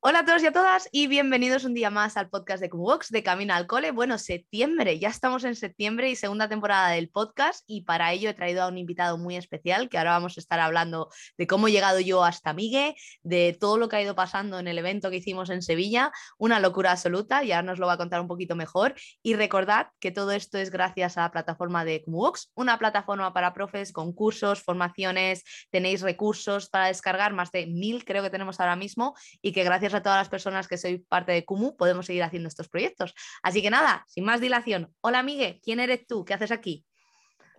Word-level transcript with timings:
Hola 0.00 0.20
a 0.20 0.24
todos 0.24 0.44
y 0.44 0.46
a 0.46 0.52
todas 0.52 0.88
y 0.92 1.08
bienvenidos 1.08 1.64
un 1.64 1.74
día 1.74 1.90
más 1.90 2.16
al 2.16 2.28
podcast 2.30 2.62
de 2.62 2.68
Box 2.68 3.10
de 3.10 3.24
Camino 3.24 3.52
al 3.52 3.66
Cole. 3.66 3.90
Bueno, 3.90 4.16
septiembre, 4.16 5.00
ya 5.00 5.08
estamos 5.08 5.42
en 5.42 5.56
septiembre 5.56 6.08
y 6.08 6.14
segunda 6.14 6.48
temporada 6.48 6.90
del 6.90 7.08
podcast 7.08 7.64
y 7.66 7.82
para 7.82 8.12
ello 8.12 8.30
he 8.30 8.34
traído 8.34 8.62
a 8.62 8.68
un 8.68 8.78
invitado 8.78 9.18
muy 9.18 9.34
especial 9.34 9.88
que 9.88 9.98
ahora 9.98 10.12
vamos 10.12 10.38
a 10.38 10.40
estar 10.40 10.60
hablando 10.60 11.10
de 11.36 11.48
cómo 11.48 11.66
he 11.66 11.72
llegado 11.72 11.98
yo 11.98 12.22
hasta 12.22 12.52
Migue, 12.52 12.94
de 13.24 13.56
todo 13.58 13.76
lo 13.76 13.88
que 13.88 13.96
ha 13.96 14.02
ido 14.02 14.14
pasando 14.14 14.60
en 14.60 14.68
el 14.68 14.78
evento 14.78 15.10
que 15.10 15.16
hicimos 15.16 15.50
en 15.50 15.62
Sevilla, 15.62 16.12
una 16.38 16.60
locura 16.60 16.92
absoluta, 16.92 17.42
ya 17.42 17.62
nos 17.62 17.80
lo 17.80 17.88
va 17.88 17.94
a 17.94 17.98
contar 17.98 18.20
un 18.20 18.28
poquito 18.28 18.54
mejor 18.54 18.94
y 19.20 19.34
recordad 19.34 19.88
que 19.98 20.12
todo 20.12 20.30
esto 20.30 20.58
es 20.58 20.70
gracias 20.70 21.18
a 21.18 21.22
la 21.22 21.32
plataforma 21.32 21.84
de 21.84 22.04
Box, 22.06 22.52
una 22.54 22.78
plataforma 22.78 23.34
para 23.34 23.52
profes 23.52 23.90
con 23.92 24.12
cursos, 24.12 24.62
formaciones, 24.62 25.42
tenéis 25.72 26.02
recursos 26.02 26.68
para 26.70 26.86
descargar, 26.86 27.32
más 27.32 27.50
de 27.50 27.66
mil 27.66 28.04
creo 28.04 28.22
que 28.22 28.30
tenemos 28.30 28.60
ahora 28.60 28.76
mismo 28.76 29.16
y 29.42 29.50
que 29.50 29.64
gracias 29.64 29.88
a 29.94 29.97
todas 30.02 30.18
las 30.18 30.28
personas 30.28 30.68
que 30.68 30.78
soy 30.78 30.98
parte 30.98 31.32
de 31.32 31.44
Kumu 31.44 31.76
podemos 31.76 32.06
seguir 32.06 32.22
haciendo 32.22 32.48
estos 32.48 32.68
proyectos. 32.68 33.14
Así 33.42 33.62
que 33.62 33.70
nada, 33.70 34.04
sin 34.08 34.24
más 34.24 34.40
dilación. 34.40 34.94
Hola, 35.00 35.22
Miguel, 35.22 35.60
¿quién 35.62 35.80
eres 35.80 36.06
tú? 36.06 36.24
¿Qué 36.24 36.34
haces 36.34 36.50
aquí? 36.50 36.87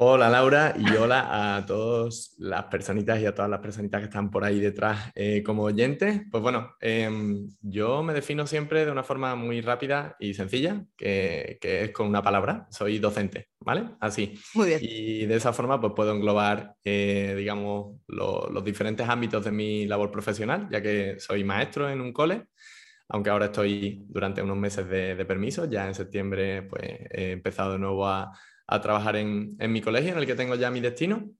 Hola 0.01 0.29
Laura 0.29 0.73
y 0.77 0.95
hola 0.95 1.57
a 1.57 1.65
todas 1.65 2.33
las 2.37 2.63
personitas 2.67 3.19
y 3.19 3.25
a 3.25 3.35
todas 3.35 3.51
las 3.51 3.59
personitas 3.59 3.99
que 3.99 4.05
están 4.05 4.31
por 4.31 4.45
ahí 4.45 4.57
detrás 4.57 5.11
eh, 5.13 5.43
como 5.43 5.63
oyentes. 5.63 6.21
Pues 6.31 6.41
bueno, 6.41 6.71
em, 6.79 7.49
yo 7.59 8.01
me 8.01 8.13
defino 8.13 8.47
siempre 8.47 8.85
de 8.85 8.91
una 8.93 9.03
forma 9.03 9.35
muy 9.35 9.59
rápida 9.59 10.15
y 10.17 10.33
sencilla, 10.35 10.85
que, 10.95 11.59
es 11.61 11.91
con 11.91 12.07
una 12.07 12.23
palabra. 12.23 12.65
Soy 12.71 12.97
docente, 12.99 13.49
¿vale? 13.59 13.89
Así. 13.99 14.39
Muy 14.53 14.67
bien. 14.67 14.79
Y 14.81 15.25
de 15.25 15.35
esa 15.35 15.51
forma 15.51 15.81
pues 15.81 15.91
puedo 15.93 16.15
englobar, 16.15 16.75
eh, 16.85 17.33
digamos, 17.37 17.97
los 18.07 18.63
diferentes 18.63 19.05
ámbitos 19.09 19.43
de 19.43 19.51
mi 19.51 19.85
labor 19.85 20.11
profesional, 20.11 20.69
ya 20.71 20.81
que 20.81 21.19
soy 21.19 21.43
maestro 21.43 21.89
en 21.89 21.99
un 21.99 22.13
cole 22.13 22.45
aunque 23.11 23.31
ahora 23.31 23.45
estoy 23.45 24.05
durante 24.07 24.39
unos 24.39 24.55
meses 24.55 24.87
de, 24.87 25.15
de 25.15 25.25
permiso, 25.25 25.65
ya 25.65 25.87
en 25.87 25.95
septiembre 25.95 26.61
pues 26.61 26.83
he 27.09 27.31
empezado 27.31 27.71
de 27.71 27.79
nuevo 27.79 28.07
a, 28.07 28.31
a 28.71 28.81
trabajar 28.81 29.15
en, 29.15 29.57
mi 29.57 29.81
colegio, 29.81 30.11
en 30.11 30.19
el 30.19 30.27
que 30.27 30.35
tengo 30.35 30.55
ya 30.55 30.69
mi 30.69 30.79
destino, 30.79 31.31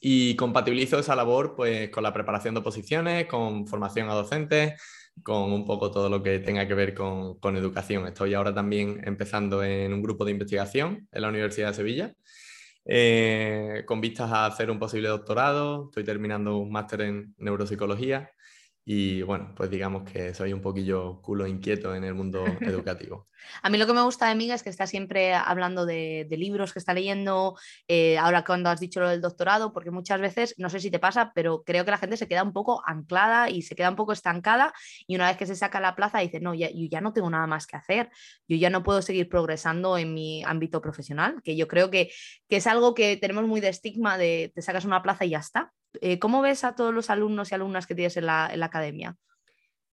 y 0.00 0.36
compatibilizo 0.36 0.98
esa 0.98 1.16
labor 1.16 1.54
pues, 1.56 1.88
con 1.90 2.02
la 2.02 2.12
preparación 2.12 2.54
de 2.54 2.60
oposiciones, 2.60 3.26
con 3.26 3.66
formación 3.66 4.10
a 4.10 4.14
docentes, 4.14 4.80
con 5.22 5.52
un 5.52 5.64
poco 5.64 5.90
todo 5.90 6.08
lo 6.10 6.22
que 6.22 6.38
tenga 6.38 6.68
que 6.68 6.74
ver 6.74 6.94
con, 6.94 7.56
educación. 7.56 8.06
Estoy 8.06 8.34
ahora 8.34 8.54
también 8.54 9.00
empezando 9.04 9.64
en 9.64 9.92
un 9.92 10.02
grupo 10.02 10.24
de 10.24 10.32
investigación 10.32 11.08
en 11.12 11.22
la 11.22 11.28
Universidad 11.28 11.68
de 11.68 11.74
Sevilla, 11.74 12.14
eh, 12.84 13.82
con 13.86 14.00
vistas 14.00 14.30
a 14.30 14.46
hacer 14.46 14.70
un 14.70 14.78
posible 14.78 15.08
doctorado. 15.08 15.86
Estoy 15.86 16.04
terminando 16.04 16.58
un 16.58 16.70
máster 16.70 17.00
en 17.02 17.34
neuropsicología 17.38 18.30
y 18.92 19.22
bueno, 19.22 19.52
pues 19.56 19.70
digamos 19.70 20.02
que 20.02 20.34
soy 20.34 20.52
un 20.52 20.60
poquillo 20.60 21.22
culo 21.22 21.46
inquieto 21.46 21.94
en 21.94 22.02
el 22.02 22.12
mundo 22.12 22.44
educativo. 22.60 23.28
A 23.62 23.70
mí 23.70 23.78
lo 23.78 23.86
que 23.86 23.92
me 23.92 24.02
gusta 24.02 24.28
de 24.28 24.34
Miga 24.34 24.56
es 24.56 24.64
que 24.64 24.68
está 24.68 24.88
siempre 24.88 25.32
hablando 25.32 25.86
de, 25.86 26.26
libros 26.28 26.72
que 26.72 26.80
está 26.80 26.92
leyendo, 26.92 27.56
eh, 27.86 28.18
ahora 28.18 28.44
cuando 28.44 28.68
has 28.68 28.80
dicho 28.80 28.98
lo 28.98 29.08
del 29.08 29.20
doctorado, 29.20 29.72
porque 29.72 29.92
muchas 29.92 30.20
veces, 30.20 30.56
no 30.58 30.68
sé 30.70 30.80
si 30.80 30.90
te 30.90 30.98
pasa, 30.98 31.30
pero 31.36 31.62
creo 31.62 31.84
que 31.84 31.92
la 31.92 31.98
gente 31.98 32.16
se 32.16 32.26
queda 32.26 32.42
un 32.42 32.52
poco 32.52 32.82
anclada 32.84 33.48
y 33.48 33.62
se 33.62 33.76
queda 33.76 33.90
un 33.90 33.96
poco 33.96 34.10
estancada 34.10 34.74
y 35.06 35.14
una 35.14 35.28
vez 35.28 35.36
que 35.36 35.46
se 35.46 35.54
saca 35.54 35.78
la 35.78 35.94
plaza 35.94 36.18
dice, 36.18 36.40
no, 36.40 36.52
ya, 36.52 36.68
yo 36.70 36.88
ya 36.90 37.00
no 37.00 37.12
tengo 37.12 37.30
nada 37.30 37.46
más 37.46 37.68
que 37.68 37.76
hacer, 37.76 38.10
yo 38.48 38.56
ya 38.56 38.70
no 38.70 38.82
puedo 38.82 39.02
seguir 39.02 39.28
progresando 39.28 39.98
en 39.98 40.14
mi 40.14 40.42
ámbito 40.42 40.80
profesional, 40.82 41.40
que 41.44 41.54
yo 41.54 41.68
creo 41.68 41.92
que, 41.92 42.10
que 42.48 42.56
es 42.56 42.66
algo 42.66 42.96
que 42.96 43.16
tenemos 43.16 43.46
muy 43.46 43.60
de 43.60 43.68
estigma 43.68 44.18
de 44.18 44.50
te 44.52 44.62
sacas 44.62 44.84
una 44.84 45.00
plaza 45.00 45.24
y 45.24 45.30
ya 45.30 45.38
está. 45.38 45.72
Eh, 46.00 46.18
¿Cómo 46.18 46.40
ves 46.40 46.64
a 46.64 46.74
todos 46.74 46.94
los 46.94 47.10
alumnos 47.10 47.50
y 47.50 47.54
alumnas 47.54 47.86
que 47.86 47.94
tienes 47.94 48.16
en 48.16 48.26
la, 48.26 48.46
academia? 48.62 49.16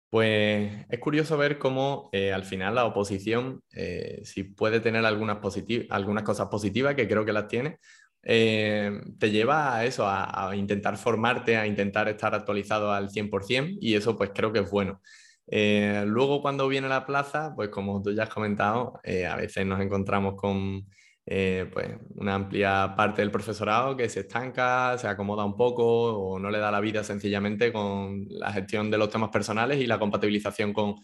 Pues 0.08 0.86
es 0.88 0.98
curioso 0.98 1.38
ver 1.38 1.58
cómo 1.58 2.10
eh, 2.12 2.32
al 2.32 2.44
final 2.44 2.75
la 2.75 2.84
oposición, 2.84 3.62
eh, 3.72 4.20
si 4.25 4.44
puede 4.44 4.80
tener 4.80 5.04
algunas, 5.04 5.38
cosas 5.38 6.48
positivas, 6.48 6.94
que 6.94 7.08
creo 7.08 7.25
que 7.25 7.32
las 7.32 7.48
tiene, 7.48 7.78
te 8.22 9.30
lleva 9.30 9.75
a 9.75 9.84
eso, 9.84 10.04
a, 10.06 10.54
intentar 10.54 10.97
formarte, 10.97 11.56
a 11.56 11.66
intentar 11.66 12.09
estar 12.09 12.34
actualizado 12.34 12.92
al 12.92 13.10
100% 13.10 13.78
y 13.80 13.94
eso 13.94 14.16
pues 14.16 14.30
creo 14.34 14.53
que 14.53 14.60
es 14.60 14.70
bueno. 14.70 15.00
luego 15.48 16.41
cuando 16.41 16.69
viene 16.69 16.88
la 16.88 17.04
plaza, 17.06 17.53
pues 17.56 17.70
como 17.70 18.00
tú 18.00 18.12
ya 18.12 18.24
has 18.24 18.28
comentado, 18.28 19.00
a 19.28 19.36
veces 19.36 19.66
nos 19.66 19.80
encontramos 19.80 20.34
con 20.36 20.86
eh, 21.25 21.71
pues 21.72 21.88
una 22.16 22.34
amplia 22.34 22.94
parte 22.97 23.22
del 23.22 23.31
profesorado 23.31 23.97
que 23.97 24.09
se 24.09 24.21
estanca, 24.21 24.99
se 24.99 25.06
acomoda 25.06 25.44
un 25.44 25.56
poco 25.56 25.84
o 25.84 26.38
no 26.38 26.50
le 26.50 26.59
da 26.59 26.71
la 26.71 26.81
vida 26.81 27.05
sencillamente 27.05 27.72
con 27.72 28.27
la 28.28 28.53
gestión 28.53 28.91
de 28.91 28.99
los 28.99 29.10
temas 29.10 29.31
personales 29.31 29.81
y 29.81 29.87
la 29.87 29.99
compatibilización 29.99 30.72
con, 30.72 30.97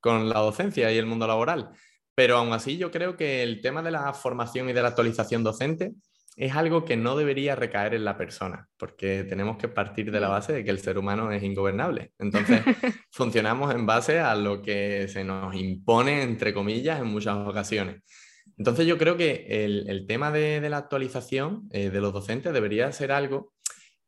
con 0.00 0.28
la 0.28 0.40
docencia 0.40 0.92
y 0.92 0.98
el 0.98 1.06
mundo 1.06 1.26
laboral. 1.26 1.70
Pero 2.14 2.36
aún 2.36 2.52
así 2.52 2.76
yo 2.78 2.90
creo 2.90 3.16
que 3.16 3.42
el 3.42 3.60
tema 3.60 3.82
de 3.82 3.90
la 3.90 4.12
formación 4.14 4.68
y 4.68 4.72
de 4.72 4.82
la 4.82 4.88
actualización 4.88 5.42
docente 5.42 5.92
es 6.36 6.54
algo 6.54 6.84
que 6.84 6.96
no 6.96 7.16
debería 7.16 7.54
recaer 7.54 7.94
en 7.94 8.04
la 8.04 8.16
persona, 8.16 8.68
porque 8.76 9.24
tenemos 9.24 9.56
que 9.56 9.68
partir 9.68 10.10
de 10.10 10.20
la 10.20 10.28
base 10.28 10.52
de 10.52 10.64
que 10.64 10.70
el 10.70 10.80
ser 10.80 10.98
humano 10.98 11.30
es 11.30 11.42
ingobernable. 11.42 12.12
Entonces, 12.18 12.62
funcionamos 13.10 13.72
en 13.74 13.86
base 13.86 14.18
a 14.18 14.34
lo 14.34 14.60
que 14.60 15.06
se 15.08 15.22
nos 15.24 15.54
impone, 15.54 16.22
entre 16.22 16.52
comillas, 16.52 17.00
en 17.00 17.06
muchas 17.06 17.36
ocasiones. 17.36 18.02
Entonces 18.56 18.86
yo 18.86 18.98
creo 18.98 19.16
que 19.16 19.46
el, 19.64 20.06
tema 20.06 20.30
de, 20.30 20.60
la 20.68 20.78
actualización 20.78 21.68
eh, 21.72 21.90
de 21.90 22.00
los 22.00 22.12
docentes 22.12 22.52
debería 22.52 22.90
ser 22.92 23.12
algo 23.12 23.52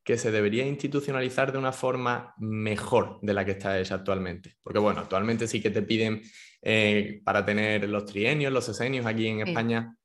que 0.04 0.18
se 0.18 0.30
debería 0.30 0.64
institucionalizar 0.64 1.50
de 1.50 1.58
una 1.58 1.72
forma 1.72 2.32
mejor 2.38 3.18
de 3.22 3.34
la 3.34 3.44
que 3.44 3.50
está 3.52 3.78
hecha 3.80 3.96
actualmente. 3.96 4.56
Porque 4.62 4.78
bueno, 4.78 5.00
actualmente 5.00 5.48
sí 5.48 5.60
que 5.60 5.70
te 5.70 5.82
piden 5.82 6.22
eh, 6.62 7.20
para 7.24 7.44
tener 7.44 7.88
los 7.88 8.04
trienios, 8.04 8.52
los 8.52 8.64
sesenios 8.64 9.04
aquí 9.04 9.26
en 9.26 9.40
España, 9.40 9.96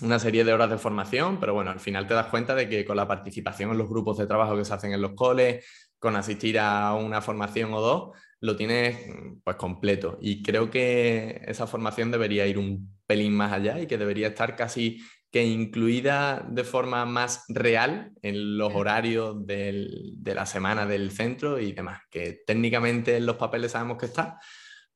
una 0.00 0.18
serie 0.18 0.44
de 0.44 0.52
horas 0.52 0.70
de 0.70 0.78
formación, 0.78 1.38
pero 1.38 1.54
bueno, 1.54 1.70
al 1.70 1.78
final 1.78 2.08
te 2.08 2.14
das 2.14 2.26
cuenta 2.26 2.56
de 2.56 2.68
que 2.68 2.84
con 2.84 2.96
la 2.96 3.06
participación 3.06 3.70
en 3.70 3.78
los 3.78 3.88
grupos 3.88 4.18
de 4.18 4.26
trabajo 4.26 4.56
que 4.56 4.64
se 4.64 4.74
hacen 4.74 4.92
en 4.92 5.00
los 5.00 5.12
coles, 5.12 5.64
con 6.00 6.16
asistir 6.16 6.58
a 6.58 6.94
una 6.94 7.22
formación 7.22 7.72
o 7.72 7.80
dos, 7.80 8.18
lo 8.40 8.56
tienes 8.56 8.98
pues 9.44 9.56
completo. 9.56 10.18
Y 10.20 10.42
creo 10.42 10.70
que 10.70 11.40
esa 11.46 11.68
formación 11.68 12.10
debería 12.10 12.46
ir 12.46 12.58
un 12.58 12.95
pelín 13.06 13.34
más 13.34 13.52
allá 13.52 13.80
y 13.80 13.86
que 13.86 13.98
debería 13.98 14.28
estar 14.28 14.56
casi 14.56 15.00
que 15.30 15.44
incluida 15.44 16.46
de 16.48 16.64
forma 16.64 17.04
más 17.04 17.44
real 17.48 18.12
en 18.22 18.56
los 18.56 18.74
horarios 18.74 19.46
de 19.46 20.32
la 20.34 20.46
semana 20.46 20.86
del 20.86 21.10
centro 21.10 21.58
y 21.58 21.72
demás, 21.72 22.00
que 22.10 22.42
técnicamente 22.46 23.16
en 23.16 23.26
los 23.26 23.36
papeles 23.36 23.72
sabemos 23.72 23.98
que 23.98 24.06
está, 24.06 24.38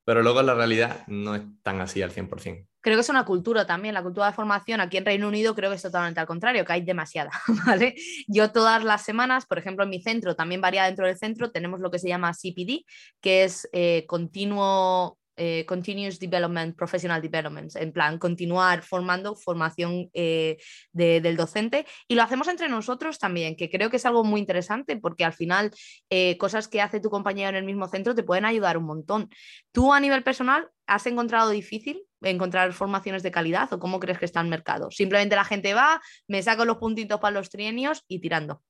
pero 0.03 0.23
luego 0.23 0.39
en 0.39 0.47
la 0.47 0.55
realidad 0.55 1.05
no 1.07 1.35
es 1.35 1.43
tan 1.61 1.79
así 1.79 2.01
al 2.01 2.11
100%. 2.11 2.67
Creo 2.83 2.97
que 2.97 3.01
es 3.01 3.09
una 3.09 3.25
cultura 3.25 3.67
también, 3.67 3.93
la 3.93 4.01
cultura 4.01 4.25
de 4.25 4.33
formación 4.33 4.81
aquí 4.81 4.97
en 4.97 5.05
Reino 5.05 5.27
Unido 5.27 5.53
creo 5.53 5.69
que 5.69 5.75
es 5.75 5.81
totalmente 5.83 6.19
al 6.19 6.25
contrario, 6.25 6.65
que 6.65 6.73
hay 6.73 6.81
demasiada, 6.81 7.29
¿vale? 7.67 7.93
Yo 8.27 8.51
todas 8.51 8.83
las 8.83 9.03
semanas, 9.03 9.45
por 9.45 9.59
ejemplo, 9.59 9.83
en 9.83 9.91
mi 9.91 10.01
centro, 10.01 10.35
también 10.35 10.61
varía 10.61 10.85
dentro 10.85 11.05
del 11.05 11.17
centro, 11.17 11.51
tenemos 11.51 11.79
lo 11.79 11.91
que 11.91 11.99
se 11.99 12.07
llama 12.07 12.33
CPD, 12.33 12.83
que 13.21 13.43
es 13.43 13.69
eh, 13.73 14.05
continuo 14.07 15.19
eh, 15.43 15.65
continuous 15.65 16.19
Development, 16.19 16.75
Professional 16.75 17.19
Development, 17.19 17.75
en 17.75 17.91
plan, 17.91 18.19
continuar 18.19 18.83
formando 18.83 19.35
formación 19.35 20.07
eh, 20.13 20.57
del 20.93 21.35
docente. 21.35 21.87
Y 22.07 22.13
lo 22.13 22.21
hacemos 22.21 22.47
entre 22.47 22.69
nosotros 22.69 23.17
también, 23.17 23.55
que 23.55 23.67
creo 23.67 23.89
que 23.89 23.97
es 23.97 24.05
algo 24.05 24.23
muy 24.23 24.39
interesante 24.39 24.97
porque 24.97 25.25
al 25.25 25.33
final 25.33 25.71
eh, 26.11 26.37
cosas 26.37 26.67
que 26.67 26.79
hace 26.79 26.99
tu 26.99 27.09
compañero 27.09 27.49
en 27.49 27.55
el 27.55 27.63
mismo 27.63 27.87
centro 27.87 28.13
te 28.13 28.21
pueden 28.21 28.45
ayudar 28.45 28.77
un 28.77 28.83
montón. 28.83 29.31
¿Tú 29.71 29.91
a 29.91 29.99
nivel 29.99 30.21
personal 30.21 30.69
has 30.85 31.07
encontrado 31.07 31.49
difícil 31.49 32.03
encontrar 32.21 32.71
formaciones 32.73 33.23
de 33.23 33.31
calidad 33.31 33.73
o 33.73 33.79
cómo 33.79 33.99
crees 33.99 34.19
que 34.19 34.25
está 34.25 34.41
el 34.41 34.47
mercado? 34.47 34.91
Simplemente 34.91 35.35
la 35.35 35.43
gente 35.43 35.73
va, 35.73 35.99
me 36.27 36.43
saco 36.43 36.65
los 36.65 36.77
puntitos 36.77 37.19
para 37.19 37.33
los 37.33 37.49
trienios 37.49 38.03
y 38.07 38.19
tirando. 38.19 38.61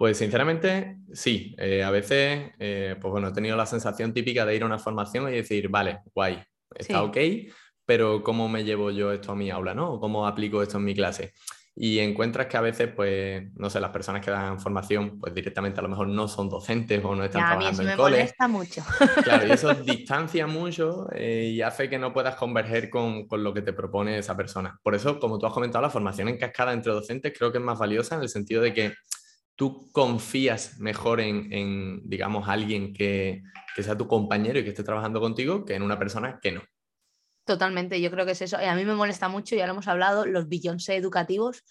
Pues 0.00 0.16
sinceramente, 0.16 0.96
sí. 1.12 1.54
Eh, 1.58 1.82
a 1.82 1.90
veces, 1.90 2.52
eh, 2.58 2.96
pues 2.98 3.12
bueno, 3.12 3.28
he 3.28 3.32
tenido 3.34 3.54
la 3.54 3.66
sensación 3.66 4.14
típica 4.14 4.46
de 4.46 4.56
ir 4.56 4.62
a 4.62 4.64
una 4.64 4.78
formación 4.78 5.28
y 5.28 5.32
decir, 5.32 5.68
vale, 5.68 5.98
guay, 6.14 6.42
está 6.74 7.02
ok, 7.02 7.18
pero 7.84 8.22
¿cómo 8.22 8.48
me 8.48 8.64
llevo 8.64 8.90
yo 8.90 9.12
esto 9.12 9.32
a 9.32 9.36
mi 9.36 9.50
aula, 9.50 9.74
no? 9.74 10.00
¿Cómo 10.00 10.26
aplico 10.26 10.62
esto 10.62 10.78
en 10.78 10.84
mi 10.84 10.94
clase? 10.94 11.34
y 11.76 11.98
encuentras 12.00 12.46
que 12.46 12.56
a 12.56 12.60
veces, 12.60 12.90
pues, 12.94 13.42
no 13.54 13.70
sé, 13.70 13.80
las 13.80 13.90
personas 13.90 14.24
que 14.24 14.30
dan 14.30 14.58
formación, 14.58 15.18
pues 15.18 15.32
directamente 15.32 15.80
a 15.80 15.82
lo 15.82 15.88
mejor 15.88 16.08
no 16.08 16.28
son 16.28 16.48
docentes 16.48 17.02
o 17.04 17.14
no 17.14 17.24
están 17.24 17.42
trabajando 17.42 17.66
a 17.66 17.70
mí 17.70 17.74
eso 17.74 17.82
me 17.84 17.96
cole. 17.96 18.16
molesta 18.18 18.48
mucho. 18.48 18.82
Claro, 19.24 19.46
y 19.46 19.52
eso 19.52 19.72
distancia 19.84 20.46
mucho 20.46 21.08
eh, 21.12 21.52
y 21.54 21.62
hace 21.62 21.88
que 21.88 21.98
no 21.98 22.12
puedas 22.12 22.34
converger 22.34 22.90
con, 22.90 23.26
con, 23.26 23.44
lo 23.44 23.54
que 23.54 23.62
te 23.62 23.72
propone 23.72 24.18
esa 24.18 24.36
persona. 24.36 24.78
Por 24.82 24.94
eso, 24.94 25.18
como 25.20 25.38
tú 25.38 25.46
has 25.46 25.52
comentado, 25.52 25.80
la 25.80 25.90
formación 25.90 26.28
en 26.28 26.38
cascada 26.38 26.72
entre 26.72 26.92
docentes 26.92 27.32
creo 27.38 27.52
que 27.52 27.58
es 27.58 27.64
más 27.64 27.78
valiosa 27.78 28.16
en 28.16 28.22
el 28.22 28.28
sentido 28.28 28.62
de 28.62 28.74
que 28.74 28.92
tú 29.60 29.90
confías 29.92 30.78
mejor 30.78 31.20
en, 31.20 32.00
digamos, 32.08 32.48
alguien 32.48 32.94
que, 32.94 33.42
sea 33.76 33.94
tu 33.94 34.08
compañero 34.08 34.58
y 34.58 34.64
que 34.64 34.70
esté 34.70 34.82
trabajando 34.82 35.20
contigo 35.20 35.66
que 35.66 35.74
en 35.74 35.82
una 35.82 35.98
persona 35.98 36.38
que 36.40 36.52
no. 36.52 36.62
Totalmente, 37.44 38.00
yo 38.00 38.10
creo 38.10 38.24
que 38.24 38.32
es 38.32 38.40
eso. 38.40 38.56
A 38.56 38.74
mí 38.74 38.86
me 38.86 38.94
molesta 38.94 39.28
mucho, 39.28 39.54
ya 39.56 39.66
lo 39.66 39.72
hemos 39.72 39.86
hablado, 39.86 40.24
los 40.24 40.48
Beyoncé 40.48 40.96
educativos 40.96 41.62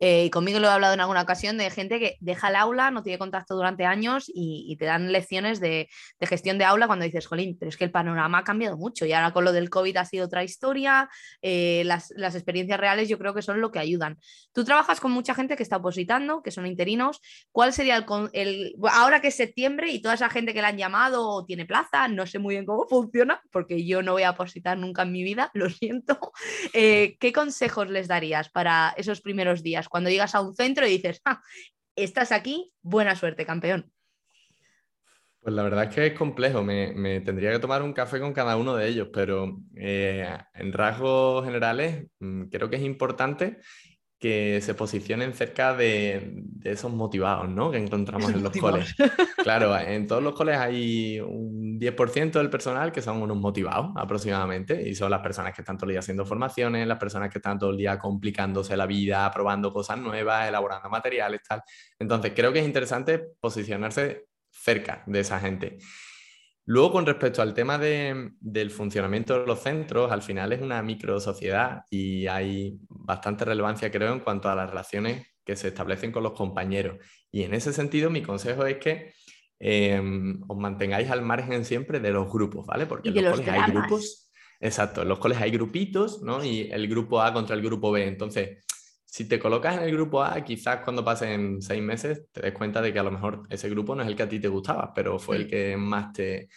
eh, 0.00 0.26
y 0.26 0.30
conmigo 0.30 0.60
lo 0.60 0.68
he 0.68 0.70
hablado 0.70 0.94
en 0.94 1.00
alguna 1.00 1.22
ocasión 1.22 1.58
de 1.58 1.70
gente 1.70 1.98
que 1.98 2.16
deja 2.20 2.48
el 2.48 2.56
aula, 2.56 2.90
no 2.90 3.02
tiene 3.02 3.18
contacto 3.18 3.54
durante 3.54 3.84
años 3.84 4.30
y, 4.32 4.76
te 4.78 4.84
dan 4.84 5.10
lecciones 5.10 5.60
de, 5.60 5.88
gestión 6.20 6.58
de 6.58 6.64
aula 6.64 6.86
cuando 6.86 7.04
dices, 7.04 7.26
jolín, 7.26 7.56
pero 7.58 7.68
es 7.68 7.76
que 7.76 7.84
el 7.84 7.90
panorama 7.90 8.38
ha 8.38 8.44
cambiado 8.44 8.76
mucho 8.76 9.06
y 9.06 9.12
ahora 9.12 9.32
con 9.32 9.44
lo 9.44 9.52
del 9.52 9.70
COVID 9.70 9.96
ha 9.96 10.04
sido 10.04 10.26
otra 10.26 10.44
historia, 10.44 11.08
eh, 11.42 11.82
las, 11.84 12.12
experiencias 12.34 12.78
reales 12.78 13.08
yo 13.08 13.18
creo 13.18 13.34
que 13.34 13.42
son 13.42 13.60
lo 13.60 13.72
que 13.72 13.78
ayudan. 13.78 14.18
Tú 14.52 14.64
trabajas 14.64 15.00
con 15.00 15.10
mucha 15.10 15.34
gente 15.34 15.56
que 15.56 15.62
está 15.62 15.78
opositando, 15.78 16.42
que 16.42 16.50
son 16.50 16.66
interinos. 16.66 17.20
¿Cuál 17.50 17.72
sería 17.72 17.96
el, 17.96 18.04
el 18.32 18.74
ahora 18.90 19.20
que 19.20 19.28
es 19.28 19.34
septiembre 19.34 19.90
y 19.90 20.00
toda 20.00 20.14
esa 20.14 20.30
gente 20.30 20.54
que 20.54 20.60
le 20.60 20.68
han 20.68 20.76
llamado 20.76 21.28
o 21.28 21.44
tiene 21.44 21.66
plaza, 21.66 22.08
no 22.08 22.26
sé 22.26 22.38
muy 22.38 22.54
bien 22.54 22.66
cómo 22.66 22.86
funciona, 22.88 23.42
porque 23.50 23.84
yo 23.84 24.02
no 24.02 24.12
voy 24.12 24.22
a 24.22 24.30
opositar 24.30 24.78
nunca 24.78 25.02
en 25.02 25.12
mi 25.12 25.22
vida, 25.22 25.50
lo 25.54 25.68
siento. 25.70 26.18
Eh, 26.74 27.16
¿Qué 27.18 27.32
consejos 27.32 27.88
les 27.88 28.08
darías 28.08 28.50
para 28.50 28.94
esos 28.96 29.20
primeros 29.20 29.62
días? 29.62 29.87
Cuando 29.88 30.10
llegas 30.10 30.34
a 30.34 30.40
un 30.40 30.54
centro 30.54 30.86
y 30.86 30.90
dices, 30.90 31.20
ah, 31.24 31.40
estás 31.96 32.32
aquí, 32.32 32.72
buena 32.82 33.16
suerte, 33.16 33.44
campeón. 33.44 33.90
Pues 35.40 35.54
la 35.54 35.62
verdad 35.62 35.84
es 35.84 35.94
que 35.94 36.06
es 36.08 36.12
complejo, 36.14 36.62
me, 36.62 37.20
tendría 37.20 37.52
que 37.52 37.58
tomar 37.58 37.82
un 37.82 37.92
café 37.92 38.20
con 38.20 38.32
cada 38.32 38.56
uno 38.56 38.74
de 38.76 38.88
ellos, 38.88 39.08
pero 39.12 39.60
eh, 39.76 40.28
en 40.54 40.72
rasgos 40.72 41.44
generales 41.44 42.06
mm, 42.18 42.44
creo 42.44 42.68
que 42.68 42.76
es 42.76 42.82
importante 42.82 43.58
que 44.18 44.60
se 44.60 44.74
posicionen 44.74 45.32
cerca 45.32 45.74
de, 45.74 46.42
esos 46.64 46.92
motivados, 46.92 47.48
¿no? 47.48 47.70
Que 47.70 47.78
encontramos 47.78 48.30
en 48.32 48.42
los 48.42 48.52
coles. 48.56 48.94
Claro, 49.42 49.76
en 49.78 50.06
todos 50.06 50.22
los 50.22 50.34
coles 50.34 50.58
hay 50.58 51.20
un 51.20 51.78
10% 51.78 52.32
del 52.32 52.50
personal 52.50 52.90
que 52.90 53.00
son 53.00 53.22
unos 53.22 53.36
motivados 53.36 53.92
aproximadamente 53.96 54.88
y 54.88 54.94
son 54.94 55.10
las 55.10 55.20
personas 55.20 55.54
que 55.54 55.62
están 55.62 55.78
todo 55.78 55.86
el 55.86 55.92
día 55.92 56.00
haciendo 56.00 56.26
formaciones, 56.26 56.86
las 56.86 56.98
personas 56.98 57.30
que 57.30 57.38
están 57.38 57.58
todo 57.58 57.70
el 57.70 57.76
día 57.76 57.98
complicándose 57.98 58.76
la 58.76 58.86
vida, 58.86 59.30
probando 59.30 59.72
cosas 59.72 59.98
nuevas, 59.98 60.48
elaborando 60.48 60.90
materiales, 60.90 61.40
tal. 61.48 61.62
Entonces, 61.98 62.32
creo 62.34 62.52
que 62.52 62.58
es 62.58 62.66
interesante 62.66 63.24
posicionarse 63.40 64.26
cerca 64.50 65.04
de 65.06 65.20
esa 65.20 65.38
gente. 65.38 65.78
Luego, 66.68 66.92
con 66.92 67.06
respecto 67.06 67.40
al 67.40 67.54
tema 67.54 67.78
del 67.78 68.70
funcionamiento 68.70 69.40
de 69.40 69.46
los 69.46 69.60
centros, 69.60 70.12
al 70.12 70.20
final 70.20 70.52
es 70.52 70.60
una 70.60 70.82
micro 70.82 71.18
sociedad 71.18 71.84
y 71.88 72.26
hay 72.26 72.78
bastante 72.90 73.46
relevancia, 73.46 73.90
creo, 73.90 74.12
en 74.12 74.20
cuanto 74.20 74.50
a 74.50 74.54
las 74.54 74.68
relaciones 74.68 75.26
que 75.42 75.56
se 75.56 75.68
establecen 75.68 76.12
con 76.12 76.22
los 76.24 76.32
compañeros. 76.32 76.98
Y 77.32 77.44
en 77.44 77.54
ese 77.54 77.72
sentido, 77.72 78.10
mi 78.10 78.20
consejo 78.20 78.66
es 78.66 78.76
que 78.76 79.14
em, 79.58 80.42
os 80.46 80.58
mantengáis 80.58 81.08
al 81.08 81.22
margen 81.22 81.64
siempre 81.64 82.00
de 82.00 82.10
los 82.10 82.30
grupos, 82.30 82.66
¿vale? 82.66 82.84
Porque 82.84 83.08
en 83.08 83.24
los, 83.24 83.40
coles 83.40 83.48
hay 83.48 83.72
grupos. 83.72 84.30
Exacto, 84.60 85.00
en 85.00 85.08
los 85.08 85.18
coles 85.20 85.38
hay 85.38 85.50
grupitos, 85.50 86.20
¿no? 86.20 86.44
Y 86.44 86.70
el 86.70 86.86
grupo 86.86 87.22
A 87.22 87.32
contra 87.32 87.56
el 87.56 87.62
grupo 87.62 87.92
B. 87.92 88.06
Entonces, 88.06 88.62
si 89.10 89.26
te 89.26 89.38
colocas 89.38 89.78
en 89.78 89.84
el 89.84 89.92
grupo 89.92 90.22
A, 90.22 90.44
quizás 90.44 90.80
cuando 90.84 91.02
pasen 91.02 91.62
seis 91.62 91.82
meses 91.82 92.26
te 92.30 92.42
des 92.42 92.52
cuenta 92.52 92.82
de 92.82 92.92
que 92.92 92.98
a 92.98 93.02
lo 93.02 93.10
mejor 93.10 93.44
ese 93.48 93.70
grupo 93.70 93.94
no 93.94 94.02
es 94.02 94.08
el 94.08 94.14
que 94.14 94.24
a 94.24 94.28
ti 94.28 94.38
te 94.38 94.48
gustaba, 94.48 94.92
pero 94.94 95.18
fue 95.18 95.36
el 95.36 95.46
mm. 95.46 95.48
que 95.48 95.76
más 95.78 96.12
te, 96.12 96.50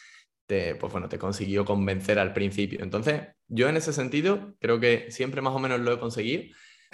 te, 0.46 0.76
pues 0.76 0.92
bueno, 0.92 1.08
te 1.08 1.18
consiguió 1.18 1.64
convencer 1.64 2.20
al 2.20 2.34
principio. 2.34 2.84
Entonces, 2.84 3.22
yo 3.48 3.70
en 3.70 3.78
ese 3.78 3.94
sentido 3.94 4.54
creo 4.60 4.82
que 4.82 5.10
siempre 5.12 5.42
más 5.42 5.56
o 5.56 5.60
menos 5.60 5.80
lo 5.80 5.94
he 5.94 6.00
conseguido. 6.00 6.54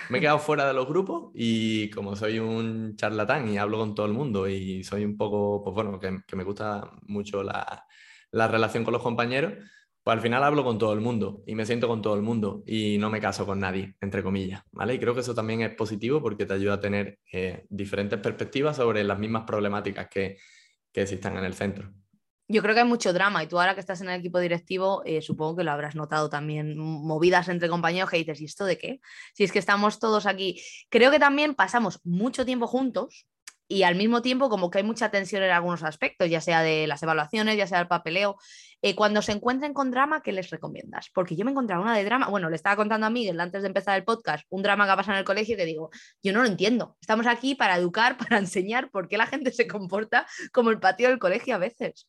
Me 0.09 0.19
he 0.19 0.21
quedado 0.21 0.37
fuera 0.37 0.67
de 0.67 0.75
los 0.75 0.87
grupos 0.87 1.31
y 1.33 1.89
como 1.89 2.15
soy 2.15 2.37
un 2.37 2.95
charlatán 2.95 3.49
y 3.49 3.57
hablo 3.57 3.79
con 3.79 3.95
todo 3.95 4.05
el 4.05 4.13
mundo 4.13 4.47
y 4.47 4.83
soy 4.83 5.03
un 5.03 5.17
poco, 5.17 5.63
pues 5.63 5.73
bueno, 5.73 5.99
que, 5.99 6.35
me 6.35 6.43
gusta 6.43 6.91
mucho 7.07 7.41
la, 7.41 7.83
la 8.29 8.47
relación 8.47 8.83
con 8.83 8.93
los 8.93 9.01
compañeros, 9.01 9.53
pues 10.07 10.15
al 10.15 10.21
final 10.21 10.41
hablo 10.41 10.63
con 10.63 10.77
todo 10.77 10.93
el 10.93 11.01
mundo 11.01 11.43
y 11.45 11.53
me 11.53 11.65
siento 11.65 11.89
con 11.89 12.01
todo 12.01 12.15
el 12.15 12.21
mundo 12.21 12.63
y 12.65 12.97
no 12.97 13.09
me 13.09 13.19
caso 13.19 13.45
con 13.45 13.59
nadie, 13.59 13.97
entre 13.99 14.23
comillas, 14.23 14.63
¿vale? 14.71 14.93
Y 14.93 14.99
creo 14.99 15.13
que 15.13 15.19
eso 15.19 15.35
también 15.35 15.63
es 15.63 15.75
positivo 15.75 16.21
porque 16.21 16.45
te 16.45 16.53
ayuda 16.53 16.75
a 16.75 16.79
tener 16.79 17.19
eh, 17.29 17.65
diferentes 17.67 18.17
perspectivas 18.17 18.77
sobre 18.77 19.03
las 19.03 19.19
mismas 19.19 19.43
problemáticas 19.43 20.07
que, 20.07 20.37
que 20.93 21.01
existan 21.01 21.35
en 21.35 21.43
el 21.43 21.55
centro. 21.55 21.91
Yo 22.47 22.61
creo 22.61 22.73
que 22.73 22.79
hay 22.79 22.87
mucho 22.87 23.11
drama 23.11 23.43
y 23.43 23.47
tú 23.47 23.59
ahora 23.59 23.73
que 23.73 23.81
estás 23.81 23.99
en 23.99 24.07
el 24.07 24.21
equipo 24.21 24.39
directivo, 24.39 25.01
eh, 25.03 25.21
supongo 25.21 25.57
que 25.57 25.65
lo 25.65 25.71
habrás 25.71 25.97
notado 25.97 26.29
también, 26.29 26.77
movidas 26.77 27.49
entre 27.49 27.67
compañeros 27.67 28.09
que 28.09 28.15
dices, 28.15 28.39
¿y 28.39 28.45
esto 28.45 28.63
de 28.63 28.77
qué? 28.77 29.01
Si 29.33 29.43
es 29.43 29.51
que 29.51 29.59
estamos 29.59 29.99
todos 29.99 30.25
aquí. 30.25 30.63
Creo 30.87 31.11
que 31.11 31.19
también 31.19 31.53
pasamos 31.53 31.99
mucho 32.05 32.45
tiempo 32.45 32.65
juntos 32.65 33.27
y 33.67 33.83
al 33.83 33.95
mismo 33.95 34.21
tiempo 34.21 34.49
como 34.49 34.69
que 34.69 34.79
hay 34.79 34.83
mucha 34.83 35.11
tensión 35.11 35.43
en 35.43 35.51
algunos 35.51 35.83
aspectos, 35.83 36.29
ya 36.29 36.41
sea 36.41 36.61
de 36.61 36.87
las 36.87 37.03
evaluaciones, 37.03 37.57
ya 37.57 37.67
sea 37.67 37.81
el 37.81 37.87
papeleo. 37.87 38.37
Eh, 38.81 38.95
cuando 38.95 39.21
se 39.21 39.31
encuentren 39.31 39.73
con 39.73 39.91
drama, 39.91 40.21
¿qué 40.21 40.31
les 40.31 40.49
recomiendas? 40.49 41.09
Porque 41.13 41.35
yo 41.35 41.43
me 41.43 41.51
encontré 41.51 41.77
una 41.77 41.97
de 41.97 42.05
drama, 42.05 42.29
bueno, 42.29 42.49
le 42.49 42.55
estaba 42.55 42.75
contando 42.75 43.07
a 43.07 43.09
Miguel 43.09 43.39
antes 43.39 43.61
de 43.63 43.67
empezar 43.67 43.97
el 43.97 44.03
podcast, 44.03 44.45
un 44.49 44.61
drama 44.61 44.85
que 44.85 44.91
ha 44.91 44.95
pasado 44.95 45.13
en 45.13 45.19
el 45.19 45.25
colegio 45.25 45.57
que 45.57 45.65
digo, 45.65 45.89
yo 46.23 46.33
no 46.33 46.41
lo 46.41 46.47
entiendo, 46.47 46.95
estamos 47.01 47.27
aquí 47.27 47.55
para 47.55 47.75
educar, 47.75 48.17
para 48.29 48.37
enseñar 48.37 48.89
por 48.91 49.07
qué 49.07 49.17
la 49.17 49.25
gente 49.25 49.51
se 49.51 49.67
comporta 49.67 50.25
como 50.51 50.69
el 50.69 50.79
patio 50.79 51.09
del 51.09 51.19
colegio 51.19 51.55
a 51.55 51.57
veces. 51.57 52.07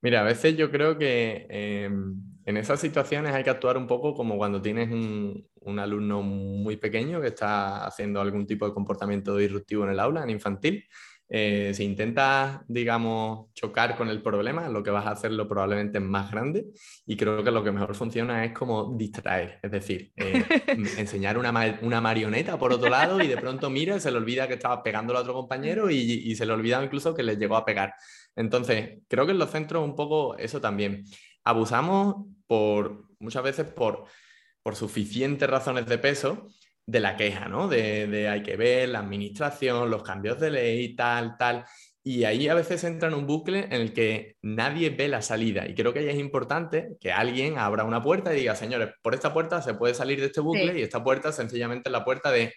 Mira, 0.00 0.20
a 0.20 0.24
veces 0.24 0.56
yo 0.56 0.70
creo 0.70 0.98
que 0.98 1.46
em, 1.48 2.14
en 2.44 2.56
esas 2.58 2.78
situaciones 2.78 3.32
hay 3.32 3.42
que 3.42 3.48
actuar 3.48 3.78
un 3.78 3.86
poco 3.86 4.14
como 4.14 4.36
cuando 4.36 4.60
tienes 4.60 4.90
un, 4.90 5.48
un, 5.64 5.78
alumno 5.78 6.22
muy 6.22 6.76
pequeño 6.76 7.20
que 7.20 7.28
está 7.28 7.86
haciendo 7.86 8.20
algún 8.20 8.46
tipo 8.46 8.66
de 8.66 8.74
comportamiento 8.74 9.36
disruptivo 9.36 9.84
en 9.84 9.90
el 9.90 10.00
aula, 10.00 10.22
en 10.22 10.30
infantil. 10.30 10.84
Eh, 11.28 11.72
si 11.74 11.84
intentas, 11.84 12.60
digamos, 12.68 13.52
chocar 13.54 13.96
con 13.96 14.08
el 14.08 14.22
problema, 14.22 14.68
lo 14.68 14.82
que 14.82 14.90
vas 14.90 15.06
a 15.06 15.12
hacerlo 15.12 15.48
probablemente 15.48 15.98
es 15.98 16.04
más 16.04 16.30
grande 16.30 16.66
y 17.06 17.16
creo 17.16 17.42
que 17.42 17.50
lo 17.50 17.64
que 17.64 17.72
mejor 17.72 17.94
funciona 17.94 18.44
es 18.44 18.52
como 18.52 18.94
distraer, 18.94 19.58
es 19.62 19.70
decir, 19.70 20.12
eh, 20.16 20.44
enseñar 20.98 21.38
una, 21.38 21.78
una, 21.80 22.00
marioneta 22.02 22.58
por 22.58 22.72
otro 22.72 22.90
lado 22.90 23.22
y 23.22 23.26
de 23.26 23.38
pronto 23.38 23.70
mira, 23.70 23.98
se 23.98 24.10
le 24.10 24.18
olvida 24.18 24.46
que 24.46 24.54
estaba 24.54 24.82
pegando 24.82 25.16
a 25.16 25.20
otro 25.20 25.32
compañero 25.32 25.90
y, 25.90 25.96
y 25.96 26.36
se 26.36 26.44
le 26.44 26.52
olvida 26.52 26.84
incluso 26.84 27.14
que 27.14 27.22
le 27.22 27.36
llegó 27.36 27.56
a 27.56 27.64
pegar. 27.64 27.94
Entonces, 28.36 28.98
creo 29.08 29.24
que 29.24 29.32
en 29.32 29.38
los 29.38 29.50
centros 29.50 29.82
un 29.82 29.96
poco 29.96 30.36
eso 30.36 30.60
también. 30.60 31.04
Abusamos 31.42 32.26
por 32.46 33.06
muchas 33.18 33.42
veces 33.42 33.66
por, 33.66 34.04
por 34.64 34.76
suficientes 34.76 35.48
razones 35.48 35.86
de 35.86 35.98
peso 35.98 36.48
de 36.86 37.00
la 37.00 37.16
queja, 37.16 37.48
¿no? 37.48 37.68
De, 37.68 38.28
hay 38.28 38.42
que 38.42 38.56
ver 38.56 38.88
la 38.88 39.00
administración, 39.00 39.90
los 39.90 40.02
cambios 40.02 40.40
de 40.40 40.50
ley, 40.50 40.96
tal, 40.96 41.36
tal. 41.38 41.66
Y 42.02 42.24
ahí 42.24 42.48
a 42.48 42.54
veces 42.54 42.82
entra 42.84 43.08
en 43.08 43.14
un 43.14 43.26
bucle 43.26 43.66
en 43.66 43.74
el 43.74 43.92
que 43.92 44.36
nadie 44.42 44.90
ve 44.90 45.08
la 45.08 45.20
salida. 45.20 45.68
Y 45.68 45.74
creo 45.74 45.92
que 45.92 46.00
ahí 46.00 46.08
es 46.08 46.18
importante 46.18 46.96
que 46.98 47.12
alguien 47.12 47.58
abra 47.58 47.84
una 47.84 48.02
puerta 48.02 48.34
y 48.34 48.40
diga, 48.40 48.56
señores, 48.56 48.90
por 49.02 49.14
esta 49.14 49.32
puerta 49.34 49.60
se 49.60 49.74
puede 49.74 49.94
salir 49.94 50.18
de 50.18 50.26
este 50.26 50.40
bucle 50.40 50.78
y 50.78 50.82
esta 50.82 51.04
puerta 51.04 51.30
sencillamente 51.30 51.90
es 51.90 51.92
la 51.92 52.04
puerta 52.04 52.30
de 52.30 52.54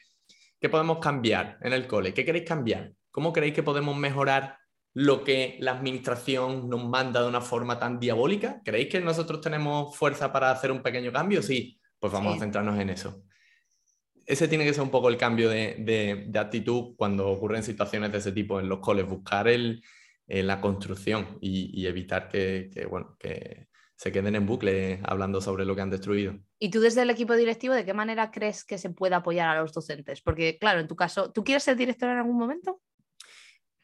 ¿qué 0.61 0.69
podemos 0.69 0.99
cambiar 0.99 1.57
en 1.61 1.73
el 1.73 1.87
cole? 1.87 2.13
¿Qué 2.13 2.23
queréis 2.25 2.45
cambiar? 2.45 2.93
¿Cómo 3.11 3.33
creéis 3.33 3.53
que 3.53 3.63
podemos 3.63 3.97
mejorar 3.97 4.57
lo 4.93 5.23
que 5.23 5.57
la 5.59 5.71
administración 5.73 6.69
nos 6.69 6.83
manda 6.85 7.21
de 7.21 7.27
una 7.27 7.41
forma 7.41 7.79
tan 7.79 7.99
diabólica? 7.99 8.61
¿Creéis 8.63 8.89
que 8.89 8.99
nosotros 9.01 9.41
tenemos 9.41 9.95
fuerza 9.95 10.31
para 10.31 10.51
hacer 10.51 10.71
un 10.71 10.81
pequeño 10.81 11.11
cambio? 11.11 11.43
Sí, 11.43 11.76
pues 11.99 12.13
vamos 12.13 12.35
a 12.35 12.39
centrarnos 12.39 12.79
en 12.79 12.89
eso 12.89 13.23
ese 14.27 14.49
tiene 14.49 14.65
que 14.65 14.73
ser 14.73 14.83
un 14.83 14.91
poco 14.91 15.07
el 15.07 15.17
cambio 15.17 15.49
de, 15.49 16.29
actitud 16.35 16.95
cuando 16.97 17.29
ocurren 17.29 17.63
situaciones 17.63 18.11
de 18.11 18.17
ese 18.17 18.33
tipo 18.33 18.59
en 18.59 18.67
los 18.67 18.79
coles, 18.79 19.07
buscar 19.07 19.47
el, 19.47 19.81
eh, 20.27 20.43
la 20.43 20.59
construcción 20.59 21.37
y, 21.39 21.87
evitar 21.87 22.27
que, 22.27 22.69
bueno, 22.89 23.15
que 23.17 23.67
se 23.95 24.11
queden 24.11 24.35
en 24.35 24.45
bucle 24.45 24.99
hablando 25.05 25.39
sobre 25.39 25.65
lo 25.65 25.75
que 25.75 25.81
han 25.81 25.89
destruido. 25.89 26.37
¿Y 26.59 26.69
tú 26.69 26.81
desde 26.81 27.01
el 27.01 27.09
equipo 27.09 27.35
directivo 27.35 27.73
de 27.73 27.85
qué 27.85 27.93
manera 27.93 28.29
crees 28.29 28.65
que 28.65 28.77
se 28.77 28.89
puede 28.89 29.15
apoyar 29.15 29.47
a 29.47 29.61
los 29.61 29.71
docentes? 29.71 30.21
Porque 30.21 30.57
claro, 30.59 30.81
en 30.81 30.87
tu 30.87 30.95
caso, 30.95 31.31
¿tú 31.31 31.43
quieres 31.43 31.63
ser 31.63 31.77
director 31.77 32.09
en 32.09 32.17
algún 32.17 32.37
momento? 32.37 32.81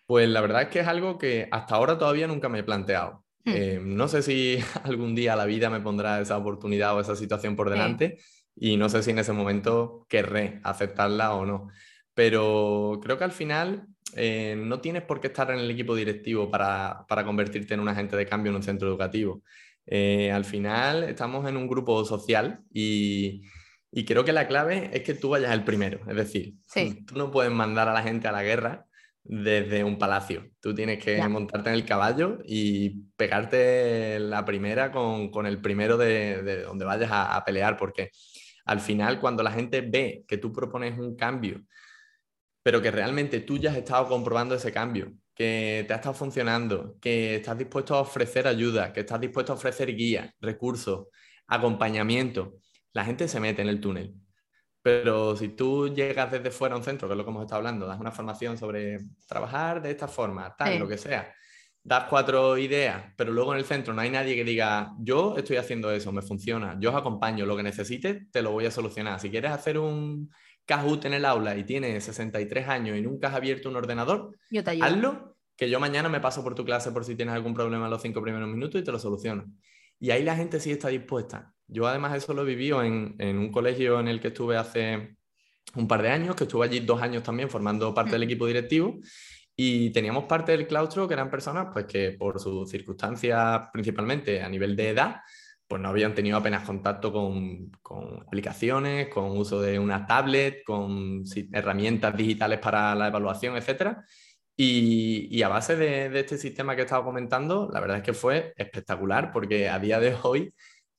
Pues 0.06 0.28
la 0.28 0.42
verdad 0.42 0.64
es 0.64 0.68
que 0.68 0.82
es 0.82 0.88
algo 0.88 1.18
que 1.18 1.48
hasta 1.50 1.76
ahora 1.76 1.98
todavía 1.98 2.28
nunca 2.28 2.50
me 2.50 2.60
he 2.60 2.64
planteado. 2.64 3.23
Hmm. 3.46 3.52
Eh, 3.54 3.80
no 3.84 4.08
sé 4.08 4.22
si 4.22 4.58
algún 4.84 5.16
día 5.16 5.36
la 5.36 5.46
vida 5.46 5.70
me 5.70 5.82
pondrá 5.82 6.22
esa 6.22 6.38
oportunidad 6.38 6.96
o 6.96 7.02
esa 7.02 7.16
situación 7.16 7.56
por 7.56 7.70
delante 7.70 8.18
y 8.56 8.78
no 8.78 8.90
sé 8.90 9.04
si 9.04 9.12
en 9.12 9.20
ese 9.20 9.34
momento 9.34 10.06
querré 10.10 10.60
aceptarla 10.64 11.34
o 11.34 11.46
no. 11.46 11.70
Pero 12.14 13.00
creo 13.02 13.18
que 13.18 13.24
al 13.24 13.32
final 13.32 13.88
eh, 14.16 14.56
no 14.58 14.80
tienes 14.80 15.04
por 15.04 15.20
qué 15.20 15.28
estar 15.28 15.50
en 15.52 15.60
el 15.60 15.72
equipo 15.72 15.96
directivo 15.96 16.50
para, 16.50 17.06
convertirte 17.26 17.74
en 17.74 17.80
un 17.80 17.90
agente 17.90 18.16
de 18.16 18.28
cambio 18.28 18.52
en 18.52 18.58
un 18.58 18.64
centro 18.64 18.88
educativo. 18.88 19.42
Eh, 19.86 20.32
al 20.32 20.46
final 20.46 21.04
estamos 21.04 21.48
en 21.50 21.58
un 21.58 21.68
grupo 21.68 22.06
social 22.06 22.62
y, 22.72 23.42
Y 23.92 24.06
creo 24.06 24.24
que 24.24 24.34
la 24.34 24.48
clave 24.48 24.90
es 24.94 25.04
que 25.04 25.14
tú 25.14 25.30
vayas 25.30 25.54
el 25.54 25.64
primero. 25.64 26.00
Es 26.08 26.16
decir, 26.16 26.56
tú 27.06 27.16
no 27.16 27.32
puedes 27.32 27.52
mandar 27.52 27.90
a 27.90 27.94
la 27.94 28.04
gente 28.04 28.28
a 28.28 28.32
la 28.32 28.44
guerra 28.44 28.88
desde 29.24 29.84
un 29.84 29.98
palacio. 29.98 30.50
Tú 30.60 30.76
tienes 30.76 31.04
que 31.04 31.26
montarte 31.28 31.70
en 31.70 31.76
el 31.76 31.86
caballo 31.86 32.40
y 32.46 33.04
pegarte 33.16 34.20
la 34.20 34.44
primera 34.46 34.92
con, 34.92 35.46
el 35.46 35.62
primero 35.62 35.98
de, 35.98 36.64
donde 36.64 36.86
vayas 36.86 37.12
a, 37.12 37.36
a, 37.36 37.46
pelear, 37.46 37.78
porque 37.78 38.12
al 38.66 38.80
final 38.80 39.20
cuando 39.20 39.44
la 39.44 39.52
gente 39.52 39.82
ve 39.82 40.24
que 40.28 40.38
tú 40.38 40.52
propones 40.52 40.98
un 41.00 41.16
cambio, 41.16 41.64
pero 42.62 42.82
que 42.82 42.92
realmente 42.92 43.42
tú 43.42 43.58
ya 43.58 43.72
has 43.72 43.78
estado 43.78 44.08
comprobando 44.08 44.56
ese 44.56 44.72
cambio, 44.72 45.14
que 45.36 45.84
te 45.88 45.94
ha 45.94 45.98
estado 45.98 46.16
funcionando, 46.16 46.98
que 47.02 47.36
estás 47.36 47.58
dispuesto 47.58 47.96
a 47.96 48.02
ofrecer 48.02 48.48
ayuda, 48.48 48.94
que 48.94 49.02
estás 49.02 49.20
dispuesto 49.20 49.52
a 49.54 49.56
ofrecer 49.56 49.96
guía, 49.96 50.34
recursos, 50.40 51.08
acompañamiento, 51.48 52.56
la 52.94 53.06
gente 53.06 53.28
se 53.28 53.40
mete 53.40 53.62
en 53.62 53.70
el 53.70 53.82
túnel. 53.82 54.14
Pero 54.84 55.38
si 55.38 55.48
tú 55.50 55.88
llegas 55.88 56.30
desde 56.30 56.52
fuera 56.52 56.76
a 56.76 56.78
un 56.78 56.84
centro, 56.84 57.08
que 57.08 57.14
es 57.14 57.18
lo 57.18 57.24
que 57.24 57.32
hemos 57.32 57.44
estado 57.44 57.60
hablando, 57.60 57.88
das 57.88 58.00
una 58.00 58.12
formación 58.12 58.58
sobre 58.58 59.00
trabajar 59.26 59.82
de 59.82 59.92
esta 59.92 60.10
forma, 60.10 60.54
tal, 60.58 60.78
lo 60.78 60.88
que 60.90 60.98
sea, 60.98 61.34
das 61.82 62.06
cuatro 62.10 62.58
ideas, 62.58 63.14
pero 63.16 63.32
luego 63.32 63.54
en 63.54 63.60
el 63.60 63.66
centro 63.66 63.94
no 63.94 64.02
hay 64.02 64.10
nadie 64.10 64.36
que 64.36 64.44
diga, 64.44 64.94
yo 65.00 65.38
estoy 65.38 65.56
haciendo 65.56 65.90
eso, 65.90 66.12
me 66.12 66.22
funciona, 66.22 66.78
yo 66.82 66.90
os 66.90 66.96
acompaño, 66.98 67.46
lo 67.46 67.56
que 67.56 67.64
necesites, 67.64 68.30
te 68.30 68.42
lo 68.42 68.52
voy 68.52 68.66
a 68.66 68.72
solucionar. 68.72 69.22
Si 69.22 69.30
quieres 69.30 69.52
hacer 69.52 69.78
un 69.78 70.30
Kahoot 70.66 71.06
en 71.06 71.14
el 71.14 71.24
aula 71.24 71.56
y 71.58 71.64
tienes 71.64 72.04
63 72.04 72.68
años 72.68 72.98
y 72.98 73.02
nunca 73.02 73.30
has 73.30 73.36
abierto 73.36 73.70
un 73.70 73.78
ordenador, 73.78 74.38
hazlo, 74.82 75.38
que 75.56 75.70
yo 75.70 75.80
mañana 75.80 76.10
me 76.10 76.20
paso 76.20 76.44
por 76.44 76.56
tu 76.56 76.66
clase 76.66 76.92
por 76.92 77.06
si 77.06 77.16
tienes 77.16 77.36
algún 77.36 77.54
problema 77.54 77.86
en 77.86 77.92
los 77.92 78.02
cinco 78.02 78.22
primeros 78.22 78.50
minutos 78.50 78.82
y 78.82 78.84
te 78.84 78.92
lo 78.92 79.00
soluciono. 79.00 79.46
Y 79.98 80.12
ahí 80.12 80.24
la 80.24 80.36
gente 80.36 80.60
sí 80.60 80.72
está 80.72 80.90
dispuesta. 80.90 81.54
Yo 81.74 81.88
además 81.88 82.16
eso 82.16 82.34
lo 82.34 82.44
he 82.44 82.46
vivido 82.46 82.84
en, 82.84 83.16
un 83.20 83.52
colegio 83.52 84.00
en 84.00 84.08
el 84.08 84.22
que 84.22 84.30
estuve 84.30 84.58
hace 84.58 85.18
un 85.76 85.88
par 85.88 86.02
de 86.02 86.10
años, 86.10 86.36
que 86.36 86.44
estuve 86.44 86.66
allí 86.66 86.80
dos 86.82 87.02
años 87.02 87.24
también 87.24 87.50
formando 87.50 87.94
parte 87.94 88.12
del 88.12 88.24
equipo 88.24 88.46
directivo 88.46 89.00
y 89.56 89.92
teníamos 89.92 90.26
parte 90.26 90.52
del 90.52 90.68
claustro 90.68 91.08
que 91.08 91.14
eran 91.14 91.30
personas 91.30 91.68
pues 91.74 91.86
que 91.86 92.12
por 92.12 92.40
sus 92.40 92.70
circunstancias 92.70 93.70
principalmente 93.72 94.42
a 94.42 94.50
nivel 94.50 94.76
de 94.76 94.90
edad 94.90 95.22
pues 95.68 95.82
no 95.82 95.90
habían 95.90 96.14
tenido 96.14 96.38
apenas 96.38 96.64
contacto 96.64 97.12
con, 97.12 97.72
aplicaciones, 98.28 99.08
con 99.10 99.36
uso 99.38 99.60
de 99.62 99.80
una 99.80 100.06
tablet, 100.06 100.64
con 100.64 101.24
herramientas 101.52 102.16
digitales 102.16 102.60
para 102.60 102.94
la 102.94 103.08
evaluación, 103.08 103.58
etc. 103.58 103.98
Y, 104.56 105.42
a 105.42 105.48
base 105.48 105.76
de, 105.76 106.20
este 106.20 106.38
sistema 106.38 106.76
que 106.76 106.82
he 106.82 106.86
estado 106.86 107.04
comentando, 107.04 107.70
la 107.74 107.80
verdad 107.80 107.98
es 107.98 108.04
que 108.04 108.14
fue 108.14 108.54
espectacular 108.56 109.32
porque 109.32 109.68
a 109.68 109.80
día 109.80 110.00
de 110.00 110.16
hoy 110.22 110.54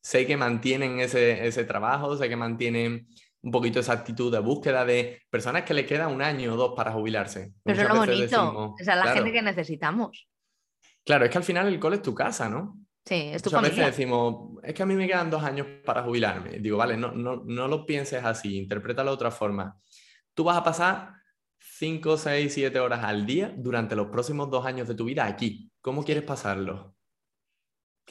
sé 0.04 0.26
que 0.26 0.37
mantienen 0.37 1.00
ese, 1.00 1.64
trabajo, 1.64 2.14
sé 2.16 2.28
que 2.28 2.37
mantienen 2.37 3.08
un 3.40 3.50
poquito 3.50 3.80
esa 3.80 3.94
actitud 3.94 4.30
de 4.30 4.38
búsqueda 4.38 4.84
de 4.84 5.23
personas 5.30 5.62
que 5.62 5.73
le 5.73 5.87
queda 5.87 6.08
un 6.08 6.20
año 6.20 6.52
o 6.52 6.56
dos 6.56 6.75
para 6.76 6.92
jubilarse. 6.92 7.54
Pero 7.64 7.82
es 7.82 7.88
lo 7.88 7.96
bonito, 7.96 8.75
esa 8.78 8.92
es 8.92 8.99
la 8.99 9.12
gente 9.14 9.32
que 9.32 9.40
necesitamos. 9.40 10.28
Claro, 11.04 11.25
es 11.25 11.30
que 11.30 11.38
al 11.38 11.44
final 11.44 11.68
el 11.68 11.80
cole 11.80 11.96
es 11.96 12.02
tu 12.02 12.14
casa, 12.14 12.50
¿no? 12.50 12.78
Sí, 13.04 13.30
es 13.32 13.42
tu 13.42 13.50
Muchas 13.50 13.62
veces 13.62 13.87
decimos, 13.87 14.58
es 14.62 14.75
que 14.75 14.82
a 14.82 14.87
mí 14.87 14.94
me 14.94 15.06
quedan 15.06 15.30
dos 15.30 15.42
años 15.42 15.66
para 15.84 16.02
jubilarme. 16.02 16.58
Digo, 16.58 16.76
vale, 16.76 16.99
no, 16.99 17.12
no, 17.12 17.42
no 17.44 17.68
lo 17.68 17.87
pienses 17.87 18.25
así, 18.25 18.58
interprétalo 18.58 19.11
de 19.11 19.14
otra 19.14 19.30
forma. 19.30 19.78
Tú 20.34 20.44
vas 20.44 20.58
a 20.58 20.64
pasar 20.64 21.12
5, 21.58 22.18
6, 22.18 22.52
7 22.52 22.78
horas 22.78 23.04
al 23.04 23.25
día 23.25 23.54
durante 23.56 23.96
los 23.96 24.08
próximos 24.08 24.50
dos 24.50 24.66
años 24.66 24.87
de 24.87 24.94
tu 24.94 25.06
vida 25.06 25.25
aquí. 25.25 25.70
¿Cómo 25.80 26.04
quieres 26.04 26.25
pasarlo? 26.25 26.94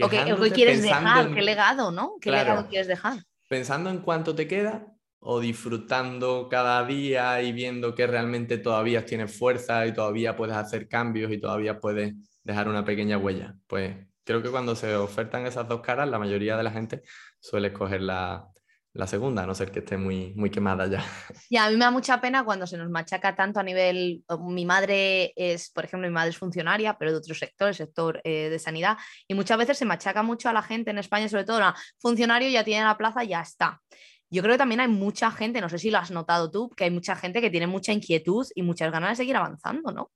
¿O 0.01 0.09
qué, 0.09 0.51
quieres 0.53 0.81
dejar? 0.81 1.33
¿Qué 1.33 1.41
legado, 1.41 1.91
no? 1.91 2.15
¿Qué 2.19 2.31
legado 2.31 2.67
quieres 2.67 2.88
dejar? 2.88 3.19
Pensando 3.47 3.89
en 3.89 4.00
cuánto 4.00 4.33
te 4.33 4.47
queda 4.47 4.88
o 5.19 5.39
disfrutando 5.39 6.47
cada 6.50 6.85
día 6.85 7.41
y 7.41 7.53
viendo 7.53 7.95
que 7.95 8.07
realmente 8.07 8.57
todavía 8.57 9.05
tienes 9.05 9.38
fuerza 9.38 9.85
y 9.85 9.93
todavía 9.93 10.35
puedes 10.35 10.55
hacer 10.55 10.88
cambios 10.88 11.31
y 11.31 11.39
todavía 11.39 11.79
puedes 11.79 12.13
dejar 12.43 12.67
una 12.67 12.83
pequeña 12.83 13.17
huella. 13.17 13.55
Pues 13.67 13.95
creo 14.23 14.41
que 14.41 14.50
cuando 14.50 14.75
se 14.75 14.95
ofertan 14.95 15.45
esas 15.45 15.67
dos 15.67 15.81
caras, 15.81 16.09
la 16.09 16.19
mayoría 16.19 16.57
de 16.57 16.63
la 16.63 16.71
gente 16.71 17.03
suele 17.39 17.69
escoger 17.69 18.01
la, 18.01 18.52
la 18.95 19.07
segunda, 19.07 19.43
a 19.43 19.47
no 19.47 19.55
ser 19.55 19.71
que 19.71 19.79
esté 19.79 19.97
muy, 19.97 20.33
muy 20.35 20.51
quemada 20.51 20.85
ya. 20.88 21.03
Ya, 21.50 21.65
a 21.65 21.69
mí 21.69 21.77
me 21.77 21.85
da 21.85 21.91
mucha 21.91 22.21
pena 22.21 22.43
cuando 22.43 22.67
se 22.67 22.77
nos 22.77 22.89
machaca 22.89 23.35
tanto 23.35 23.59
a 23.59 23.63
nivel, 23.63 24.23
mi 24.39 24.65
madre 24.65 25.33
es, 25.35 25.71
por 25.71 25.85
ejemplo, 25.85 26.07
mi 26.07 26.13
madre 26.13 26.29
es 26.29 26.38
funcionaria, 26.38 26.95
pero 26.97 27.12
de 27.12 27.17
otro 27.17 27.33
sector, 27.33 27.69
el 27.69 27.75
sector 27.75 28.21
eh, 28.23 28.50
de 28.50 28.59
sanidad, 28.59 28.97
y 29.27 29.33
muchas 29.33 29.57
veces 29.57 29.77
se 29.77 29.85
machaca 29.85 30.21
mucho 30.21 30.47
a 30.47 30.53
la 30.53 30.62
gente 30.62 30.91
en 30.91 31.00
España, 31.00 31.27
sobre 31.27 31.43
todo, 31.43 31.62
funcionario 32.00 32.50
ya 32.50 32.63
tiene 32.63 32.85
la 32.85 32.97
plaza, 32.97 33.23
ya 33.23 33.41
está. 33.41 33.81
Yo 34.29 34.41
creo 34.41 34.53
que 34.53 34.59
también 34.59 34.81
hay 34.81 34.88
mucha 34.88 35.31
gente, 35.31 35.59
no 35.62 35.69
sé 35.69 35.79
si 35.79 35.89
lo 35.89 35.97
has 35.97 36.12
notado 36.12 36.51
tú, 36.51 36.69
que 36.69 36.83
hay 36.85 36.91
mucha 36.91 37.15
gente 37.15 37.41
que 37.41 37.50
tiene 37.50 37.67
mucha 37.67 37.93
inquietud 37.93 38.45
y 38.55 38.62
muchas 38.62 38.91
ganas 38.91 39.12
de 39.12 39.15
seguir 39.15 39.35
avanzando, 39.35 39.91
¿no? 39.91 40.12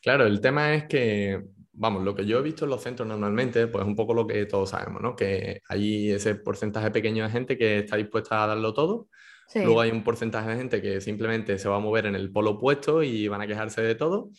Claro, 0.00 0.26
el 0.26 0.40
tema 0.40 0.72
es 0.74 0.84
que 0.84 1.42
vamos, 1.76 2.02
lo 2.02 2.14
que 2.14 2.26
yo 2.26 2.38
he 2.38 2.42
visto 2.42 2.64
en 2.64 2.70
los 2.70 2.82
centros 2.82 3.06
normalmente, 3.06 3.66
pues 3.66 3.82
es 3.82 3.88
un 3.88 3.96
poco 3.96 4.14
lo 4.14 4.26
que 4.26 4.46
todos 4.46 4.70
sabemos, 4.70 5.02
¿no? 5.02 5.14
Que 5.14 5.60
hay 5.68 6.10
ese 6.10 6.34
porcentaje 6.34 6.90
pequeño 6.90 7.24
de 7.24 7.30
gente 7.30 7.58
que 7.58 7.78
está 7.78 7.96
dispuesta 7.96 8.42
a 8.42 8.46
darlo 8.46 8.72
todo. 8.72 9.08
Luego 9.54 9.80
hay 9.80 9.90
un 9.90 10.02
porcentaje 10.02 10.50
de 10.50 10.56
gente 10.56 10.82
que 10.82 11.00
simplemente 11.00 11.58
se 11.58 11.68
va 11.68 11.76
a 11.76 11.80
mover 11.80 12.06
en 12.06 12.16
el 12.16 12.32
polo 12.32 12.52
opuesto 12.52 13.02
y 13.04 13.28
van 13.28 13.42
a 13.42 13.46
quejarse 13.46 13.80
de 13.80 13.94
todo. 13.94 14.30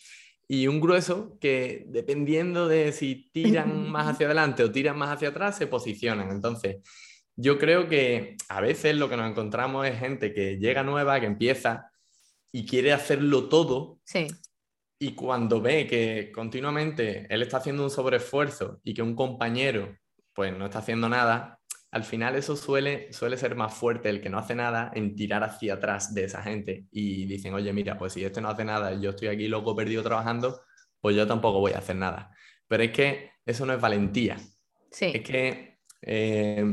Y 0.46 0.66
un 0.66 0.80
grueso 0.80 1.38
que, 1.40 1.84
dependiendo 1.88 2.68
de 2.68 2.92
si 2.92 3.30
tiran 3.32 3.88
más 3.90 4.08
hacia 4.08 4.26
adelante 4.26 4.64
o 4.64 4.70
tiran 4.70 4.98
más 4.98 5.10
hacia 5.10 5.28
atrás, 5.28 5.56
se 5.56 5.66
posicionan. 5.66 6.30
Entonces, 6.30 6.78
yo 7.36 7.58
creo 7.58 7.88
que 7.88 8.36
a 8.48 8.60
veces 8.60 8.96
lo 8.96 9.08
que 9.08 9.16
nos 9.16 9.30
encontramos 9.30 9.86
es 9.86 9.98
gente 9.98 10.34
que 10.34 10.58
llega 10.58 10.82
nueva, 10.82 11.20
que 11.20 11.26
empieza 11.26 11.90
y 12.52 12.66
quiere 12.66 12.92
hacerlo 12.92 13.48
todo. 13.48 13.98
Sí 14.04 14.26
y 14.98 15.14
cuando 15.14 15.60
ve 15.60 15.86
que 15.86 16.32
continuamente 16.32 17.26
él 17.30 17.42
está 17.42 17.58
haciendo 17.58 17.84
un 17.84 17.90
sobreesfuerzo 17.90 18.80
y 18.82 18.94
que 18.94 19.02
un 19.02 19.14
compañero 19.14 19.96
pues 20.34 20.56
no 20.56 20.66
está 20.66 20.80
haciendo 20.80 21.08
nada, 21.08 21.58
al 21.90 22.04
final 22.04 22.36
eso 22.36 22.54
suele, 22.56 23.12
suele 23.12 23.36
ser 23.36 23.54
más 23.56 23.74
fuerte 23.74 24.08
el 24.08 24.20
que 24.20 24.28
no 24.28 24.38
hace 24.38 24.54
nada 24.54 24.90
en 24.94 25.16
tirar 25.16 25.42
hacia 25.42 25.74
atrás 25.74 26.14
de 26.14 26.24
esa 26.24 26.42
gente 26.42 26.86
y 26.90 27.24
dicen, 27.26 27.54
oye, 27.54 27.72
mira, 27.72 27.96
pues 27.98 28.12
si 28.12 28.24
este 28.24 28.40
no 28.40 28.48
hace 28.48 28.64
nada 28.64 28.92
y 28.92 29.00
yo 29.00 29.10
estoy 29.10 29.28
aquí 29.28 29.48
loco 29.48 29.74
perdido 29.74 30.02
trabajando, 30.02 30.60
pues 31.00 31.16
yo 31.16 31.26
tampoco 31.26 31.60
voy 31.60 31.72
a 31.72 31.78
hacer 31.78 31.96
nada. 31.96 32.30
Pero 32.66 32.82
es 32.82 32.92
que 32.92 33.30
eso 33.46 33.64
no 33.66 33.72
es 33.72 33.80
valentía. 33.80 34.36
Sí. 34.90 35.12
Es 35.14 35.22
que 35.22 35.78
eh, 36.02 36.64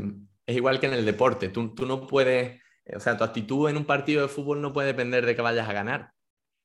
es 0.46 0.55
igual 0.55 0.79
que 0.79 0.88
en 0.88 0.94
el 0.94 1.05
deporte. 1.05 1.50
Tú, 1.50 1.74
tú 1.74 1.86
no 1.86 2.05
puedes, 2.05 2.62
o 2.94 3.00
sea, 3.00 3.17
tu 3.17 3.24
actitud 3.24 3.70
en 3.70 3.77
un 3.77 3.86
partido 3.86 4.22
de 4.22 4.27
fútbol 4.27 4.62
no 4.62 4.74
puede 4.74 4.88
depender 4.88 5.25
de 5.25 5.36
que 5.36 5.41
vayas 5.41 5.67
a 5.67 5.74
ganar. 5.74 6.12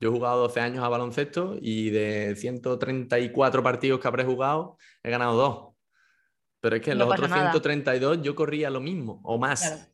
Yo 0.01 0.09
he 0.09 0.13
jugado 0.13 0.41
12 0.41 0.61
años 0.61 0.83
a 0.83 0.89
baloncesto 0.89 1.59
y 1.61 1.91
de 1.91 2.35
134 2.35 3.63
partidos 3.63 4.01
que 4.01 4.09
habré 4.09 4.25
jugado, 4.25 4.79
he 5.03 5.11
ganado 5.11 5.37
dos. 5.37 5.75
Pero 6.61 6.77
es 6.77 6.83
que 6.83 6.93
en 6.93 6.99
los 6.99 7.11
otros 7.11 7.31
132 7.31 8.23
yo 8.23 8.35
corría 8.35 8.71
lo 8.71 8.81
mismo 8.81 9.21
o 9.25 9.39
más. 9.39 9.93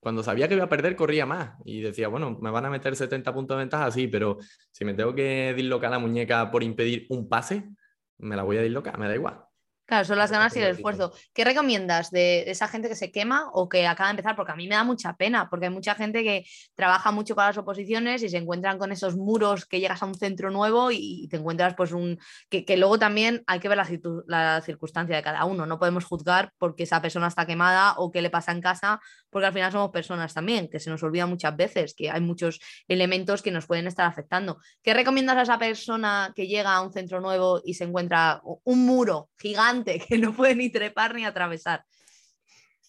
Cuando 0.00 0.22
sabía 0.22 0.48
que 0.48 0.54
iba 0.54 0.64
a 0.64 0.68
perder, 0.68 0.96
corría 0.96 1.24
más. 1.24 1.56
Y 1.64 1.80
decía, 1.80 2.08
bueno, 2.08 2.36
me 2.40 2.50
van 2.50 2.66
a 2.66 2.70
meter 2.70 2.94
70 2.94 3.32
puntos 3.32 3.56
de 3.56 3.60
ventaja, 3.60 3.90
sí, 3.90 4.06
pero 4.06 4.38
si 4.70 4.84
me 4.84 4.94
tengo 4.94 5.14
que 5.14 5.54
dislocar 5.56 5.90
la 5.90 5.98
muñeca 5.98 6.50
por 6.50 6.62
impedir 6.62 7.06
un 7.08 7.28
pase, 7.28 7.70
me 8.18 8.36
la 8.36 8.42
voy 8.42 8.58
a 8.58 8.62
dislocar, 8.62 8.98
me 8.98 9.08
da 9.08 9.14
igual. 9.14 9.43
Claro, 9.86 10.06
son 10.06 10.16
las 10.16 10.30
ganas 10.30 10.56
y 10.56 10.60
el 10.60 10.68
esfuerzo. 10.68 11.12
¿Qué 11.34 11.44
recomiendas 11.44 12.10
de 12.10 12.50
esa 12.50 12.68
gente 12.68 12.88
que 12.88 12.96
se 12.96 13.12
quema 13.12 13.50
o 13.52 13.68
que 13.68 13.86
acaba 13.86 14.08
de 14.08 14.12
empezar? 14.12 14.34
Porque 14.34 14.52
a 14.52 14.56
mí 14.56 14.66
me 14.66 14.76
da 14.76 14.82
mucha 14.82 15.14
pena, 15.14 15.50
porque 15.50 15.66
hay 15.66 15.72
mucha 15.72 15.94
gente 15.94 16.22
que 16.22 16.46
trabaja 16.74 17.12
mucho 17.12 17.34
con 17.34 17.44
las 17.44 17.58
oposiciones 17.58 18.22
y 18.22 18.30
se 18.30 18.38
encuentran 18.38 18.78
con 18.78 18.92
esos 18.92 19.14
muros 19.14 19.66
que 19.66 19.80
llegas 19.80 20.02
a 20.02 20.06
un 20.06 20.14
centro 20.14 20.50
nuevo 20.50 20.90
y 20.90 21.28
te 21.28 21.36
encuentras 21.36 21.74
pues 21.74 21.92
un... 21.92 22.18
que, 22.48 22.64
luego 22.78 22.98
también 22.98 23.44
hay 23.46 23.60
que 23.60 23.68
ver 23.68 23.76
la, 23.76 23.86
la, 24.26 24.62
circunstancia 24.62 25.16
de 25.16 25.22
cada 25.22 25.44
uno. 25.44 25.66
No 25.66 25.78
podemos 25.78 26.06
juzgar 26.06 26.52
porque 26.56 26.84
esa 26.84 27.02
persona 27.02 27.26
está 27.26 27.44
quemada 27.44 27.94
o 27.98 28.10
qué 28.10 28.22
le 28.22 28.30
pasa 28.30 28.52
en 28.52 28.62
casa, 28.62 29.00
porque 29.28 29.48
al 29.48 29.52
final 29.52 29.70
somos 29.70 29.90
personas 29.90 30.32
también, 30.32 30.68
que 30.70 30.80
se 30.80 30.88
nos 30.88 31.02
olvida 31.02 31.26
muchas 31.26 31.54
veces 31.56 31.94
que 31.94 32.10
hay 32.10 32.22
muchos 32.22 32.58
elementos 32.88 33.42
que 33.42 33.50
nos 33.50 33.66
pueden 33.66 33.86
estar 33.86 34.06
afectando. 34.06 34.58
¿Qué 34.82 34.94
recomiendas 34.94 35.36
a 35.36 35.42
esa 35.42 35.58
persona 35.58 36.32
que 36.34 36.46
llega 36.46 36.74
a 36.74 36.80
un 36.80 36.90
centro 36.90 37.20
nuevo 37.20 37.60
y 37.62 37.74
se 37.74 37.84
encuentra 37.84 38.40
un 38.64 38.86
muro 38.86 39.28
gigante? 39.38 39.73
que 40.08 40.18
no 40.18 40.34
puede 40.34 40.54
ni 40.54 40.70
trepar 40.70 41.14
ni 41.14 41.24
atravesar. 41.24 41.84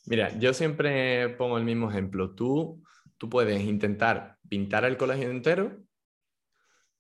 Mira, 0.08 0.38
yo 0.38 0.54
siempre 0.54 1.30
pongo 1.30 1.58
el 1.58 1.64
mismo 1.64 1.90
ejemplo. 1.90 2.36
Tú, 2.36 2.84
tú 3.18 3.30
puedes 3.30 3.64
intentar 3.64 4.38
pintar 4.48 4.86
el 4.86 4.98
colegio 4.98 5.30
entero. 5.30 5.82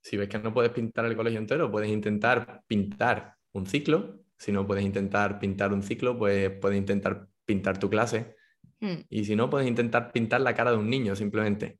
Si 0.01 0.18
ves 0.18 0.30
que 0.30 0.39
no 0.39 0.54
puedes 0.54 0.72
pintar 0.72 1.06
el 1.06 1.15
colegio 1.15 1.39
entero, 1.39 1.72
puedes 1.72 1.89
intentar 1.89 2.63
pintar 2.68 3.36
un 3.54 3.68
ciclo. 3.68 4.22
Si 4.38 4.51
no 4.51 4.65
puedes 4.65 4.84
intentar 4.84 5.39
pintar 5.39 5.72
un 5.72 5.84
ciclo, 5.84 6.18
pues 6.18 6.50
puedes 6.60 6.77
intentar 6.77 7.27
pintar 7.46 7.80
tu 7.80 7.89
clase. 7.89 8.36
Hmm. 8.80 9.01
Y 9.10 9.25
si 9.25 9.36
no, 9.36 9.50
puedes 9.50 9.68
intentar 9.68 10.12
pintar 10.12 10.42
la 10.42 10.56
cara 10.56 10.72
de 10.72 10.77
un 10.77 10.89
niño 10.89 11.15
simplemente. 11.15 11.80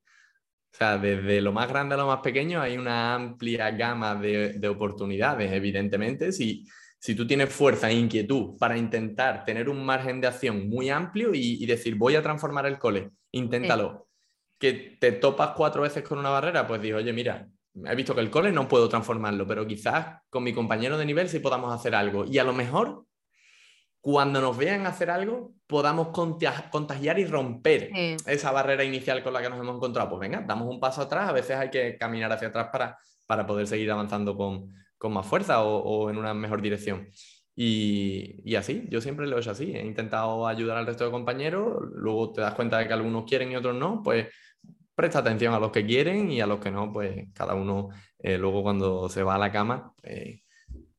O 0.72 0.76
sea, 0.76 0.98
desde 0.98 1.40
lo 1.40 1.52
más 1.52 1.68
grande 1.68 1.94
a 1.94 1.98
lo 1.98 2.06
más 2.06 2.20
pequeño 2.20 2.60
hay 2.60 2.76
una 2.76 3.14
amplia 3.14 3.70
gama 3.70 4.14
de, 4.14 4.54
de 4.54 4.68
oportunidades, 4.68 5.52
evidentemente. 5.52 6.32
Si, 6.32 6.66
si 6.98 7.14
tú 7.14 7.26
tienes 7.26 7.52
fuerza 7.52 7.90
e 7.90 7.94
inquietud 7.94 8.56
para 8.58 8.76
intentar 8.76 9.44
tener 9.44 9.68
un 9.68 9.84
margen 9.84 10.20
de 10.20 10.28
acción 10.28 10.68
muy 10.68 10.90
amplio 10.90 11.30
y, 11.34 11.64
decir, 11.66 11.96
voy 11.96 12.16
a 12.16 12.22
transformar 12.22 12.66
el 12.66 12.78
cole, 12.78 13.10
inténtalo. 13.32 14.08
Que 14.58 14.96
te 14.98 15.12
topas 15.12 15.50
cuatro 15.54 15.82
veces 15.82 16.02
con 16.02 16.18
una 16.18 16.30
barrera, 16.30 16.66
pues 16.66 16.80
digo, 16.80 16.96
oye, 16.96 17.12
mira, 17.12 17.46
he 17.84 17.94
visto 17.94 18.14
que 18.14 18.22
el 18.22 18.30
cole 18.30 18.52
no 18.52 18.66
puedo 18.66 18.88
transformarlo, 18.88 19.46
pero 19.46 19.66
quizás 19.66 20.22
con 20.30 20.42
mi 20.42 20.54
compañero 20.54 20.96
de 20.96 21.04
nivel 21.04 21.28
sí 21.28 21.40
podamos 21.40 21.74
hacer 21.74 21.94
algo. 21.94 22.24
Y 22.24 22.38
a 22.38 22.44
lo 22.44 22.54
mejor, 22.54 23.04
cuando 24.00 24.40
nos 24.40 24.56
vean 24.56 24.86
hacer 24.86 25.10
algo, 25.10 25.52
podamos 25.66 26.08
contagiar 26.08 27.18
y 27.18 27.26
romper 27.26 27.90
esa 28.26 28.50
barrera 28.50 28.82
inicial 28.82 29.22
con 29.22 29.34
la 29.34 29.42
que 29.42 29.50
nos 29.50 29.60
hemos 29.60 29.76
encontrado. 29.76 30.08
Pues 30.08 30.20
venga, 30.20 30.40
damos 30.40 30.68
un 30.68 30.80
paso 30.80 31.02
atrás, 31.02 31.28
a 31.28 31.32
veces 31.32 31.56
hay 31.56 31.70
que 31.70 31.98
caminar 31.98 32.32
hacia 32.32 32.48
atrás 32.48 32.68
para, 32.72 32.98
para 33.26 33.46
poder 33.46 33.66
seguir 33.66 33.90
avanzando 33.90 34.34
con, 34.34 34.72
con 34.98 35.12
más 35.12 35.26
fuerza 35.26 35.62
o, 35.62 36.10
en 36.10 36.18
una 36.18 36.34
mejor 36.34 36.62
dirección. 36.62 37.08
Y, 37.54 38.40
y, 38.44 38.54
así, 38.56 38.86
yo 38.90 39.00
siempre 39.00 39.26
lo 39.26 39.36
he 39.36 39.40
hecho 39.40 39.50
así. 39.50 39.72
He 39.74 39.84
intentado 39.84 40.46
ayudar 40.46 40.76
al 40.76 40.86
resto 40.86 41.04
de 41.04 41.10
compañeros, 41.10 41.78
luego 41.94 42.32
te 42.32 42.42
das 42.42 42.54
cuenta 42.54 42.78
de 42.78 42.86
que 42.86 42.92
algunos 42.92 43.24
quieren 43.24 43.50
y 43.50 43.56
otros 43.56 43.74
no, 43.74 44.02
pues 44.02 44.28
presta 44.94 45.20
atención 45.20 45.54
a 45.54 45.60
los 45.60 45.70
que 45.70 45.86
quieren 45.86 46.30
y 46.30 46.40
a 46.40 46.46
los 46.46 46.60
que 46.60 46.70
no, 46.70 46.92
pues 46.92 47.28
cada 47.34 47.54
uno 47.54 47.90
eh, 48.18 48.38
luego 48.38 48.62
cuando 48.62 49.08
se 49.08 49.22
va 49.22 49.34
a 49.34 49.38
la 49.38 49.52
cama 49.52 49.92
eh, 50.02 50.42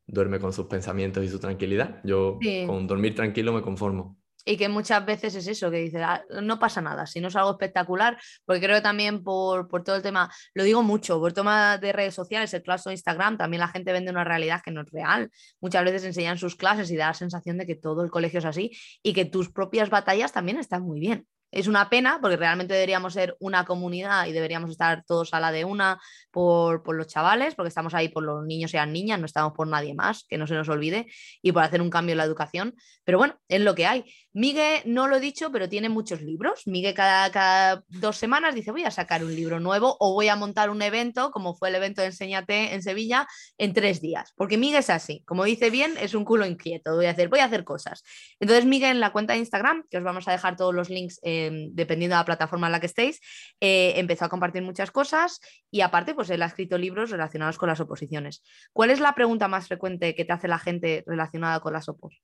duerme 0.06 0.39
con 0.39 0.54
sus 0.54 0.68
pensamientos 0.68 1.24
y 1.25 1.30
su 1.30 1.39
tranquilidad. 1.39 2.00
Yo 2.04 2.39
con 2.66 2.88
dormir 2.88 3.16
tranquilo 3.16 3.54
me 3.54 3.62
conformo. 3.62 4.18
Y 4.50 4.56
que 4.56 4.70
muchas 4.70 5.06
veces 5.06 5.36
es 5.36 5.46
eso, 5.46 5.70
que 5.70 5.77
dices, 5.77 6.01
ah, 6.01 6.24
no 6.42 6.58
pasa 6.58 6.80
nada, 6.80 7.06
si 7.06 7.20
no 7.20 7.27
es 7.27 7.36
algo 7.36 7.51
espectacular, 7.51 8.18
porque 8.46 8.62
creo 8.62 8.82
también 8.82 9.22
por, 9.22 9.68
por, 9.68 9.84
todo 9.84 9.98
el 9.98 10.01
tema, 10.01 10.32
lo 10.54 10.63
digo 10.63 10.84
mucho, 10.84 11.20
por 11.20 11.34
tema 11.34 11.77
de 11.77 11.92
redes 11.92 12.16
sociales, 12.16 12.54
el 12.54 12.63
clase 12.63 12.89
de 12.89 12.94
Instagram, 12.94 13.38
también 13.38 13.60
la 13.60 13.68
gente 13.68 13.92
vende 13.92 14.10
una 14.10 14.24
realidad 14.24 14.62
que 14.63 14.72
no 14.72 14.82
es 14.82 14.89
real. 14.89 15.30
Muchas 15.60 15.84
veces 15.84 16.06
enseñan 16.06 16.38
sus 16.38 16.56
clases 16.56 16.89
y 16.92 16.96
da 16.96 17.08
la 17.08 17.13
sensación 17.13 17.58
de 17.58 17.66
que 17.66 17.75
todo 17.75 18.06
el 18.06 18.10
colegio 18.10 18.39
es 18.39 18.46
así 18.46 18.72
y 19.04 19.12
que 19.12 19.25
tus 19.25 19.51
propias 19.51 19.89
batallas 19.89 20.32
también 20.32 20.58
están 20.58 20.84
muy 20.84 21.01
bien. 21.01 21.27
Es 21.51 21.68
una 21.68 21.89
pena 21.89 22.20
porque 22.22 22.38
realmente 22.38 22.74
deberíamos 22.74 23.13
ser 23.13 23.36
una 23.39 23.66
comunidad 23.66 24.27
y 24.27 24.32
deberíamos 24.32 24.70
estar 24.70 25.04
todos 25.06 25.34
a 25.34 25.39
la 25.39 25.51
de 25.51 25.66
una 25.66 26.00
por, 26.32 26.84
por, 26.84 26.96
los 26.96 27.08
chavales, 27.08 27.56
porque 27.56 27.70
estamos 27.70 27.94
ahí 27.94 28.10
por 28.10 28.24
los 28.24 28.46
niños 28.46 28.74
y 28.74 28.77
las 28.77 28.88
niñas, 28.88 29.20
no 29.20 29.25
estamos 29.25 29.54
por 29.54 29.68
nadie 29.68 29.94
más, 29.94 30.25
que 30.27 30.38
no 30.38 30.46
se 30.46 30.56
nos 30.56 30.70
olvide, 30.70 31.08
y 31.42 31.51
por 31.51 31.63
hacer 31.63 31.82
un 31.82 31.89
cambio 31.89 32.13
en 32.13 32.18
la 32.18 32.25
educación. 32.25 32.75
Pero 33.04 33.18
bueno, 33.18 33.39
es 33.48 33.62
lo 33.62 33.75
que 33.75 33.86
hay. 33.86 34.04
Miguel, 34.34 34.82
no 34.86 35.08
lo 35.08 35.16
he 35.16 35.20
dicho, 35.20 35.51
pero 35.51 35.68
tiene 35.68 35.89
muchos 35.89 36.22
libros. 36.22 36.68
Miguel 36.68 36.94
cada, 36.94 37.32
cada, 37.32 37.84
dos 37.88 38.18
semanas 38.18 38.54
dice, 38.54 38.72
voy 38.72 38.84
a 38.84 38.92
sacar 38.92 39.24
un 39.24 39.36
libro 39.36 39.60
nuevo 39.60 39.98
o 40.00 40.13
voy 40.13 40.27
a 40.27 40.36
montar 40.36 40.70
un 40.70 40.82
evento, 40.82 41.32
como 41.32 41.56
fue 41.56 41.70
el 41.70 41.75
evento 41.75 42.01
de 42.01 42.08
Enséñate 42.08 42.75
en 42.75 42.84
Sevilla, 42.84 43.27
en 43.58 43.74
tres 43.74 44.00
días. 44.00 44.34
Porque 44.36 44.58
Miguel 44.58 44.80
es 44.80 44.89
así, 44.89 45.24
como 45.25 45.44
dice 45.44 45.70
bien, 45.70 45.96
es 46.00 46.13
un 46.13 46.24
culo 46.24 46.46
inquieto, 46.46 46.96
voy 46.96 47.08
a 47.08 47.12
hacer, 47.12 47.30
voy 47.30 47.39
a 47.39 47.46
hacer 47.46 47.63
cosas. 47.63 48.04
Entonces 48.39 48.66
Miguel 48.66 48.92
en 48.92 49.00
la 49.00 49.12
cuenta 49.12 49.34
de 49.34 49.39
Instagram, 49.39 49.86
que 49.89 49.98
os 49.98 50.04
vamos 50.04 50.27
a 50.27 50.32
dejar 50.32 50.56
todos 50.56 50.75
los 50.75 50.89
links 50.89 51.20
em, 51.38 51.70
dependiendo 51.74 52.15
de 52.15 52.20
la 52.20 52.25
plataforma 52.25 52.67
en 52.67 52.72
la 52.74 52.79
que 52.79 52.88
estéis, 52.88 53.20
eh, 53.60 53.94
empezó 53.98 54.25
a 54.25 54.29
compartir 54.29 54.62
muchas 54.63 54.91
cosas 54.91 55.39
y 55.72 55.82
aparte, 55.82 56.13
pues 56.13 56.29
él 56.29 56.41
ha 56.41 56.48
escrito 56.48 56.77
libros 56.77 57.12
relacionados 57.12 57.58
con 57.58 57.70
las 57.70 57.79
oposiciones. 57.79 58.44
¿Cuál 58.74 58.89
es 58.89 59.00
la 59.00 59.13
pregunta 59.15 59.48
más 59.48 59.67
frecuente 59.67 60.15
que 60.15 60.25
te 60.25 60.34
hace 60.34 60.48
la 60.48 60.60
gente 60.60 61.03
relacionada 61.06 61.60
con 61.60 61.74
las 61.74 61.89
opos? 61.89 62.22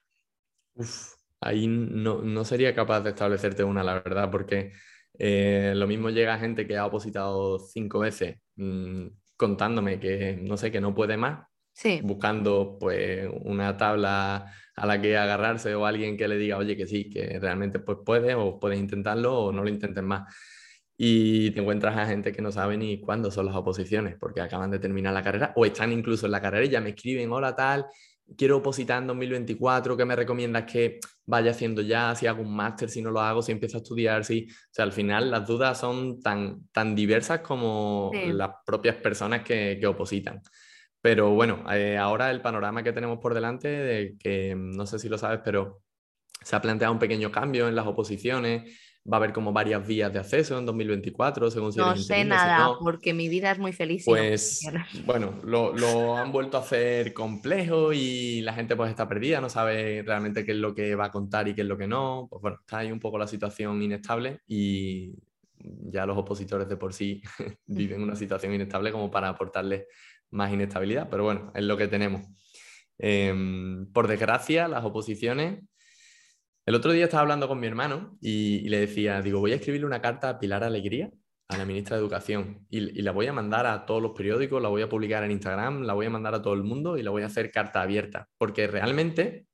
Uf 0.76 1.14
ahí 1.44 1.68
no, 1.68 2.46
sería 2.46 2.74
capaz 2.74 3.02
de 3.02 3.12
establecerte 3.12 3.64
una, 3.64 3.84
la 3.84 3.96
verdad, 3.96 4.32
porque 4.32 4.72
eh, 5.20 5.74
lo 5.76 5.88
mismo 5.88 6.10
llega 6.10 6.40
gente 6.40 6.66
que 6.68 6.78
ha 6.78 6.86
opositado 6.86 7.60
cinco 7.60 8.00
veces 8.00 8.38
mm, 8.56 9.08
contándome 9.36 10.00
que 10.00 10.38
no 10.42 10.58
sé, 10.58 10.72
que 10.72 10.82
no 10.82 10.96
puede 10.96 11.18
más, 11.18 11.48
buscando 12.04 12.78
pues 12.80 13.30
una 13.44 13.78
tabla 13.78 14.52
a 14.76 14.86
la 14.86 15.02
que 15.02 15.18
agarrarse 15.18 15.76
o 15.76 15.86
alguien 15.86 16.18
que 16.18 16.28
le 16.28 16.38
diga, 16.38 16.58
oye, 16.58 16.76
que 16.76 16.88
sí, 16.88 17.10
que 17.10 17.40
realmente 17.40 17.80
pues 17.80 18.00
puedes 18.06 18.36
o 18.36 18.60
puedes 18.60 18.80
intentarlo 18.80 19.46
o 19.46 19.52
no 19.52 19.64
lo 19.64 19.70
intentes 19.70 20.04
más. 20.04 20.34
Y 20.98 21.52
te 21.52 21.60
encuentras 21.60 21.98
a 21.98 22.06
gente 22.06 22.32
que 22.32 22.42
no 22.42 22.52
sabe 22.52 22.78
ni 22.78 23.00
cuándo 23.00 23.32
son 23.32 23.48
las 23.48 23.56
oposiciones, 23.56 24.16
porque 24.20 24.42
acaban 24.42 24.72
de 24.72 24.80
terminar 24.80 25.14
la 25.14 25.24
carrera 25.24 25.54
o 25.56 25.66
están 25.66 25.92
incluso 25.92 26.26
en 26.26 26.32
la 26.32 26.42
carrera 26.42 26.66
y 26.66 26.70
ya 26.70 26.82
me 26.82 26.90
escriben, 26.90 27.32
hola 27.32 27.56
tal, 27.56 27.88
quiero 28.38 28.58
opositar 28.58 29.02
en 29.02 29.08
2024, 29.08 29.98
¿qué 29.98 30.06
me 30.06 30.16
recomiendas 30.16 30.72
que 30.72 31.00
vaya 31.26 31.52
haciendo 31.52 31.82
ya? 31.82 32.16
Si 32.16 32.28
hago 32.28 32.42
un 32.42 32.56
máster, 32.56 32.90
si 32.90 33.02
no 33.02 33.12
lo 33.12 33.22
hago, 33.22 33.42
si 33.42 33.52
empiezo 33.52 33.78
a 33.78 33.82
estudiar, 33.82 34.24
si... 34.24 34.48
O 34.50 34.54
sea, 34.72 34.86
al 34.86 34.92
final 34.92 35.32
las 35.32 35.48
dudas 35.48 35.80
son 35.80 36.20
tan, 36.22 36.68
tan 36.72 36.96
diversas 36.96 37.40
como 37.40 38.12
las 38.14 38.52
propias 38.66 38.96
personas 38.98 39.44
que, 39.44 39.78
que 39.80 39.88
opositan. 39.88 40.42
Pero 41.04 41.32
bueno, 41.32 41.66
eh, 41.70 41.98
ahora 41.98 42.32
el 42.32 42.42
panorama 42.42 42.82
que 42.82 42.94
tenemos 42.94 43.20
por 43.20 43.34
delante, 43.34 43.68
de 43.68 44.16
que 44.18 44.56
no 44.56 44.88
sé 44.88 45.00
si 45.00 45.10
lo 45.10 45.18
sabes, 45.18 45.42
pero 45.44 45.82
se 46.42 46.56
ha 46.56 46.62
planteado 46.62 46.94
un 46.94 47.00
pequeño 47.00 47.30
cambio 47.30 47.68
en 47.68 47.76
las 47.76 47.86
oposiciones 47.86 48.72
va 49.06 49.18
a 49.18 49.20
haber 49.20 49.34
como 49.34 49.52
varias 49.52 49.86
vías 49.86 50.14
de 50.14 50.20
acceso 50.20 50.58
en 50.58 50.66
2024, 50.66 51.52
según 51.52 51.74
si 51.74 51.80
No 51.80 51.96
sé 51.98 52.24
nada, 52.24 52.78
porque 52.80 53.14
mi 53.14 53.28
vida 53.28 53.52
es 53.52 53.60
muy 53.60 53.74
feliz. 53.74 54.04
Pues, 54.06 54.62
bueno, 55.06 55.42
lo, 55.44 55.76
lo, 55.76 56.16
han 56.16 56.32
vuelto 56.32 56.58
a 56.58 56.62
hacer 56.62 57.14
complejo 57.14 57.92
y 57.92 58.42
la 58.42 58.54
gente 58.54 58.76
pues 58.76 58.90
está 58.90 59.08
perdida, 59.08 59.42
no 59.42 59.50
sabe 59.50 60.04
realmente 60.04 60.46
qué 60.46 60.54
es 60.54 60.58
lo 60.58 60.74
que 60.74 60.96
va 60.96 61.06
a 61.06 61.12
contar 61.12 61.48
y 61.50 61.54
qué 61.54 61.62
es 61.62 61.68
lo 61.68 61.78
que 61.78 61.88
no. 61.88 62.28
Pues 62.30 62.42
bueno, 62.42 62.58
está 62.62 62.80
ahí 62.80 62.92
un 62.92 63.00
poco 63.00 63.18
la 63.18 63.28
situación 63.28 63.82
inestable 63.82 64.40
y 64.48 65.14
ya 65.64 66.06
los 66.06 66.18
opositores 66.18 66.68
de 66.68 66.78
por 66.78 66.94
sí 66.94 67.22
viven 67.66 68.02
una 68.02 68.16
situación 68.16 68.54
inestable 68.54 68.92
como 68.92 69.12
para 69.12 69.30
aportarles 69.30 69.86
más 70.34 70.52
inestabilidad, 70.52 71.10
pero 71.10 71.24
bueno, 71.24 71.52
es 71.56 71.64
lo 71.64 71.78
que 71.78 71.88
tenemos. 71.88 72.24
Em, 72.98 73.92
por 73.92 74.08
desgracia, 74.08 74.68
las 74.68 74.84
oposiciones 74.84 75.64
el 76.66 76.76
otro 76.76 76.94
día 76.94 77.06
estaba 77.06 77.22
hablando 77.22 77.50
con 77.50 77.60
mi 77.60 77.68
hermano 77.68 78.18
y, 78.22 78.70
le 78.70 78.80
decía, 78.80 79.22
digo, 79.22 79.40
voy 79.42 79.52
a 79.52 79.56
escribirle 79.56 79.86
una 79.86 80.02
carta 80.02 80.30
a 80.30 80.40
Pilar 80.40 80.64
Alegría, 80.64 81.12
a 81.50 81.58
la 81.58 81.66
ministra 81.66 81.98
de 81.98 82.02
Educación, 82.02 82.66
y, 82.70 83.02
la 83.02 83.12
voy 83.12 83.28
a 83.28 83.34
mandar 83.34 83.66
a 83.66 83.86
todos 83.86 84.02
los 84.02 84.14
periódicos, 84.14 84.62
la 84.62 84.70
voy 84.70 84.82
a 84.82 84.88
publicar 84.88 85.26
en 85.26 85.32
Instagram, 85.32 85.82
la 85.82 85.94
voy 85.94 86.06
a 86.06 86.10
mandar 86.10 86.36
a 86.36 86.42
todo 86.42 86.54
el 86.54 86.64
mundo 86.64 86.98
y 86.98 87.04
la 87.04 87.12
voy 87.12 87.24
a 87.24 87.26
hacer 87.26 87.52
carta 87.52 87.82
abierta, 87.82 88.30
porque 88.38 88.68
realmente 88.68 89.46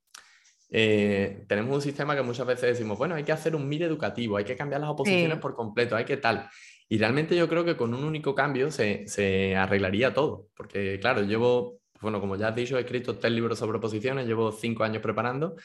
eh, 0.69 1.45
tenemos 1.47 1.73
un 1.73 1.81
sistema 1.81 2.15
que 2.15 2.21
muchas 2.21 2.45
veces 2.45 2.77
decimos, 2.77 2.95
bueno, 2.99 3.15
hay 3.15 3.23
que 3.23 3.31
hacer 3.31 3.55
un 3.55 3.67
MIR 3.67 3.83
educativo, 3.83 4.37
hay 4.37 4.45
que 4.45 4.55
cambiar 4.55 4.81
las 4.81 4.91
oposiciones 4.91 5.39
por 5.39 5.55
completo, 5.55 5.95
hay 5.95 6.05
que 6.05 6.17
tal. 6.17 6.47
Y 6.89 6.97
realmente 6.97 7.35
yo 7.35 7.47
creo 7.47 7.63
que 7.63 7.77
con 7.77 7.93
un 7.93 8.03
único 8.03 8.35
cambio 8.35 8.71
se, 8.71 9.07
se 9.07 9.55
arreglaría 9.55 10.13
todo, 10.13 10.47
porque 10.55 10.99
claro, 10.99 11.21
llevo, 11.21 11.79
bueno, 12.01 12.19
como 12.19 12.35
ya 12.35 12.49
has 12.49 12.55
dicho, 12.55 12.77
he 12.77 12.81
escrito 12.81 13.17
tres 13.17 13.31
libros 13.31 13.59
sobre 13.59 13.77
oposiciones, 13.77 14.27
llevo 14.27 14.51
cinco 14.51 14.83
años 14.83 15.01
preparando 15.01 15.55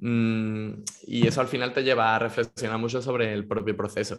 Mm, 0.00 0.82
y 1.06 1.26
eso 1.26 1.40
al 1.40 1.48
final 1.48 1.72
te 1.72 1.82
lleva 1.82 2.14
a 2.14 2.18
reflexionar 2.18 2.78
mucho 2.78 3.02
sobre 3.02 3.32
el 3.32 3.46
propio 3.46 3.76
proceso. 3.76 4.18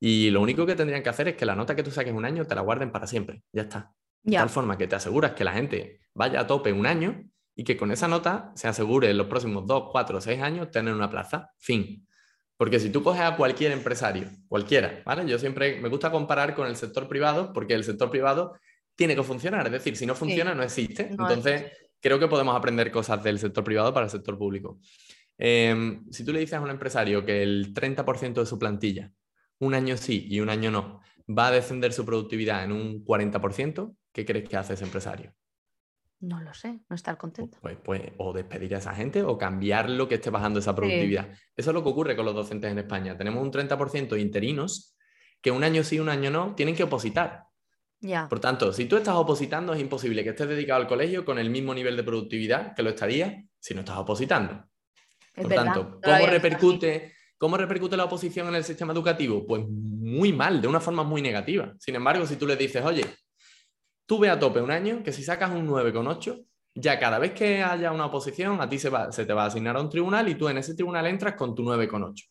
Y 0.00 0.30
lo 0.30 0.40
único 0.40 0.64
que 0.64 0.76
tendrían 0.76 1.02
que 1.02 1.08
hacer 1.08 1.28
es 1.28 1.36
que 1.36 1.46
la 1.46 1.56
nota 1.56 1.74
que 1.74 1.82
tú 1.82 1.90
saques 1.90 2.12
un 2.12 2.24
año 2.24 2.44
te 2.44 2.54
la 2.54 2.60
guarden 2.60 2.92
para 2.92 3.06
siempre. 3.06 3.42
Ya 3.52 3.62
está. 3.62 3.92
De 4.22 4.36
tal 4.36 4.48
forma 4.48 4.78
que 4.78 4.86
te 4.86 4.96
aseguras 4.96 5.32
que 5.32 5.44
la 5.44 5.52
gente 5.52 6.00
vaya 6.14 6.40
a 6.40 6.46
tope 6.46 6.72
un 6.72 6.86
año 6.86 7.24
y 7.54 7.64
que 7.64 7.76
con 7.76 7.90
esa 7.90 8.06
nota 8.06 8.52
se 8.54 8.68
asegure 8.68 9.10
en 9.10 9.18
los 9.18 9.26
próximos 9.26 9.66
dos, 9.66 9.88
cuatro, 9.90 10.20
seis 10.20 10.40
años 10.40 10.70
tener 10.70 10.94
una 10.94 11.10
plaza. 11.10 11.50
Fin. 11.58 12.06
Porque 12.58 12.80
si 12.80 12.90
tú 12.90 13.04
coges 13.04 13.22
a 13.22 13.36
cualquier 13.36 13.70
empresario, 13.70 14.28
cualquiera, 14.48 15.00
¿vale? 15.06 15.26
Yo 15.26 15.38
siempre 15.38 15.80
me 15.80 15.88
gusta 15.88 16.10
comparar 16.10 16.54
con 16.56 16.66
el 16.66 16.74
sector 16.74 17.08
privado 17.08 17.52
porque 17.52 17.72
el 17.72 17.84
sector 17.84 18.10
privado 18.10 18.58
tiene 18.96 19.14
que 19.14 19.22
funcionar. 19.22 19.64
Es 19.66 19.72
decir, 19.72 19.96
si 19.96 20.04
no 20.04 20.16
funciona, 20.16 20.54
no 20.54 20.64
existe. 20.64 21.06
Entonces, 21.08 21.72
creo 22.00 22.18
que 22.18 22.26
podemos 22.26 22.56
aprender 22.56 22.90
cosas 22.90 23.22
del 23.22 23.38
sector 23.38 23.62
privado 23.62 23.94
para 23.94 24.06
el 24.06 24.10
sector 24.10 24.36
público. 24.36 24.80
Em, 25.38 26.04
si 26.10 26.24
tú 26.24 26.32
le 26.32 26.40
dices 26.40 26.54
a 26.54 26.60
un 26.60 26.70
empresario 26.70 27.24
que 27.24 27.44
el 27.44 27.72
30% 27.72 28.40
de 28.40 28.46
su 28.46 28.58
plantilla, 28.58 29.12
un 29.60 29.74
año 29.74 29.96
sí 29.96 30.26
y 30.28 30.40
un 30.40 30.50
año 30.50 30.72
no, 30.72 31.00
va 31.30 31.46
a 31.46 31.52
descender 31.52 31.92
su 31.92 32.04
productividad 32.04 32.64
en 32.64 32.72
un 32.72 33.04
40%, 33.04 33.94
¿qué 34.12 34.24
crees 34.24 34.48
que 34.48 34.56
hace 34.56 34.74
ese 34.74 34.84
empresario? 34.84 35.32
No 36.20 36.40
lo 36.40 36.52
sé, 36.52 36.80
no 36.88 36.96
estar 36.96 37.16
contento. 37.16 37.58
Pues, 37.60 37.76
pues, 37.82 38.02
o 38.16 38.32
despedir 38.32 38.74
a 38.74 38.78
esa 38.78 38.92
gente 38.92 39.22
o 39.22 39.38
cambiar 39.38 39.88
lo 39.88 40.08
que 40.08 40.16
esté 40.16 40.30
bajando 40.30 40.58
esa 40.58 40.74
productividad. 40.74 41.28
Eso 41.56 41.70
es 41.70 41.74
lo 41.74 41.82
que 41.84 41.90
ocurre 41.90 42.16
con 42.16 42.24
los 42.24 42.34
docentes 42.34 42.72
en 42.72 42.78
España. 42.78 43.16
Tenemos 43.16 43.42
un 43.42 43.52
30% 43.52 44.20
interinos 44.20 44.96
que 45.40 45.52
un 45.52 45.62
año 45.62 45.84
sí, 45.84 46.00
un 46.00 46.08
año 46.08 46.30
no, 46.30 46.54
tienen 46.56 46.74
que 46.74 46.82
opositar. 46.82 47.44
Ya. 48.00 48.28
Por 48.28 48.40
tanto, 48.40 48.72
si 48.72 48.86
tú 48.86 48.96
estás 48.96 49.14
opositando, 49.14 49.72
es 49.74 49.80
imposible 49.80 50.24
que 50.24 50.30
estés 50.30 50.48
dedicado 50.48 50.80
al 50.80 50.88
colegio 50.88 51.24
con 51.24 51.38
el 51.38 51.50
mismo 51.50 51.72
nivel 51.72 51.96
de 51.96 52.02
productividad 52.02 52.74
que 52.74 52.82
lo 52.82 52.90
estaría 52.90 53.44
si 53.60 53.74
no 53.74 53.80
estás 53.80 53.98
opositando. 53.98 54.64
Por 55.34 55.52
tanto, 55.52 56.00
¿cómo 56.02 56.26
repercute, 56.26 57.14
¿cómo 57.36 57.56
repercute 57.56 57.96
la 57.96 58.04
oposición 58.04 58.48
en 58.48 58.56
el 58.56 58.64
sistema 58.64 58.92
educativo? 58.92 59.46
Pues 59.46 59.62
muy 59.68 60.32
mal, 60.32 60.60
de 60.60 60.68
una 60.68 60.80
forma 60.80 61.04
muy 61.04 61.22
negativa. 61.22 61.74
Sin 61.78 61.94
embargo, 61.94 62.26
si 62.26 62.36
tú 62.36 62.46
le 62.46 62.56
dices, 62.56 62.84
oye, 62.84 63.04
tú 64.08 64.18
ve 64.18 64.30
a 64.30 64.38
tope 64.38 64.62
un 64.62 64.70
año, 64.70 65.02
que 65.04 65.12
si 65.12 65.22
sacas 65.22 65.50
un 65.50 65.68
9,8, 65.68 66.42
ya 66.74 66.98
cada 66.98 67.18
vez 67.18 67.32
que 67.32 67.62
haya 67.62 67.92
una 67.92 68.06
oposición, 68.06 68.58
a 68.62 68.68
ti 68.68 68.78
se, 68.78 68.88
va, 68.88 69.12
se 69.12 69.26
te 69.26 69.34
va 69.34 69.44
a 69.44 69.46
asignar 69.48 69.76
a 69.76 69.82
un 69.82 69.90
tribunal 69.90 70.26
y 70.30 70.34
tú 70.34 70.48
en 70.48 70.56
ese 70.56 70.74
tribunal 70.74 71.06
entras 71.06 71.34
con 71.34 71.54
tu 71.54 71.62
9,8. 71.62 72.24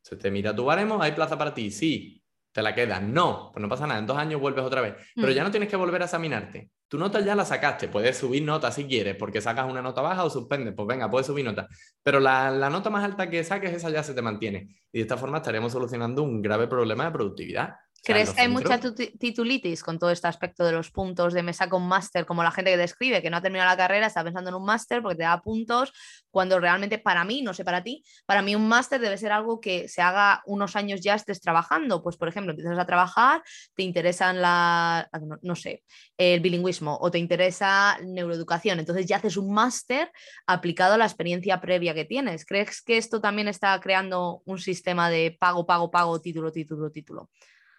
Se 0.00 0.16
te 0.16 0.30
mira 0.30 0.56
tu 0.56 0.64
baremo, 0.64 1.02
hay 1.02 1.12
plaza 1.12 1.36
para 1.36 1.52
ti, 1.52 1.70
sí, 1.70 2.24
te 2.50 2.62
la 2.62 2.74
quedas, 2.74 3.02
no, 3.02 3.50
pues 3.52 3.60
no 3.60 3.68
pasa 3.68 3.86
nada, 3.86 4.00
en 4.00 4.06
dos 4.06 4.16
años 4.16 4.40
vuelves 4.40 4.64
otra 4.64 4.80
vez, 4.80 4.94
pero 5.14 5.28
mm. 5.28 5.34
ya 5.34 5.44
no 5.44 5.50
tienes 5.50 5.68
que 5.68 5.76
volver 5.76 6.00
a 6.00 6.06
examinarte. 6.06 6.70
tu 6.88 6.96
nota 6.96 7.20
ya 7.20 7.34
la 7.34 7.44
sacaste, 7.44 7.88
puedes 7.88 8.16
subir 8.16 8.42
nota 8.42 8.72
si 8.72 8.86
quieres, 8.86 9.14
porque 9.14 9.42
sacas 9.42 9.70
una 9.70 9.82
nota 9.82 10.00
baja 10.00 10.24
o 10.24 10.30
suspendes, 10.30 10.72
pues 10.74 10.88
venga, 10.88 11.10
puedes 11.10 11.26
subir 11.26 11.44
nota. 11.44 11.68
Pero 12.02 12.20
la, 12.20 12.50
la, 12.50 12.70
nota 12.70 12.88
más 12.88 13.04
alta 13.04 13.28
que 13.28 13.44
saques, 13.44 13.74
esa 13.74 13.90
ya 13.90 14.02
se 14.02 14.14
te 14.14 14.22
mantiene. 14.22 14.68
Y 14.90 14.98
de 14.98 15.02
esta 15.02 15.18
forma 15.18 15.38
estaríamos 15.38 15.72
solucionando 15.72 16.22
un 16.22 16.40
grave 16.40 16.68
problema 16.68 17.04
de 17.04 17.10
productividad. 17.10 17.74
¿Crees 18.04 18.30
que 18.30 18.40
hay 18.40 18.48
mucha 18.48 18.80
titulitis 18.80 19.82
con 19.84 19.96
todo 19.96 20.10
este 20.10 20.26
aspecto 20.26 20.64
de 20.64 20.72
los 20.72 20.90
puntos 20.90 21.32
de 21.32 21.44
mesa 21.44 21.68
con 21.68 21.86
máster, 21.86 22.26
como 22.26 22.42
la 22.42 22.50
gente 22.50 22.72
que 22.72 22.76
describe 22.76 23.22
que 23.22 23.30
no 23.30 23.36
ha 23.36 23.42
terminado 23.42 23.70
la 23.70 23.76
carrera, 23.76 24.08
está 24.08 24.24
pensando 24.24 24.50
en 24.50 24.56
un 24.56 24.64
máster 24.64 25.02
porque 25.02 25.18
te 25.18 25.22
da 25.22 25.40
puntos, 25.40 25.92
cuando 26.28 26.58
realmente 26.58 26.98
para 26.98 27.24
mí, 27.24 27.42
no 27.42 27.54
sé 27.54 27.64
para 27.64 27.84
ti, 27.84 28.02
para 28.26 28.42
mí 28.42 28.56
un 28.56 28.66
máster 28.66 29.00
debe 29.00 29.16
ser 29.18 29.30
algo 29.30 29.60
que 29.60 29.86
se 29.86 30.02
haga 30.02 30.42
unos 30.46 30.74
años 30.74 31.00
ya 31.00 31.14
estés 31.14 31.40
trabajando. 31.40 32.02
Pues, 32.02 32.16
por 32.16 32.26
ejemplo, 32.26 32.50
empiezas 32.50 32.76
a 32.76 32.86
trabajar, 32.86 33.42
te 33.76 33.84
interesan 33.84 34.40
la, 34.42 35.08
no, 35.42 35.54
sé, 35.54 35.84
el 36.16 36.40
bilingüismo 36.40 36.98
o 37.00 37.10
te 37.10 37.18
interesa 37.18 37.98
neuroeducación, 38.04 38.80
entonces 38.80 39.06
ya 39.06 39.18
haces 39.18 39.36
un 39.36 39.54
máster 39.54 40.10
aplicado 40.48 40.94
a 40.94 40.98
la 40.98 41.04
experiencia 41.04 41.60
previa 41.60 41.94
que 41.94 42.04
tienes. 42.04 42.44
¿Crees 42.46 42.82
que 42.82 42.96
esto 42.96 43.20
también 43.20 43.46
está 43.46 43.78
creando 43.80 44.42
un 44.44 44.58
sistema 44.58 45.08
de 45.08 45.36
pago, 45.38 45.66
pago, 45.66 45.88
pago, 45.88 46.20
título, 46.20 46.50
título, 46.50 46.90
título? 46.90 47.30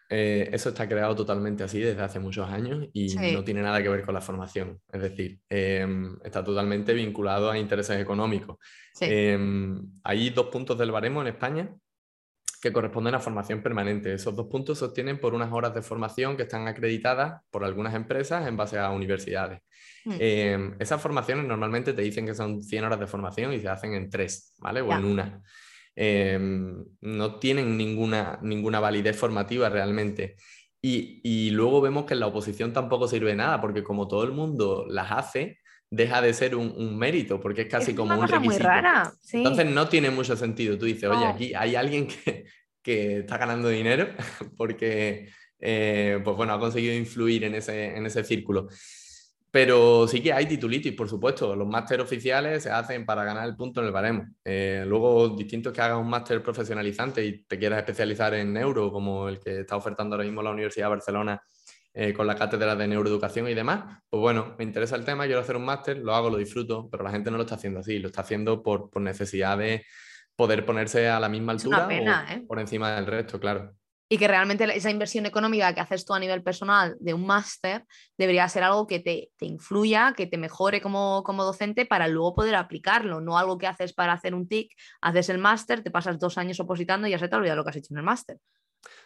Eh, 0.09 0.49
eso 0.51 0.69
está 0.69 0.87
creado 0.87 1.15
totalmente 1.15 1.63
así 1.63 1.79
desde 1.79 2.01
hace 2.01 2.19
muchos 2.19 2.47
años 2.49 2.87
y 2.93 3.15
no 3.15 3.43
tiene 3.43 3.61
nada 3.61 3.81
que 3.81 3.89
ver 3.89 4.03
con 4.03 4.13
la 4.13 4.21
formación. 4.21 4.79
Es 4.91 5.01
decir, 5.01 5.39
em, 5.49 6.17
está 6.23 6.43
totalmente 6.43 6.93
vinculado 6.93 7.49
a 7.49 7.57
intereses 7.57 7.99
económicos. 7.99 8.57
Em, 9.01 9.81
hay 10.03 10.29
dos 10.29 10.47
puntos 10.47 10.77
del 10.77 10.91
baremo 10.91 11.21
en 11.21 11.27
España 11.27 11.73
que 12.61 12.71
corresponden 12.71 13.13
a 13.15 13.19
formación 13.19 13.61
permanente. 13.61 14.13
Esos 14.13 14.35
dos 14.35 14.47
puntos 14.47 14.79
se 14.79 14.85
obtienen 14.85 15.19
por 15.19 15.33
unas 15.33 15.51
horas 15.51 15.73
de 15.73 15.81
formación 15.81 16.37
que 16.37 16.43
están 16.43 16.67
acreditadas 16.67 17.41
por 17.51 17.65
algunas 17.65 17.93
empresas 17.93 18.47
en 18.47 18.55
base 18.55 18.79
a 18.79 18.89
universidades. 18.89 19.61
Mm. 20.05 20.15
Em, 20.19 20.75
esas 20.79 21.01
formaciones 21.01 21.45
normalmente 21.45 21.91
te 21.93 22.01
dicen 22.01 22.25
que 22.25 22.33
son 22.33 22.63
100 22.63 22.85
horas 22.85 22.99
de 22.99 23.07
formación 23.07 23.51
y 23.51 23.59
se 23.59 23.67
hacen 23.67 23.93
en 23.95 24.09
tres, 24.09 24.53
¿vale? 24.59 24.79
O 24.81 24.93
en 24.93 25.03
una. 25.05 25.41
Em, 25.95 26.85
no 27.01 27.35
tienen 27.39 27.77
ninguna, 27.77 28.39
ninguna 28.41 28.79
validez 28.79 29.15
formativa 29.15 29.69
realmente. 29.69 30.35
Y, 30.85 31.49
luego 31.51 31.79
vemos 31.79 32.05
que 32.05 32.13
en 32.13 32.19
la 32.19 32.27
oposición 32.27 32.73
tampoco 32.73 33.07
sirve 33.07 33.29
de 33.29 33.37
nada, 33.37 33.61
porque 33.61 33.83
como 33.83 34.07
todo 34.07 34.23
el 34.25 34.33
mundo 34.33 34.85
las 34.89 35.13
hace, 35.13 35.59
deja 35.89 36.21
de 36.21 36.33
ser 36.33 36.55
un, 36.57 36.97
mérito, 36.97 37.39
porque 37.39 37.61
es 37.61 37.67
casi 37.69 37.95
como 37.95 38.19
un 38.19 38.27
requisito. 38.27 38.49
Muy 38.49 38.57
rara. 38.57 39.13
Entonces 39.31 39.65
no 39.67 39.87
tiene 39.87 40.09
mucho 40.09 40.35
sentido. 40.35 40.77
Tú 40.77 40.85
dices, 40.85 41.09
oye, 41.09 41.25
aquí 41.25 41.53
hay 41.53 41.75
alguien 41.75 42.07
que, 42.07 42.45
que 42.81 43.19
está 43.19 43.37
ganando 43.37 43.69
dinero 43.69 44.09
porque, 44.57 45.29
eh, 45.59 46.19
pues 46.21 46.35
bueno, 46.35 46.53
ha 46.53 46.59
conseguido 46.59 46.93
influir 46.93 47.45
en 47.45 47.55
ese, 47.55 47.95
en 47.95 48.05
ese 48.05 48.23
círculo. 48.25 48.67
Pero 49.53 50.07
sí 50.07 50.19
que 50.19 50.33
hay 50.33 50.47
titulitis, 50.47 50.93
por 50.93 51.07
supuesto. 51.07 51.55
Los 51.55 51.67
máster 51.67 52.01
oficiales 52.01 52.63
se 52.63 52.71
hacen 52.71 53.05
para 53.05 53.23
ganar 53.23 53.47
el 53.47 53.55
punto 53.55 53.81
en 53.81 53.85
el 53.85 53.93
baremo. 53.93 54.25
Eh, 54.43 54.83
luego, 54.87 55.29
distinto 55.29 55.69
es 55.69 55.75
que 55.75 55.81
hagas 55.83 55.99
un 55.99 56.09
máster 56.09 56.41
profesionalizante 56.41 57.23
y 57.23 57.43
te 57.43 57.59
quieras 57.59 57.77
especializar 57.77 58.33
en 58.33 58.51
neuro, 58.51 58.91
como 58.91 59.29
el 59.29 59.39
que 59.39 59.59
está 59.59 59.75
ofertando 59.75 60.15
ahora 60.15 60.25
mismo 60.25 60.41
la 60.41 60.49
Universidad 60.49 60.87
de 60.87 60.89
Barcelona 60.89 61.43
eh, 61.93 62.13
con 62.13 62.25
la 62.25 62.35
cátedra 62.35 62.75
de 62.75 62.87
neuroeducación 62.87 63.47
y 63.47 63.53
demás. 63.53 64.01
Pues 64.09 64.19
bueno, 64.19 64.55
me 64.57 64.63
interesa 64.63 64.95
el 64.95 65.05
tema, 65.05 65.25
quiero 65.25 65.41
hacer 65.41 65.55
un 65.55 65.65
máster, 65.65 65.99
lo 65.99 66.15
hago, 66.15 66.31
lo 66.31 66.37
disfruto, 66.37 66.89
pero 66.89 67.03
la 67.03 67.11
gente 67.11 67.29
no 67.29 67.37
lo 67.37 67.43
está 67.43 67.53
haciendo 67.53 67.81
así, 67.81 67.99
lo 67.99 68.07
está 68.07 68.21
haciendo 68.21 68.63
por, 68.63 68.89
por 68.89 69.03
necesidad 69.03 69.59
de 69.59 69.85
poder 70.35 70.65
ponerse 70.65 71.07
a 71.09 71.19
la 71.19 71.29
misma 71.29 71.51
altura 71.51 71.85
o 71.85 71.91
¿eh? 71.91 72.43
por 72.47 72.59
encima 72.59 72.95
del 72.95 73.05
resto, 73.05 73.39
claro 73.39 73.75
y 74.13 74.17
que 74.19 74.27
realmente 74.27 74.65
esa 74.77 74.91
inversión 74.91 75.25
económica 75.25 75.73
que 75.73 75.81
haces 75.81 76.05
tú 76.05 76.13
a 76.13 76.19
nivel 76.19 76.43
personal 76.43 76.95
de 76.99 77.15
un 77.15 77.25
máster 77.25 77.83
debería 78.15 78.47
ser 78.47 78.61
algo 78.61 78.85
que 78.85 78.99
te, 78.99 79.31
te 79.37 79.47
influya, 79.47 80.13
que 80.15 80.27
te 80.27 80.37
mejore 80.37 80.81
como, 80.81 81.23
como, 81.23 81.43
docente 81.43 81.87
para 81.87 82.07
luego 82.07 82.35
poder 82.35 82.53
aplicarlo, 82.53 83.21
no 83.21 83.39
algo 83.39 83.57
que 83.57 83.65
haces 83.65 83.91
para 83.91 84.13
hacer 84.13 84.35
un 84.35 84.47
TIC, 84.47 84.71
haces 85.01 85.29
el 85.29 85.39
máster, 85.39 85.81
te 85.81 85.89
pasas 85.89 86.19
dos 86.19 86.37
años 86.37 86.59
opositando 86.59 87.07
y 87.07 87.09
ya 87.09 87.17
se 87.17 87.27
te 87.27 87.35
olvida 87.35 87.55
lo 87.55 87.63
que 87.63 87.71
has 87.71 87.75
hecho 87.77 87.91
en 87.91 87.97
el 87.97 88.03
máster. 88.03 88.37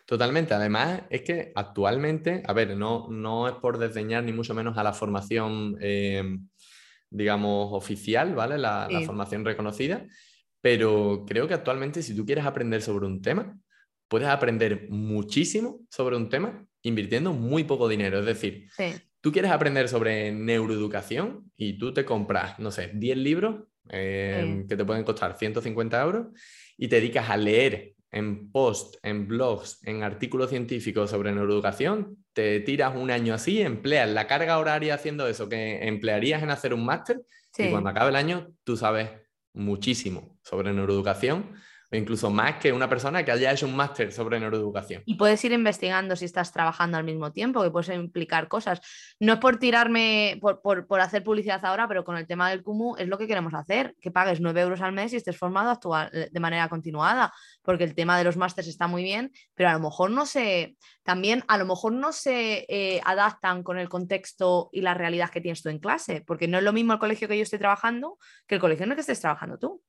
Totalmente. 0.05 0.53
Además, 0.53 1.03
es 1.09 1.21
que 1.21 1.53
actualmente, 1.55 2.43
a 2.45 2.51
ver, 2.51 2.75
no, 2.75 3.07
no 3.09 3.47
es 3.47 3.55
por 3.55 3.77
desdeñar 3.77 4.25
ni 4.25 4.33
mucho 4.33 4.53
menos 4.53 4.77
a 4.77 4.83
la 4.83 4.91
formación, 4.91 5.77
eh, 5.79 6.37
digamos, 7.09 7.69
oficial, 7.71 8.35
¿vale? 8.35 8.57
La, 8.57 8.89
la 8.91 8.99
formación 9.05 9.45
reconocida, 9.45 10.05
pero 10.59 11.23
creo 11.25 11.47
que 11.47 11.53
actualmente 11.53 12.03
si 12.03 12.13
tú 12.13 12.25
quieres 12.25 12.45
aprender 12.45 12.81
sobre 12.81 13.05
un 13.05 13.21
tema, 13.21 13.57
puedes 14.07 14.27
aprender 14.27 14.87
muchísimo 14.89 15.81
sobre 15.89 16.15
un 16.15 16.29
tema 16.29 16.65
invirtiendo 16.81 17.33
muy 17.33 17.63
poco 17.63 17.87
dinero. 17.87 18.19
Es 18.19 18.25
decir, 18.25 18.69
tú 19.21 19.31
quieres 19.31 19.51
aprender 19.51 19.89
sobre 19.89 20.31
neuroeducación 20.31 21.51
y 21.57 21.77
tú 21.77 21.93
te 21.93 22.05
compras, 22.05 22.59
no 22.59 22.71
sé, 22.71 22.91
10 22.93 23.17
libros 23.17 23.63
eh, 23.89 24.65
que 24.67 24.75
te 24.75 24.85
pueden 24.85 25.03
costar 25.03 25.37
150 25.37 26.01
euros 26.01 26.27
y 26.77 26.87
te 26.87 26.97
dedicas 26.97 27.29
a 27.29 27.37
leer 27.37 27.93
en 28.11 28.51
post, 28.51 28.95
en 29.03 29.27
blogs, 29.27 29.79
en 29.83 30.03
artículos 30.03 30.49
científicos 30.49 31.09
sobre 31.09 31.33
neuroeducación, 31.33 32.17
te 32.33 32.61
tiras 32.61 32.95
un 32.95 33.11
año 33.11 33.33
así, 33.33 33.61
empleas 33.61 34.09
la 34.09 34.27
carga 34.27 34.57
horaria 34.57 34.93
haciendo 34.93 35.27
eso 35.27 35.49
que 35.49 35.85
emplearías 35.87 36.41
en 36.41 36.49
hacer 36.49 36.73
un 36.73 36.85
máster 36.85 37.21
y 37.57 37.69
cuando 37.69 37.89
acabe 37.89 38.09
el 38.09 38.15
año 38.15 38.53
tú 38.63 38.77
sabes 38.77 39.09
muchísimo 39.53 40.37
sobre 40.43 40.71
neuroeducación 40.71 41.53
incluso 41.91 42.30
más 42.30 42.56
que 42.56 42.73
una 42.73 42.89
persona 42.89 43.23
que 43.23 43.32
haya 43.32 43.52
hecho 43.52 43.65
un 43.65 43.76
máster 43.76 44.12
sobre 44.12 44.39
neuroeducación. 44.39 45.04
Y 45.06 45.15
puedes 45.15 45.43
ir 45.45 45.54
investigando 45.54 46.15
si 46.15 46.26
estás 46.26 46.52
trabajando 46.52 46.97
al 46.97 47.04
mismo 47.04 47.32
tiempo, 47.32 47.63
que 47.63 47.71
puedes 47.71 47.89
implicar 47.95 48.47
cosas. 48.47 48.82
No 49.19 49.34
es 49.34 49.39
por 49.39 49.58
tirarme, 49.58 50.39
por, 50.41 51.00
hacer 51.00 51.23
publicidad 51.23 51.63
ahora, 51.63 51.88
pero 51.88 52.04
con 52.04 52.17
el 52.17 52.28
tema 52.28 52.50
del 52.50 52.63
CUMU 52.63 52.95
es 52.97 53.08
lo 53.08 53.17
que 53.17 53.28
queremos 53.28 53.54
hacer, 53.54 53.95
que 54.02 54.12
pagues 54.12 54.41
9 54.41 54.62
euros 54.62 54.82
al 54.82 54.91
mes 54.91 55.13
y 55.13 55.15
estés 55.15 55.38
formado 55.38 55.69
actual, 55.69 56.10
eh, 56.13 56.30
de 56.32 56.39
manera 56.39 56.67
continuada, 56.67 57.34
porque 57.62 57.84
el 57.84 57.95
tema 57.95 58.17
de 58.17 58.23
los 58.23 58.36
másters 58.36 58.67
está 58.67 58.88
muy 58.88 59.04
bien, 59.04 59.32
pero 59.56 59.69
a 59.69 59.73
lo 59.73 59.80
mejor 59.80 60.12
no 60.12 60.26
se, 60.26 60.76
también 61.04 61.43
a 61.47 61.58
lo 61.58 61.65
mejor 61.65 61.93
no 61.93 62.12
se 62.12 62.65
eh, 62.67 63.02
adaptan 63.06 63.63
con 63.63 63.78
el 63.78 63.88
contexto 63.88 64.69
y 64.71 64.82
la 64.82 64.93
realidad 64.93 65.30
que 65.30 65.41
tienes 65.41 65.62
tú 65.62 65.69
en 65.69 65.80
clase, 65.80 66.23
porque 66.26 66.47
no 66.47 66.58
es 66.58 66.63
lo 66.63 66.73
mismo 66.73 66.93
el 66.93 67.00
colegio 67.00 67.28
que 67.28 67.38
yo 67.38 67.43
estoy 67.43 67.60
trabajando 67.60 68.17
que 68.45 68.56
el 68.56 68.62
colegio 68.62 68.84
en 68.86 68.91
el 68.91 68.95
que 68.95 69.02
estés 69.02 69.21
trabajando 69.21 69.58
tú. 69.58 69.82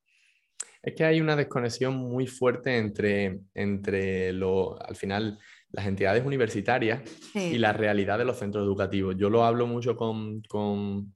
Es 0.88 0.94
que 0.94 1.04
hay 1.04 1.20
una 1.20 1.36
desconexión 1.36 1.96
muy 1.96 2.26
fuerte 2.26 2.78
entre, 2.78 3.40
entre 3.52 4.32
lo, 4.32 4.82
al 4.82 4.96
final, 4.96 5.38
las 5.70 5.86
entidades 5.86 6.24
universitarias 6.24 7.02
y 7.34 7.58
la 7.58 7.74
realidad 7.74 8.16
de 8.16 8.24
los 8.24 8.38
centros 8.38 8.64
educativos. 8.64 9.14
Yo 9.18 9.28
lo 9.28 9.44
hablo 9.44 9.66
mucho 9.66 9.96
con, 9.96 10.40
con, 10.48 11.14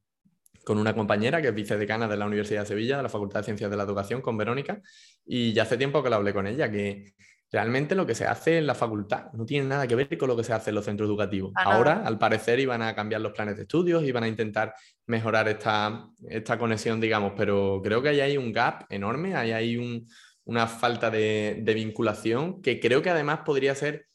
con, 0.62 0.76
una 0.76 0.94
compañera 0.94 1.40
que 1.40 1.48
es 1.48 1.54
vicedecana 1.54 2.06
de 2.06 2.18
la 2.18 2.26
Universidad 2.26 2.60
de 2.60 2.66
Sevilla, 2.66 2.98
de 2.98 3.04
la 3.04 3.08
Facultad 3.08 3.40
de 3.40 3.44
Ciencias 3.44 3.70
de 3.70 3.78
la 3.78 3.84
Educación, 3.84 4.20
con 4.20 4.36
Verónica, 4.36 4.82
y 5.24 5.54
ya 5.54 5.62
hace 5.62 5.78
tiempo 5.78 6.02
que 6.02 6.10
lo 6.10 6.16
hablé 6.16 6.34
con 6.34 6.46
ella, 6.46 6.70
que 6.70 7.14
realmente 7.52 7.94
lo 7.94 8.06
que 8.06 8.14
se 8.14 8.26
hace 8.26 8.56
en 8.56 8.66
la 8.66 8.74
facultad 8.74 9.30
no 9.34 9.44
tiene 9.44 9.66
nada 9.66 9.86
que 9.86 9.94
ver 9.94 10.16
con 10.16 10.26
lo 10.26 10.36
que 10.36 10.42
se 10.42 10.54
hace 10.54 10.70
en 10.70 10.76
los 10.76 10.86
centros 10.86 11.06
educativos. 11.06 11.52
Ahora, 11.54 12.02
al 12.04 12.18
parecer, 12.18 12.58
iban 12.58 12.80
a 12.80 12.94
cambiar 12.94 13.20
los 13.20 13.32
planes 13.32 13.56
de 13.56 13.62
estudios, 13.62 14.02
iban 14.04 14.24
a 14.24 14.28
intentar 14.28 14.74
mejorar 15.06 15.46
esta, 15.48 16.08
esta 16.28 16.58
conexión, 16.58 16.98
digamos, 16.98 17.34
pero 17.36 17.82
creo 17.84 18.02
que 18.02 18.08
ahí 18.08 18.20
hay 18.20 18.38
un 18.38 18.52
gap 18.52 18.86
enorme, 18.88 19.36
ahí 19.36 19.52
hay 19.52 20.06
una 20.44 20.66
falta 20.66 21.10
de, 21.10 21.62
vinculación 21.74 22.62
que 22.62 22.80
creo 22.80 23.02
que 23.02 23.10
además 23.10 23.40
podría 23.44 23.74
ser 23.74 24.06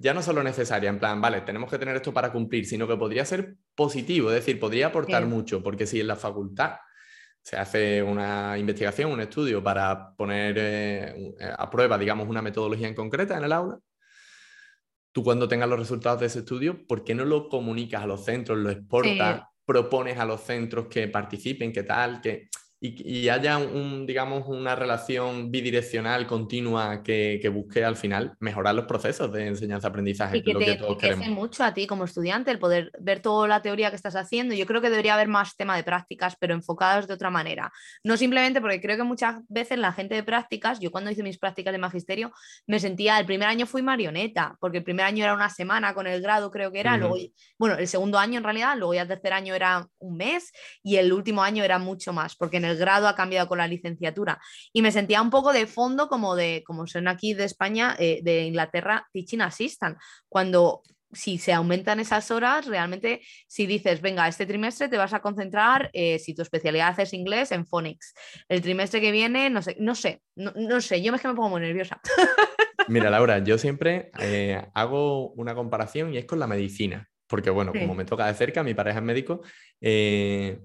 ya 0.00 0.14
no 0.14 0.22
solo 0.22 0.44
necesaria, 0.44 0.88
en 0.88 1.00
plan, 1.00 1.20
vale, 1.20 1.40
tenemos 1.40 1.68
que 1.68 1.76
tener 1.76 1.96
esto 1.96 2.14
para 2.14 2.32
cumplir, 2.32 2.64
sino 2.66 2.86
que 2.86 2.96
podría 2.96 3.24
ser 3.24 3.56
positivo, 3.74 4.28
es 4.30 4.36
decir, 4.36 4.60
podría 4.60 4.86
aportar 4.86 5.26
mucho, 5.26 5.60
porque 5.60 5.86
si 5.86 6.00
en 6.00 6.06
la 6.06 6.14
facultad 6.14 6.76
se 7.48 7.56
hace 7.56 8.02
una 8.02 8.58
investigación, 8.58 9.10
un 9.10 9.22
estudio 9.22 9.62
para 9.62 10.14
poner 10.14 10.54
eh, 10.58 11.34
a 11.56 11.70
prueba, 11.70 11.96
digamos, 11.96 12.28
una 12.28 12.42
metodología 12.42 12.88
en 12.88 12.94
concreta 12.94 13.38
en 13.38 13.44
el 13.44 13.52
aula. 13.52 13.78
Tú 15.12 15.24
cuando 15.24 15.48
tengas 15.48 15.66
los 15.66 15.78
resultados 15.78 16.20
de 16.20 16.26
ese 16.26 16.40
estudio, 16.40 16.86
¿por 16.86 17.04
qué 17.04 17.14
no 17.14 17.24
lo 17.24 17.48
comunicas 17.48 18.02
a 18.02 18.06
los 18.06 18.22
centros, 18.22 18.58
lo 18.58 18.68
exportas, 18.68 19.44
propones 19.64 20.18
a 20.18 20.26
los 20.26 20.42
centros 20.42 20.88
que 20.88 21.08
participen, 21.08 21.72
qué 21.72 21.84
tal, 21.84 22.20
que 22.20 22.50
y, 22.80 23.28
haya 23.28 23.58
un, 23.58 24.06
digamos, 24.06 24.46
una 24.46 24.76
relación 24.76 25.50
bidireccional 25.50 26.28
continua 26.28 27.02
que, 27.02 27.40
que, 27.42 27.48
busque 27.48 27.84
al 27.84 27.96
final 27.96 28.36
mejorar 28.38 28.76
los 28.76 28.84
procesos 28.84 29.32
de 29.32 29.48
enseñanza-aprendizaje. 29.48 30.38
Y 30.38 30.42
que, 30.44 30.54
te 30.54 30.72
enriquece 30.72 31.28
mucho 31.28 31.64
a 31.64 31.74
ti 31.74 31.88
como 31.88 32.04
estudiante 32.04 32.52
el 32.52 32.60
poder 32.60 32.92
ver 33.00 33.18
toda 33.20 33.48
la 33.48 33.62
teoría 33.62 33.90
que 33.90 33.96
estás 33.96 34.14
haciendo. 34.14 34.54
Yo 34.54 34.64
creo 34.64 34.80
que 34.80 34.90
debería 34.90 35.14
haber 35.14 35.26
más 35.26 35.56
tema 35.56 35.76
de 35.76 35.82
prácticas, 35.82 36.36
pero 36.38 36.54
enfocadas 36.54 37.08
de 37.08 37.14
otra 37.14 37.30
manera. 37.30 37.72
No 38.04 38.16
simplemente 38.16 38.60
porque 38.60 38.80
creo 38.80 38.96
que 38.96 39.02
muchas 39.02 39.38
veces 39.48 39.76
la 39.78 39.92
gente 39.92 40.14
de 40.14 40.22
prácticas, 40.22 40.78
yo 40.78 40.92
cuando 40.92 41.10
hice 41.10 41.24
mis 41.24 41.38
prácticas 41.38 41.72
de 41.72 41.78
magisterio, 41.78 42.30
me 42.68 42.78
sentía, 42.78 43.18
el 43.18 43.26
primer 43.26 43.48
año 43.48 43.66
fui 43.66 43.82
marioneta, 43.82 44.56
porque 44.60 44.78
el 44.78 44.84
primer 44.84 45.04
año 45.04 45.24
era 45.24 45.34
una 45.34 45.50
semana 45.50 45.94
con 45.94 46.06
el 46.06 46.22
grado, 46.22 46.52
creo 46.52 46.70
que 46.70 46.78
era, 46.78 46.96
luego, 46.96 47.16
bueno, 47.58 47.76
el 47.76 47.88
segundo 47.88 48.18
año 48.18 48.38
en 48.38 48.44
realidad, 48.44 48.76
luego 48.76 48.94
ya 48.94 49.02
el 49.02 49.08
tercer 49.08 49.32
año 49.32 49.54
era 49.54 49.88
un 49.98 50.16
mes 50.16 50.52
y 50.84 50.96
el 50.96 51.12
último 51.12 51.42
año 51.42 51.64
era 51.64 51.78
mucho 51.78 52.12
más, 52.12 52.36
porque 52.36 52.58
en 52.58 52.67
el 52.67 52.67
grado 52.76 53.08
ha 53.08 53.14
cambiado 53.14 53.48
con 53.48 53.58
la 53.58 53.66
licenciatura. 53.66 54.40
Y 54.72 54.82
me 54.82 54.92
sentía 54.92 55.22
un 55.22 55.30
poco 55.30 55.52
de 55.52 55.66
fondo 55.66 56.08
como 56.08 56.36
de, 56.36 56.62
como 56.66 56.86
son 56.86 57.08
aquí 57.08 57.34
de 57.34 57.44
España, 57.44 57.96
eh, 57.98 58.20
de 58.22 58.44
Inglaterra, 58.44 59.06
teaching 59.12 59.40
assistant, 59.40 59.96
cuando 60.28 60.82
si 61.12 61.38
se 61.38 61.52
aumentan 61.52 62.00
esas 62.00 62.30
horas, 62.30 62.66
realmente 62.66 63.22
si 63.46 63.66
dices, 63.66 64.00
venga, 64.00 64.28
este 64.28 64.46
trimestre 64.46 64.88
te 64.88 64.98
vas 64.98 65.12
a 65.14 65.20
concentrar, 65.20 65.90
eh, 65.92 66.18
si 66.18 66.34
tu 66.34 66.42
especialidad 66.42 66.98
es 67.00 67.12
inglés, 67.12 67.52
en 67.52 67.66
phonics. 67.66 68.14
El 68.48 68.60
trimestre 68.60 69.00
que 69.00 69.10
viene, 69.10 69.48
no 69.50 69.62
sé, 69.62 69.76
no 69.78 69.94
sé, 69.94 70.20
no, 70.36 70.80
sé, 70.80 71.02
yo 71.02 71.12
me, 71.12 71.16
es 71.16 71.22
que 71.22 71.28
me 71.28 71.34
pongo 71.34 71.50
muy 71.50 71.60
nerviosa. 71.60 72.00
Mira, 72.88 73.10
Laura, 73.10 73.38
yo 73.38 73.58
siempre 73.58 74.10
eh, 74.18 74.62
hago 74.74 75.30
una 75.32 75.54
comparación 75.54 76.12
y 76.14 76.18
es 76.18 76.24
con 76.24 76.38
la 76.38 76.46
medicina, 76.46 77.08
porque 77.26 77.50
bueno, 77.50 77.72
como 77.72 77.94
me 77.94 78.04
toca 78.04 78.26
de 78.26 78.34
cerca, 78.34 78.62
mi 78.62 78.74
pareja 78.74 78.98
es 78.98 79.04
médico, 79.04 79.42
eh, 79.80 80.60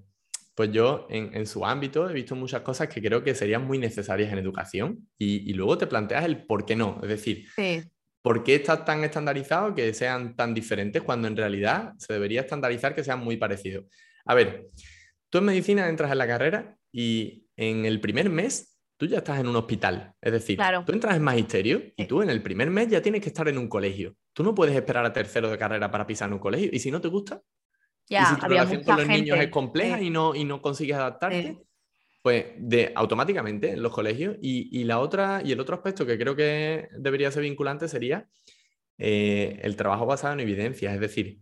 pues 0.55 0.71
yo 0.71 1.07
en, 1.09 1.45
su 1.47 1.65
ámbito 1.65 2.09
he 2.09 2.13
visto 2.13 2.35
muchas 2.35 2.61
cosas 2.61 2.87
que 2.87 3.01
creo 3.01 3.23
que 3.23 3.33
serían 3.33 3.65
muy 3.65 3.77
necesarias 3.79 4.31
en 4.31 4.39
educación 4.39 5.09
y, 5.17 5.49
y 5.49 5.53
luego 5.53 5.77
te 5.77 5.87
planteas 5.87 6.25
el 6.25 6.45
por 6.45 6.65
qué 6.65 6.75
no. 6.75 6.99
Es 7.01 7.09
decir, 7.09 7.47
sí. 7.55 7.81
¿Por 8.23 8.45
qué 8.45 8.55
está 8.55 8.85
tan 8.85 9.03
estandarizado 9.03 9.75
que 9.75 9.93
sean 9.93 10.37
tan 10.37 10.53
diferentes 10.53 11.03
cuando 11.03 11.27
en 11.27 11.35
realidad 11.35 11.91
se 11.97 12.13
debería 12.13 12.41
estandarizar 12.41 12.95
que 12.95 13.03
sean 13.03 13.19
muy 13.19 13.35
parecidos? 13.35 13.85
A 14.23 14.33
ver, 14.33 14.69
tú 15.29 15.39
en 15.39 15.43
medicina 15.43 15.89
entras 15.89 16.09
en 16.09 16.17
la 16.17 16.25
carrera 16.25 16.77
y 16.89 17.47
en 17.57 17.85
el 17.85 17.99
primer 17.99 18.29
mes 18.29 18.79
tú 18.95 19.07
ya 19.07 19.17
estás 19.17 19.41
en 19.41 19.47
un 19.47 19.57
hospital. 19.57 20.13
Es 20.21 20.31
decir, 20.31 20.57
tú 20.85 20.93
entras 20.93 21.17
en 21.17 21.21
magisterio 21.21 21.83
y 21.97 22.05
tú 22.05 22.21
en 22.21 22.29
el 22.29 22.41
primer 22.41 22.69
mes 22.69 22.87
ya 22.87 23.01
tienes 23.01 23.21
que 23.21 23.27
estar 23.27 23.49
en 23.49 23.57
un 23.57 23.67
colegio. 23.67 24.15
Tú 24.31 24.41
no 24.41 24.55
puedes 24.55 24.73
esperar 24.73 25.05
a 25.05 25.11
tercero 25.11 25.49
de 25.49 25.57
carrera 25.57 25.91
para 25.91 26.07
pisar 26.07 26.29
en 26.29 26.35
un 26.35 26.39
colegio. 26.39 26.69
Y 26.71 26.79
si 26.79 26.91
no 26.91 27.01
te 27.01 27.09
gusta, 27.09 27.41
y 28.09 28.15
si 28.15 28.35
tu 28.35 28.47
relación 28.47 28.83
con 28.83 28.97
los 28.97 29.07
niños 29.07 29.39
es 29.39 29.49
compleja 29.49 30.01
y, 30.01 30.09
no, 30.09 30.35
y 30.35 30.43
no 30.43 30.61
consigues 30.61 30.97
adaptarte, 30.97 31.57
pues 32.21 32.45
de, 32.57 32.91
automáticamente 32.95 33.71
en 33.71 33.83
los 33.83 33.91
colegios. 33.91 34.37
Y, 34.41 34.83
la 34.85 34.99
otra, 34.99 35.41
y 35.43 35.51
el 35.51 35.59
otro 35.59 35.75
aspecto 35.75 36.05
que 36.05 36.17
creo 36.17 36.35
que 36.35 36.87
debería 36.97 37.31
ser 37.31 37.43
vinculante 37.43 37.87
sería 37.87 38.27
eh, 38.97 39.59
el 39.61 39.75
trabajo 39.75 40.05
basado 40.05 40.33
en 40.33 40.39
evidencia. 40.39 40.93
Es 40.93 40.99
decir, 40.99 41.39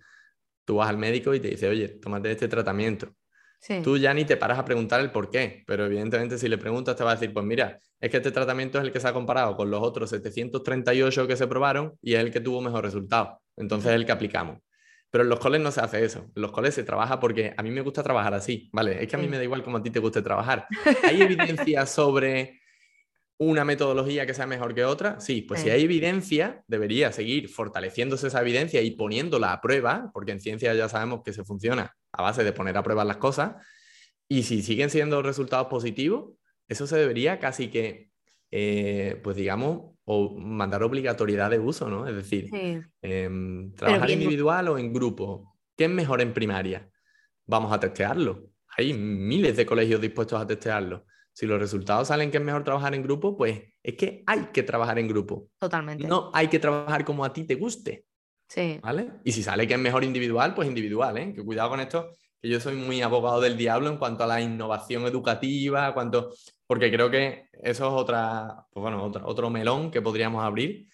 tú 0.65 0.75
vas 0.77 0.89
al 0.89 0.97
médico 0.97 1.33
y 1.33 1.39
te 1.39 1.49
dice, 1.49 1.69
oye, 1.69 1.87
tómate 1.87 2.31
este 2.31 2.47
tratamiento. 2.47 3.13
Tú 3.83 3.95
ya 3.97 4.11
ni 4.11 4.25
te 4.25 4.37
paras 4.37 4.57
a 4.57 4.65
preguntar 4.65 5.01
el 5.01 5.11
por 5.11 5.29
qué, 5.29 5.63
pero 5.67 5.85
evidentemente 5.85 6.39
si 6.39 6.49
le 6.49 6.57
preguntas 6.57 6.95
te 6.95 7.03
va 7.03 7.11
a 7.11 7.13
decir, 7.13 7.31
pues 7.31 7.45
mira, 7.45 7.77
es 7.99 8.09
que 8.09 8.17
este 8.17 8.31
tratamiento 8.31 8.79
es 8.79 8.85
el 8.85 8.91
que 8.91 8.99
se 8.99 9.07
ha 9.07 9.13
comparado 9.13 9.55
con 9.55 9.69
los 9.69 9.83
otros 9.83 10.09
738 10.09 11.27
que 11.27 11.37
se 11.37 11.45
probaron 11.45 11.93
y 12.01 12.15
es 12.15 12.21
el 12.21 12.31
que 12.31 12.39
tuvo 12.39 12.59
mejor 12.59 12.83
resultado. 12.83 13.39
Entonces 13.55 13.91
es 13.91 13.95
el 13.97 14.05
que 14.07 14.11
aplicamos. 14.13 14.57
Pero 15.11 15.25
en 15.25 15.29
los 15.29 15.39
coles 15.39 15.61
no 15.61 15.71
se 15.71 15.81
hace 15.81 16.03
eso. 16.03 16.31
En 16.35 16.41
los 16.41 16.51
coles 16.51 16.73
se 16.73 16.83
trabaja 16.83 17.19
porque 17.19 17.53
a 17.55 17.61
mí 17.61 17.69
me 17.69 17.81
gusta 17.81 18.01
trabajar 18.01 18.33
así, 18.33 18.69
¿vale? 18.71 19.03
Es 19.03 19.09
que 19.09 19.17
a 19.17 19.19
mí 19.19 19.27
me 19.27 19.37
da 19.37 19.43
igual 19.43 19.61
como 19.61 19.77
a 19.77 19.83
ti 19.83 19.89
te 19.89 19.99
guste 19.99 20.21
trabajar. 20.21 20.67
¿Hay 21.03 21.21
evidencia 21.21 21.85
sobre 21.85 22.61
una 23.37 23.65
metodología 23.65 24.25
que 24.25 24.33
sea 24.33 24.47
mejor 24.47 24.73
que 24.73 24.85
otra? 24.85 25.19
Sí, 25.19 25.41
pues 25.41 25.61
si 25.61 25.69
hay 25.69 25.83
evidencia, 25.83 26.63
debería 26.67 27.11
seguir 27.11 27.49
fortaleciéndose 27.49 28.27
esa 28.27 28.39
evidencia 28.39 28.81
y 28.81 28.91
poniéndola 28.91 29.51
a 29.51 29.61
prueba, 29.61 30.11
porque 30.13 30.31
en 30.31 30.39
ciencia 30.39 30.73
ya 30.73 30.87
sabemos 30.87 31.23
que 31.25 31.33
se 31.33 31.43
funciona 31.43 31.95
a 32.13 32.21
base 32.21 32.43
de 32.43 32.53
poner 32.53 32.77
a 32.77 32.83
prueba 32.83 33.03
las 33.03 33.17
cosas. 33.17 33.55
Y 34.29 34.43
si 34.43 34.61
siguen 34.61 34.89
siendo 34.89 35.21
resultados 35.21 35.67
positivos, 35.67 36.35
eso 36.69 36.87
se 36.87 36.97
debería 36.97 37.37
casi 37.39 37.67
que, 37.67 38.11
eh, 38.49 39.19
pues 39.23 39.35
digamos, 39.35 39.90
o 40.05 40.37
mandar 40.37 40.83
obligatoriedad 40.83 41.49
de 41.49 41.59
uso, 41.59 41.89
¿no? 41.89 42.07
Es 42.07 42.15
decir, 42.15 42.49
em, 43.01 43.73
trabajar 43.73 44.09
individual 44.09 44.69
o 44.69 44.77
en 44.77 44.93
grupo. 44.93 45.55
¿Qué 45.77 45.85
es 45.85 45.89
mejor 45.89 46.21
en 46.21 46.33
primaria? 46.33 46.89
Vamos 47.45 47.71
a 47.71 47.79
testearlo. 47.79 48.49
Hay 48.77 48.93
miles 48.93 49.57
de 49.57 49.65
colegios 49.65 50.01
dispuestos 50.01 50.41
a 50.41 50.47
testearlo. 50.47 51.05
Si 51.33 51.45
los 51.45 51.59
resultados 51.59 52.09
salen 52.09 52.29
que 52.29 52.37
es 52.37 52.43
mejor 52.43 52.63
trabajar 52.63 52.93
en 52.93 53.03
grupo, 53.03 53.37
pues 53.37 53.61
es 53.81 53.95
que 53.95 54.23
hay 54.25 54.47
que 54.53 54.63
trabajar 54.63 54.99
en 54.99 55.07
grupo. 55.07 55.49
Totalmente. 55.59 56.07
No 56.07 56.29
hay 56.33 56.47
que 56.47 56.59
trabajar 56.59 57.05
como 57.05 57.23
a 57.23 57.31
ti 57.31 57.45
te 57.45 57.55
guste. 57.55 58.05
Sí. 58.51 58.81
¿Vale? 58.83 59.13
Y 59.23 59.31
si 59.31 59.43
sale 59.43 59.65
que 59.65 59.75
es 59.75 59.79
mejor 59.79 60.03
individual, 60.03 60.53
pues 60.53 60.67
individual, 60.67 61.17
¿eh? 61.17 61.33
Que 61.33 61.41
cuidado 61.41 61.69
con 61.69 61.79
esto, 61.79 62.09
que 62.41 62.49
yo 62.49 62.59
soy 62.59 62.75
muy 62.75 63.01
abogado 63.01 63.39
del 63.39 63.55
diablo 63.55 63.87
en 63.87 63.95
cuanto 63.95 64.25
a 64.25 64.27
la 64.27 64.41
innovación 64.41 65.05
educativa, 65.05 65.93
cuanto 65.93 66.33
porque 66.67 66.91
creo 66.91 67.09
que 67.09 67.45
eso 67.53 67.87
es 67.87 67.93
otra, 67.93 68.67
pues 68.73 68.81
bueno, 68.81 69.09
otro, 69.23 69.49
melón 69.49 69.89
que 69.89 70.01
podríamos 70.01 70.43
abrir, 70.43 70.89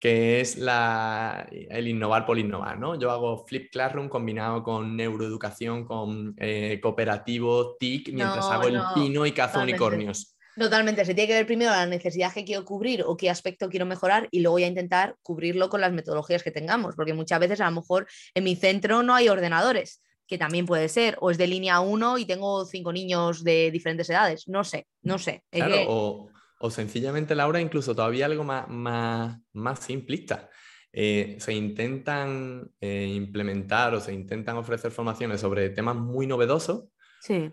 que 0.00 0.40
es 0.40 0.58
la, 0.58 1.48
el 1.52 1.86
innovar 1.86 2.26
por 2.26 2.40
innovar, 2.40 2.80
¿no? 2.80 2.98
Yo 2.98 3.12
hago 3.12 3.46
Flip 3.46 3.70
Classroom 3.70 4.08
combinado 4.08 4.64
con 4.64 4.96
neuroeducación, 4.96 5.84
con 5.84 6.34
eh, 6.38 6.80
cooperativo, 6.82 7.76
TIC, 7.78 8.12
mientras 8.12 8.46
hago 8.46 8.66
el 8.66 8.80
pino 8.96 9.24
y 9.26 9.30
cazo 9.30 9.60
unicornios. 9.60 10.36
Totalmente, 10.60 11.06
se 11.06 11.14
tiene 11.14 11.26
que 11.26 11.32
ver 11.32 11.46
primero 11.46 11.70
la 11.70 11.86
necesidad 11.86 12.34
que 12.34 12.44
quiero 12.44 12.66
cubrir 12.66 13.02
o 13.06 13.16
qué 13.16 13.30
aspecto 13.30 13.70
quiero 13.70 13.86
mejorar 13.86 14.28
y 14.30 14.40
luego 14.40 14.56
voy 14.56 14.64
a 14.64 14.66
intentar 14.66 15.16
cubrirlo 15.22 15.70
con 15.70 15.80
las 15.80 15.90
metodologías 15.90 16.42
que 16.42 16.50
tengamos, 16.50 16.94
porque 16.96 17.14
muchas 17.14 17.40
veces 17.40 17.62
a 17.62 17.70
lo 17.70 17.76
mejor 17.76 18.06
en 18.34 18.44
mi 18.44 18.56
centro 18.56 19.02
no 19.02 19.14
hay 19.14 19.30
ordenadores 19.30 20.02
que 20.26 20.36
también 20.36 20.66
puede 20.66 20.90
ser, 20.90 21.16
o 21.22 21.30
es 21.30 21.38
de 21.38 21.46
línea 21.46 21.80
1 21.80 22.18
y 22.18 22.26
tengo 22.26 22.66
cinco 22.66 22.92
niños 22.92 23.42
de 23.42 23.70
diferentes 23.70 24.10
edades, 24.10 24.48
no 24.48 24.62
sé, 24.62 24.86
no 25.00 25.18
sé. 25.18 25.44
o, 25.88 26.70
sencillamente, 26.70 27.34
Laura, 27.34 27.58
incluso 27.58 27.94
todavía 27.94 28.26
algo 28.26 28.44
más, 28.44 28.68
más, 29.54 29.80
simplista. 29.80 30.50
Eh, 30.92 31.36
se 31.40 31.54
intentan 31.54 32.70
eh, 32.82 33.10
implementar 33.10 33.94
o 33.94 34.00
se 34.00 34.12
intentan 34.12 34.58
ofrecer 34.58 34.90
formaciones 34.90 35.40
sobre 35.40 35.70
temas 35.70 35.96
muy 35.96 36.26
novedosos 36.26 36.89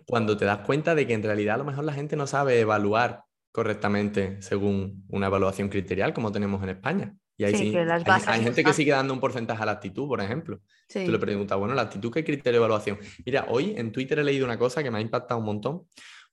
cuando 0.06 0.36
te 0.36 0.44
das 0.44 0.58
cuenta 0.58 0.94
de 0.94 1.06
que 1.06 1.14
en 1.14 1.22
realidad 1.22 1.56
a 1.56 1.58
lo 1.58 1.64
mejor 1.64 1.84
la 1.84 1.92
gente 1.92 2.16
no 2.16 2.26
sabe 2.26 2.60
evaluar 2.60 3.22
correctamente 3.52 4.40
según 4.40 5.04
una 5.08 5.26
evaluación 5.26 5.68
criterial 5.68 6.12
como 6.12 6.32
tenemos 6.32 6.62
en 6.62 6.70
España. 6.70 7.14
Y 7.36 7.44
ahí 7.44 7.54
sí, 7.54 7.76
hay, 8.26 8.42
gente 8.42 8.64
que 8.64 8.72
sigue 8.72 8.90
dando 8.90 9.14
un 9.14 9.20
porcentaje 9.20 9.62
a 9.62 9.66
la 9.66 9.72
actitud, 9.72 10.08
por 10.08 10.20
ejemplo. 10.20 10.60
Tú 10.92 11.10
le 11.10 11.18
preguntas, 11.20 11.56
bueno, 11.56 11.72
la 11.72 11.82
actitud, 11.82 12.12
¿qué 12.12 12.24
criterio 12.24 12.58
de 12.60 12.66
evaluación? 12.66 12.98
Mira, 13.24 13.46
hoy 13.48 13.74
en 13.76 13.92
Twitter 13.92 14.18
he 14.18 14.24
leído 14.24 14.44
una 14.44 14.58
cosa 14.58 14.82
que 14.82 14.90
me 14.90 14.98
ha 14.98 15.00
impactado 15.00 15.38
un 15.38 15.46
montón. 15.46 15.82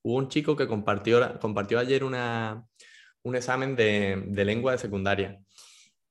Hubo 0.01 0.15
un 0.15 0.29
chico 0.29 0.55
que 0.55 0.67
compartió, 0.67 1.39
compartió 1.39 1.77
ayer 1.77 2.03
una, 2.03 2.65
un 3.21 3.35
examen 3.35 3.75
de, 3.75 4.23
de 4.25 4.45
lengua 4.45 4.71
de 4.71 4.79
secundaria 4.79 5.39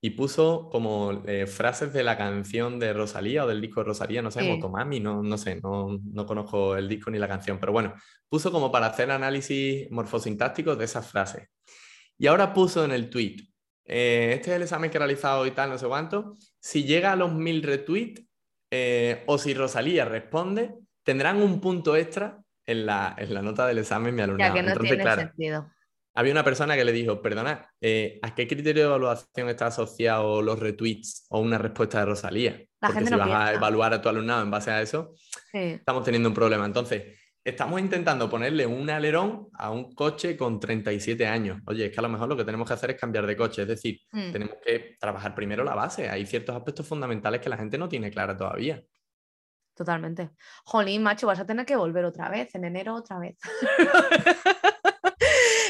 y 0.05 0.11
puso 0.11 0.69
como 0.71 1.23
eh, 1.27 1.47
frases 1.47 1.95
de 1.95 2.03
la 2.03 2.19
canción 2.19 2.79
de 2.79 2.93
Rosalía 2.93 3.43
o 3.43 3.49
del 3.49 3.63
disco 3.63 3.81
de 3.81 3.87
Rosalía, 3.87 4.21
no 4.21 4.31
sé, 4.31 4.43
Motomami, 4.43 5.01
no, 5.01 5.23
no 5.23 5.39
sé, 5.39 5.59
no, 5.63 5.99
no, 6.13 6.27
conozco 6.27 6.77
el 6.77 6.91
disco 6.91 7.11
ni 7.11 7.19
la 7.19 7.27
canción, 7.27 7.59
pero 7.59 7.73
bueno, 7.73 7.95
puso 8.29 8.53
como 8.53 8.71
para 8.71 8.89
hacer 8.89 9.11
análisis 9.11 9.91
morfosintáctico 9.91 10.77
de 10.77 10.85
esas 10.85 11.11
frases. 11.11 11.49
Y 12.19 12.27
ahora 12.27 12.53
puso 12.53 12.85
en 12.85 12.91
el 12.91 13.09
tweet, 13.09 13.49
eh, 13.87 14.33
este 14.35 14.51
es 14.51 14.57
el 14.57 14.63
examen 14.65 14.91
que 14.91 14.99
he 14.99 15.01
realizado 15.01 15.47
y 15.47 15.53
tal, 15.53 15.71
no 15.71 15.79
sé 15.79 15.87
cuánto, 15.87 16.35
si 16.61 16.85
llega 16.85 17.13
a 17.13 17.17
los 17.17 17.33
mil 17.33 17.63
retweets 17.63 18.27
eh, 18.71 19.25
o 19.27 19.39
si 19.39 19.55
Rosalía 19.55 20.05
responde, 20.05 20.75
tendrán 21.03 21.41
un 21.41 21.63
punto 21.63 21.97
extra 21.97 22.43
en 22.67 22.85
la, 22.85 23.15
en 23.17 23.33
la 23.33 23.41
nota 23.41 23.67
del 23.67 23.79
examen 23.79 24.15
mi 24.15 24.21
alumnado. 24.21 24.55
Ya 24.55 24.61
que 24.61 24.69
no 24.69 24.77
tiene 24.79 25.15
sentido. 25.15 25.71
Había 26.17 26.33
una 26.33 26.45
persona 26.45 26.77
que 26.77 26.85
le 26.85 26.93
dijo, 26.93 27.21
perdona, 27.21 27.69
eh, 27.81 28.21
¿a 28.23 28.35
qué 28.35 28.47
criterio 28.47 28.85
de 28.85 28.89
evaluación 28.89 29.49
está 29.49 29.67
asociado 29.67 30.43
los 30.43 30.61
retweets 30.61 31.27
o 31.31 31.41
una 31.41 31.59
respuesta 31.59 31.99
de 31.99 32.05
Rosalía? 32.07 32.65
Porque 32.79 33.05
si 33.05 33.15
vas 33.15 33.31
a 33.31 33.55
evaluar 33.55 33.95
a 33.95 34.01
tu 34.01 34.09
alumnado 34.09 34.43
en 34.43 34.51
base 34.51 34.71
a 34.71 34.81
eso, 34.81 35.15
estamos 35.53 36.05
teniendo 36.05 36.29
un 36.29 36.35
problema. 36.35 36.67
Entonces, 36.67 37.19
estamos 37.43 37.81
intentando 37.81 38.31
ponerle 38.31 38.65
un 38.65 38.89
alerón 38.89 39.49
a 39.55 39.71
un 39.71 39.93
coche 39.95 40.37
con 40.37 40.61
37 40.61 41.27
años. 41.27 41.61
Oye, 41.67 41.87
es 41.87 41.93
que 41.93 41.99
a 41.99 42.03
lo 42.03 42.09
mejor 42.09 42.29
lo 42.29 42.37
que 42.37 42.45
tenemos 42.45 42.69
que 42.69 42.75
hacer 42.75 42.93
es 42.93 43.01
cambiar 43.01 43.27
de 43.27 43.37
coche, 43.37 43.63
es 43.63 43.69
decir, 43.69 44.01
mm. 44.13 44.31
tenemos 44.31 44.57
que 44.65 44.97
trabajar 45.01 45.35
primero 45.35 45.65
la 45.65 45.75
base. 45.75 46.09
Hay 46.09 46.27
ciertos 46.27 46.55
aspectos 46.55 46.87
fundamentales 46.87 47.41
que 47.41 47.49
la 47.49 47.57
gente 47.57 47.77
no 47.77 47.89
tiene 47.89 48.11
clara 48.11 48.37
todavía. 48.37 48.81
Totalmente. 49.75 50.31
Jolín, 50.65 51.03
macho, 51.03 51.27
vas 51.27 51.41
a 51.41 51.47
tener 51.47 51.67
que 51.67 51.75
volver 51.75 52.05
otra 52.05 52.29
vez, 52.29 52.55
en 52.55 52.65
enero 52.65 52.95
otra 52.95 53.19
vez. 53.19 53.37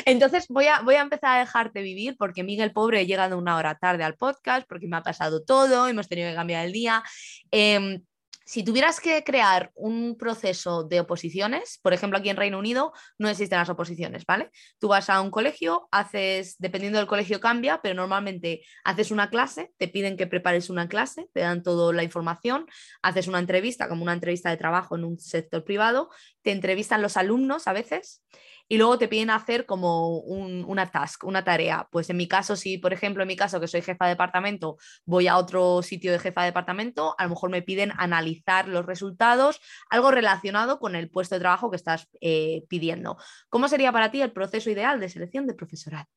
Entonces 0.05 0.47
voy 0.49 0.67
a, 0.67 0.81
voy 0.81 0.97
a 0.97 1.03
empezar 1.03 1.37
a 1.37 1.41
dejarte 1.41 1.83
vivir 1.83 2.17
porque 2.19 2.43
Miguel 2.45 2.73
Pobre 2.73 3.01
ha 3.01 3.03
llegado 3.03 3.39
una 3.39 3.57
hora 3.57 3.77
tarde 3.77 4.05
al 4.05 4.17
podcast 4.17 4.67
porque 4.69 4.87
me 4.87 4.97
ha 4.97 5.03
pasado 5.03 5.43
todo, 5.43 5.87
hemos 5.89 6.09
tenido 6.09 6.31
que 6.31 6.37
cambiar 6.37 6.67
el 6.67 6.73
día. 6.73 7.03
Em, 7.51 8.03
si 8.47 8.63
tuvieras 8.63 9.01
que 9.01 9.25
crear 9.25 9.71
un 9.75 10.17
proceso 10.19 10.85
de 10.85 11.01
oposiciones, 11.01 11.79
por 11.83 11.95
ejemplo, 11.95 12.19
aquí 12.19 12.29
en 12.29 12.37
Reino 12.37 12.59
Unido 12.59 12.93
no 13.19 13.29
existen 13.29 13.59
las 13.59 13.71
oposiciones, 13.71 14.27
¿vale? 14.27 14.51
Tú 14.79 14.89
vas 14.89 15.09
a 15.09 15.21
un 15.23 15.31
colegio, 15.31 15.89
haces, 15.91 16.57
dependiendo 16.59 16.99
del 16.99 17.09
colegio 17.09 17.41
cambia, 17.41 17.81
pero 17.83 17.95
normalmente 17.95 18.63
haces 18.85 19.11
una 19.11 19.31
clase, 19.31 19.73
te 19.79 19.89
piden 19.89 20.17
que 20.17 20.27
prepares 20.27 20.69
una 20.69 20.89
clase, 20.89 21.27
te 21.33 21.41
dan 21.41 21.63
toda 21.63 21.93
la 21.95 22.05
información, 22.05 22.67
haces 23.03 23.29
una 23.29 23.39
entrevista, 23.39 23.89
como 23.89 24.03
una 24.03 24.13
entrevista 24.13 24.51
de 24.51 24.59
trabajo 24.59 24.97
en 24.97 25.05
un 25.05 25.19
sector 25.19 25.65
privado, 25.65 26.11
te 26.45 26.53
entrevistan 26.53 27.03
los 27.03 27.17
alumnos 27.17 27.67
a 27.67 27.73
veces 27.73 28.23
y 28.69 28.77
luego 28.79 28.99
te 28.99 29.09
piden 29.09 29.31
hacer 29.31 29.67
como 29.67 30.19
una 30.19 30.91
task, 30.91 31.25
una 31.25 31.43
tarea. 31.43 31.89
Pues 31.91 32.09
en 32.11 32.17
mi 32.17 32.29
caso, 32.29 32.55
si 32.55 32.79
por 32.79 32.93
ejemplo 32.93 33.23
en 33.23 33.29
mi 33.29 33.37
caso 33.37 33.61
que 33.61 33.69
soy 33.69 33.83
jefa 33.83 34.05
de 34.05 34.11
departamento, 34.11 34.77
voy 35.05 35.27
a 35.27 35.37
otro 35.37 35.83
sitio 35.83 36.13
de 36.13 36.19
jefa 36.19 36.43
de 36.43 36.49
departamento, 36.49 37.15
a 37.19 37.25
lo 37.25 37.31
mejor 37.31 37.51
me 37.51 37.63
piden 37.63 37.93
analizar 37.97 38.69
los 38.69 38.87
resultados, 38.87 39.61
algo 39.91 40.11
relacionado 40.11 40.79
con 40.79 40.97
el 40.97 41.11
puesto 41.11 41.35
de 41.35 41.41
trabajo 41.41 41.71
que 41.71 41.77
estás 41.77 42.09
eh, 42.21 42.65
pidiendo. 42.69 43.17
¿Cómo 43.49 43.69
sería 43.69 43.93
para 43.93 44.11
ti 44.11 44.21
el 44.21 44.33
proceso 44.33 44.71
ideal 44.71 45.01
de 45.01 45.09
selección 45.09 45.47
de 45.47 45.55
profesorado? 45.55 46.09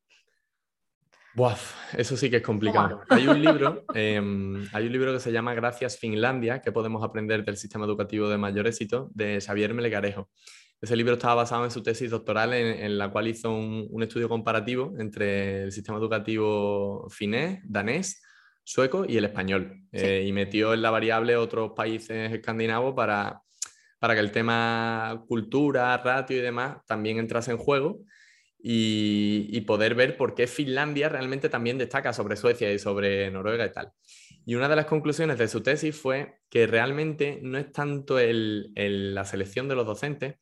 Buah, 1.37 1.55
eso 1.95 2.17
sí 2.17 2.31
que 2.31 2.37
es 2.37 2.41
complicado. 2.41 3.03
Hay 3.09 3.27
un 3.27 3.39
libro, 3.39 3.85
em, 3.93 4.67
hay 4.73 4.87
un 4.87 4.91
libro 4.91 5.13
que 5.13 5.19
se 5.19 5.31
llama 5.31 5.53
Gracias 5.53 5.99
Finlandia, 5.99 6.63
que 6.63 6.71
podemos 6.71 7.03
aprender 7.03 7.45
del 7.45 7.57
sistema 7.57 7.85
educativo 7.85 8.27
de 8.27 8.39
mayor 8.39 8.65
éxito, 8.65 9.11
de 9.13 9.39
Xavier 9.39 9.75
Melgarejo. 9.75 10.31
Ese 10.81 10.95
libro 10.95 11.13
estaba 11.13 11.35
basado 11.35 11.63
en 11.63 11.69
su 11.69 11.83
tesis 11.83 12.09
doctoral, 12.09 12.55
en, 12.55 12.97
la 12.97 13.11
cual 13.11 13.27
hizo 13.27 13.53
un, 13.53 14.01
estudio 14.01 14.27
comparativo 14.27 14.95
entre 14.97 15.65
el 15.65 15.71
sistema 15.71 15.99
educativo 15.99 17.07
finés, 17.11 17.59
danés, 17.65 18.19
sueco 18.63 19.05
y 19.07 19.17
el 19.17 19.25
español. 19.25 19.83
Eh, 19.91 20.25
y 20.27 20.33
metió 20.33 20.73
en 20.73 20.81
la 20.81 20.89
variable 20.89 21.37
otros 21.37 21.73
países 21.75 22.33
escandinavos 22.33 22.95
para, 22.95 23.43
para 23.99 24.15
que 24.15 24.21
el 24.21 24.31
tema 24.31 25.23
cultura, 25.27 25.95
ratio 25.97 26.35
y 26.35 26.41
demás 26.41 26.77
también 26.87 27.19
entrase 27.19 27.51
en 27.51 27.57
juego 27.57 27.99
y, 28.69 29.61
poder 29.61 29.95
ver 29.95 30.17
por 30.17 30.35
qué 30.35 30.45
Finlandia 30.45 31.07
realmente 31.07 31.47
también 31.47 31.77
destaca 31.77 32.11
sobre 32.11 32.35
Suecia 32.35 32.71
y 32.73 32.79
sobre 32.79 33.31
Noruega 33.31 33.65
y 33.65 33.71
tal. 33.71 33.93
Y 34.45 34.55
una 34.55 34.67
de 34.67 34.75
las 34.75 34.87
conclusiones 34.87 35.37
de 35.37 35.47
su 35.47 35.63
tesis 35.63 35.95
fue 35.95 36.39
que 36.49 36.67
realmente 36.67 37.39
no 37.41 37.57
es 37.57 37.71
tanto 37.71 38.17
la 38.19 39.23
selección 39.23 39.69
de 39.69 39.75
los 39.75 39.85
docentes 39.85 40.35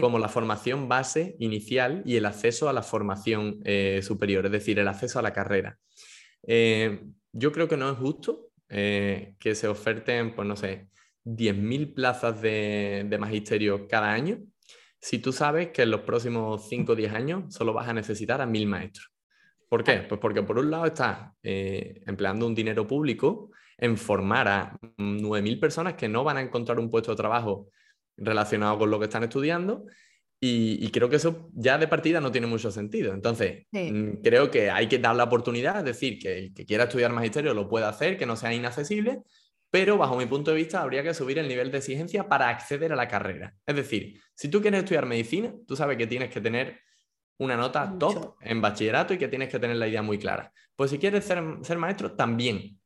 como 0.00 0.18
la 0.18 0.28
formación 0.28 0.88
base 0.88 1.36
inicial 1.38 2.02
y 2.04 2.16
el 2.16 2.26
acceso 2.26 2.68
a 2.68 2.72
la 2.72 2.82
formación 2.82 3.60
eh, 3.64 4.00
superior, 4.02 4.46
es 4.46 4.52
decir, 4.52 4.80
el 4.80 4.88
acceso 4.88 5.20
a 5.20 5.22
la 5.22 5.32
carrera. 5.32 5.78
Eh, 6.48 7.00
yo 7.32 7.52
creo 7.52 7.68
que 7.68 7.76
no 7.76 7.92
es 7.92 7.98
justo 7.98 8.50
eh, 8.68 9.34
que 9.38 9.54
se 9.54 9.68
oferten, 9.68 10.34
pues 10.34 10.48
no 10.48 10.56
sé, 10.56 10.88
10.000 11.24 11.94
plazas 11.94 12.42
de, 12.42 13.06
de 13.08 13.18
magisterio 13.18 13.86
cada 13.86 14.12
año 14.12 14.40
si 15.00 15.18
tú 15.18 15.32
sabes 15.32 15.68
que 15.68 15.82
en 15.82 15.90
los 15.90 16.00
próximos 16.00 16.68
5 16.68 16.92
o 16.92 16.96
10 16.96 17.12
años 17.12 17.54
solo 17.54 17.72
vas 17.72 17.88
a 17.88 17.92
necesitar 17.92 18.40
a 18.40 18.46
mil 18.46 18.66
maestros. 18.66 19.10
¿Por 19.68 19.84
qué? 19.84 19.98
Pues 20.08 20.20
porque 20.20 20.42
por 20.42 20.58
un 20.58 20.70
lado 20.70 20.86
estás 20.86 21.32
eh, 21.42 22.02
empleando 22.06 22.46
un 22.46 22.54
dinero 22.54 22.86
público 22.86 23.50
en 23.76 23.96
formar 23.96 24.48
a 24.48 24.78
9.000 24.96 25.60
personas 25.60 25.94
que 25.94 26.08
no 26.08 26.24
van 26.24 26.38
a 26.38 26.40
encontrar 26.40 26.80
un 26.80 26.90
puesto 26.90 27.12
de 27.12 27.16
trabajo 27.16 27.68
relacionado 28.16 28.78
con 28.78 28.90
lo 28.90 28.98
que 28.98 29.04
están 29.04 29.22
estudiando 29.22 29.84
y, 30.40 30.88
creo 30.90 31.08
que 31.08 31.16
eso 31.16 31.50
ya 31.52 31.78
de 31.78 31.88
partida 31.88 32.20
no 32.20 32.30
tiene 32.30 32.46
mucho 32.46 32.70
sentido. 32.70 33.12
Entonces, 33.12 33.66
mm, 33.72 34.20
creo 34.22 34.50
que 34.50 34.70
hay 34.70 34.86
que 34.86 34.98
dar 34.98 35.16
la 35.16 35.24
oportunidad, 35.24 35.78
es 35.78 35.84
decir, 35.84 36.18
que 36.18 36.38
el 36.38 36.54
que 36.54 36.64
quiera 36.64 36.84
estudiar 36.84 37.12
magisterio 37.12 37.54
lo 37.54 37.68
pueda 37.68 37.88
hacer, 37.88 38.16
que 38.16 38.26
no 38.26 38.36
sea 38.36 38.54
inaccesible, 38.54 39.22
pero 39.70 39.98
bajo 39.98 40.16
mi 40.16 40.26
punto 40.26 40.50
de 40.50 40.56
vista 40.56 40.80
habría 40.80 41.02
que 41.02 41.14
subir 41.14 41.38
el 41.38 41.48
nivel 41.48 41.70
de 41.70 41.78
exigencia 41.78 42.28
para 42.28 42.48
acceder 42.48 42.92
a 42.92 42.96
la 42.96 43.08
carrera. 43.08 43.54
Es 43.66 43.76
decir, 43.76 44.20
si 44.34 44.48
tú 44.48 44.62
quieres 44.62 44.80
estudiar 44.80 45.06
medicina, 45.06 45.52
tú 45.66 45.76
sabes 45.76 45.98
que 45.98 46.06
tienes 46.06 46.30
que 46.30 46.40
tener 46.40 46.80
una 47.38 47.56
nota 47.56 47.96
top 47.98 48.36
en 48.40 48.60
bachillerato 48.60 49.14
y 49.14 49.18
que 49.18 49.28
tienes 49.28 49.48
que 49.48 49.58
tener 49.58 49.76
la 49.76 49.86
idea 49.86 50.02
muy 50.02 50.18
clara. 50.18 50.52
Pues 50.74 50.90
si 50.90 50.98
quieres 50.98 51.24
ser, 51.24 51.42
ser 51.62 51.78
maestro, 51.78 52.12
también. 52.12 52.78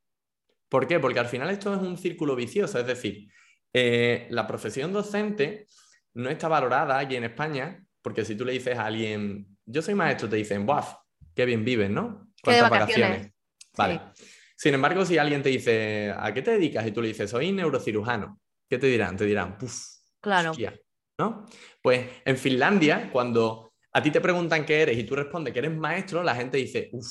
¿Por 0.68 0.86
qué? 0.86 0.98
Porque 0.98 1.18
al 1.18 1.26
final 1.26 1.50
esto 1.50 1.74
es 1.74 1.80
un 1.80 1.96
círculo 1.96 2.34
vicioso, 2.34 2.78
es 2.78 2.86
decir, 2.86 3.28
eh, 3.72 4.26
la 4.30 4.46
profesión 4.46 4.92
docente 4.92 5.66
no 6.14 6.28
está 6.28 6.48
valorada 6.48 6.98
aquí 6.98 7.16
en 7.16 7.24
España, 7.24 7.82
porque 8.02 8.24
si 8.24 8.34
tú 8.34 8.44
le 8.44 8.52
dices 8.52 8.76
a 8.76 8.86
alguien, 8.86 9.46
yo 9.64 9.80
soy 9.80 9.94
maestro, 9.94 10.28
te 10.28 10.36
dicen, 10.36 10.66
¡buaf! 10.66 10.94
¡Qué 11.34 11.46
bien 11.46 11.64
vives, 11.64 11.90
¿no? 11.90 12.28
¿Cuántas 12.42 12.70
vacaciones? 12.70 13.32
Vale. 13.76 14.00
Sin 14.62 14.74
embargo, 14.74 15.04
si 15.04 15.18
alguien 15.18 15.42
te 15.42 15.48
dice, 15.48 16.14
¿a 16.16 16.32
qué 16.32 16.40
te 16.40 16.52
dedicas? 16.52 16.86
Y 16.86 16.92
tú 16.92 17.02
le 17.02 17.08
dices, 17.08 17.28
soy 17.28 17.50
neurocirujano, 17.50 18.38
¿qué 18.70 18.78
te 18.78 18.86
dirán? 18.86 19.16
Te 19.16 19.24
dirán, 19.24 19.58
puf, 19.58 19.76
claro. 20.20 20.52
¿no? 21.18 21.46
Pues 21.82 22.06
en 22.24 22.36
Finlandia, 22.36 23.10
cuando 23.10 23.72
a 23.92 24.00
ti 24.00 24.12
te 24.12 24.20
preguntan 24.20 24.64
qué 24.64 24.82
eres 24.82 24.96
y 24.96 25.02
tú 25.02 25.16
respondes 25.16 25.52
que 25.52 25.58
eres 25.58 25.76
maestro, 25.76 26.22
la 26.22 26.36
gente 26.36 26.58
dice, 26.58 26.90
uff, 26.92 27.08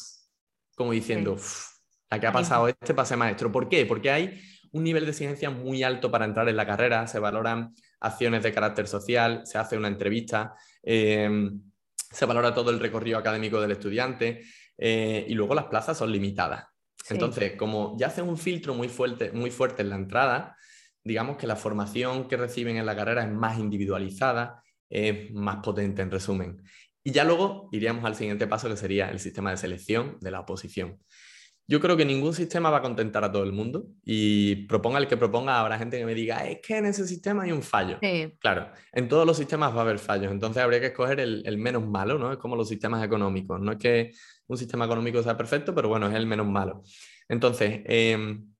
como 0.77 0.93
diciendo, 0.93 1.33
uff, 1.33 1.71
¿a 2.09 2.21
qué 2.21 2.27
ha 2.27 2.31
pasado 2.31 2.69
este 2.69 2.93
para 2.93 3.05
ser 3.05 3.17
maestro? 3.17 3.51
¿Por 3.51 3.67
qué? 3.67 3.85
Porque 3.85 4.11
hay 4.11 4.41
un 4.71 4.85
nivel 4.85 5.03
de 5.03 5.11
exigencia 5.11 5.49
muy 5.49 5.83
alto 5.83 6.09
para 6.09 6.23
entrar 6.23 6.47
en 6.47 6.55
la 6.55 6.65
carrera, 6.65 7.05
se 7.05 7.19
valoran 7.19 7.75
acciones 7.99 8.43
de 8.43 8.53
carácter 8.53 8.87
social, 8.87 9.41
se 9.43 9.57
hace 9.57 9.75
una 9.75 9.89
entrevista, 9.89 10.55
em, 10.81 11.61
se 11.97 12.25
valora 12.25 12.53
todo 12.53 12.71
el 12.71 12.79
recorrido 12.79 13.17
académico 13.17 13.59
del 13.59 13.71
estudiante 13.71 14.41
eh, 14.77 15.25
y 15.27 15.33
luego 15.33 15.53
las 15.53 15.65
plazas 15.65 15.97
son 15.97 16.13
limitadas. 16.13 16.70
Entonces, 17.09 17.53
como 17.57 17.95
ya 17.97 18.07
hacen 18.07 18.27
un 18.27 18.37
filtro 18.37 18.73
muy 18.73 18.87
fuerte, 18.87 19.31
muy 19.31 19.51
fuerte 19.51 19.81
en 19.81 19.89
la 19.89 19.95
entrada, 19.95 20.55
digamos 21.03 21.37
que 21.37 21.47
la 21.47 21.55
formación 21.55 22.27
que 22.27 22.37
reciben 22.37 22.77
en 22.77 22.85
la 22.85 22.95
carrera 22.95 23.23
es 23.23 23.31
más 23.31 23.59
individualizada, 23.59 24.63
es 24.89 25.31
más 25.31 25.57
potente 25.57 26.01
en 26.01 26.11
resumen. 26.11 26.61
Y 27.03 27.11
ya 27.11 27.23
luego 27.23 27.69
iríamos 27.71 28.05
al 28.05 28.15
siguiente 28.15 28.47
paso, 28.47 28.69
que 28.69 28.77
sería 28.77 29.09
el 29.09 29.19
sistema 29.19 29.51
de 29.51 29.57
selección 29.57 30.17
de 30.21 30.31
la 30.31 30.41
oposición. 30.41 30.99
Yo 31.71 31.79
creo 31.79 31.95
que 31.95 32.03
ningún 32.03 32.33
sistema 32.33 32.69
va 32.69 32.79
a 32.79 32.81
contentar 32.81 33.23
a 33.23 33.31
todo 33.31 33.43
el 33.43 33.53
mundo 33.53 33.85
y 34.03 34.67
proponga 34.67 34.99
el 34.99 35.07
que 35.07 35.15
proponga, 35.15 35.57
habrá 35.57 35.77
gente 35.77 35.97
que 35.97 36.05
me 36.05 36.13
diga, 36.13 36.45
es 36.45 36.59
que 36.59 36.75
en 36.75 36.85
ese 36.85 37.07
sistema 37.07 37.43
hay 37.43 37.53
un 37.53 37.61
fallo. 37.61 37.97
Claro, 38.41 38.73
en 38.91 39.07
todos 39.07 39.25
los 39.25 39.37
sistemas 39.37 39.73
va 39.73 39.77
a 39.77 39.81
haber 39.83 39.97
fallos, 39.97 40.33
entonces 40.33 40.61
habría 40.61 40.81
que 40.81 40.87
escoger 40.87 41.21
el, 41.21 41.43
el, 41.45 41.57
menos 41.57 41.87
malo, 41.87 42.19
¿no? 42.19 42.29
Es 42.29 42.37
como 42.39 42.57
los 42.57 42.67
sistemas 42.67 43.01
económicos, 43.05 43.61
no 43.61 43.71
es 43.71 43.77
que 43.77 44.11
un 44.47 44.57
sistema 44.57 44.83
económico 44.83 45.23
sea 45.23 45.37
perfecto, 45.37 45.73
pero 45.73 45.87
bueno, 45.87 46.09
es 46.09 46.13
el 46.13 46.25
menos 46.25 46.45
malo. 46.45 46.83
Entonces, 47.29 47.79
em, 47.85 48.53